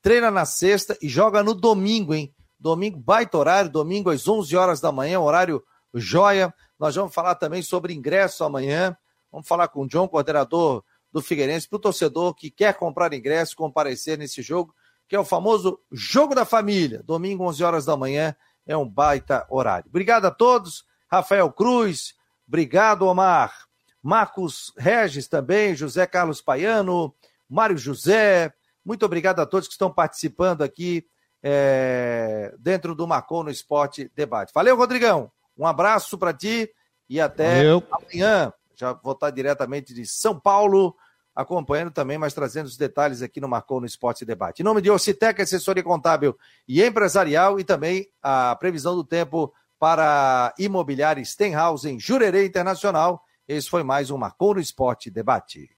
treina 0.00 0.30
na 0.30 0.44
sexta 0.44 0.96
e 1.00 1.08
joga 1.08 1.42
no 1.42 1.54
domingo, 1.54 2.14
hein? 2.14 2.34
Domingo, 2.62 2.96
baita 2.96 3.36
horário, 3.36 3.68
domingo 3.68 4.08
às 4.08 4.28
11 4.28 4.56
horas 4.56 4.80
da 4.80 4.92
manhã, 4.92 5.18
horário 5.18 5.64
joia. 5.92 6.54
Nós 6.78 6.94
vamos 6.94 7.12
falar 7.12 7.34
também 7.34 7.60
sobre 7.60 7.92
ingresso 7.92 8.44
amanhã. 8.44 8.96
Vamos 9.32 9.48
falar 9.48 9.66
com 9.66 9.82
o 9.82 9.88
John, 9.88 10.06
coordenador 10.06 10.84
do 11.10 11.20
Figueirense, 11.20 11.68
para 11.68 11.76
o 11.76 11.80
torcedor 11.80 12.34
que 12.34 12.52
quer 12.52 12.74
comprar 12.74 13.12
ingresso, 13.12 13.56
comparecer 13.56 14.16
nesse 14.16 14.42
jogo, 14.42 14.72
que 15.08 15.16
é 15.16 15.18
o 15.18 15.24
famoso 15.24 15.80
Jogo 15.90 16.36
da 16.36 16.44
Família. 16.44 17.02
Domingo, 17.02 17.44
11 17.48 17.64
horas 17.64 17.84
da 17.84 17.96
manhã, 17.96 18.32
é 18.64 18.76
um 18.76 18.88
baita 18.88 19.44
horário. 19.50 19.88
Obrigado 19.88 20.26
a 20.26 20.30
todos. 20.30 20.84
Rafael 21.10 21.50
Cruz, 21.50 22.14
obrigado, 22.46 23.02
Omar. 23.08 23.66
Marcos 24.00 24.72
Regis 24.78 25.26
também, 25.26 25.74
José 25.74 26.06
Carlos 26.06 26.40
Paiano, 26.40 27.12
Mário 27.50 27.76
José. 27.76 28.54
Muito 28.84 29.04
obrigado 29.04 29.40
a 29.40 29.46
todos 29.46 29.66
que 29.66 29.74
estão 29.74 29.92
participando 29.92 30.62
aqui 30.62 31.04
é, 31.42 32.54
dentro 32.58 32.94
do 32.94 33.06
Marcou 33.06 33.42
no 33.42 33.50
Esporte 33.50 34.10
Debate. 34.14 34.52
Valeu, 34.54 34.76
Rodrigão. 34.76 35.30
Um 35.56 35.66
abraço 35.66 36.16
para 36.16 36.32
ti 36.32 36.70
e 37.08 37.20
até 37.20 37.56
Valeu. 37.56 37.82
amanhã. 37.90 38.52
Já 38.74 38.92
vou 38.92 39.12
estar 39.12 39.30
diretamente 39.30 39.92
de 39.92 40.06
São 40.06 40.38
Paulo, 40.38 40.96
acompanhando 41.34 41.90
também, 41.90 42.18
mas 42.18 42.34
trazendo 42.34 42.66
os 42.66 42.76
detalhes 42.76 43.22
aqui 43.22 43.40
no 43.40 43.48
Marcou 43.48 43.80
no 43.80 43.86
Esporte 43.86 44.24
Debate. 44.24 44.60
Em 44.60 44.64
nome 44.64 44.80
de 44.80 44.90
Ocitec, 44.90 45.40
assessoria 45.40 45.82
contábil 45.82 46.36
e 46.66 46.82
empresarial, 46.82 47.60
e 47.60 47.64
também 47.64 48.08
a 48.22 48.56
previsão 48.56 48.94
do 48.94 49.04
tempo 49.04 49.52
para 49.78 50.54
imobiliária 50.58 51.24
Stenhouse 51.24 51.88
em 51.88 51.98
Jurerê 51.98 52.46
Internacional. 52.46 53.22
Esse 53.46 53.68
foi 53.68 53.82
mais 53.82 54.10
um 54.10 54.16
Marcou 54.16 54.54
no 54.54 54.60
Esporte 54.60 55.10
Debate. 55.10 55.68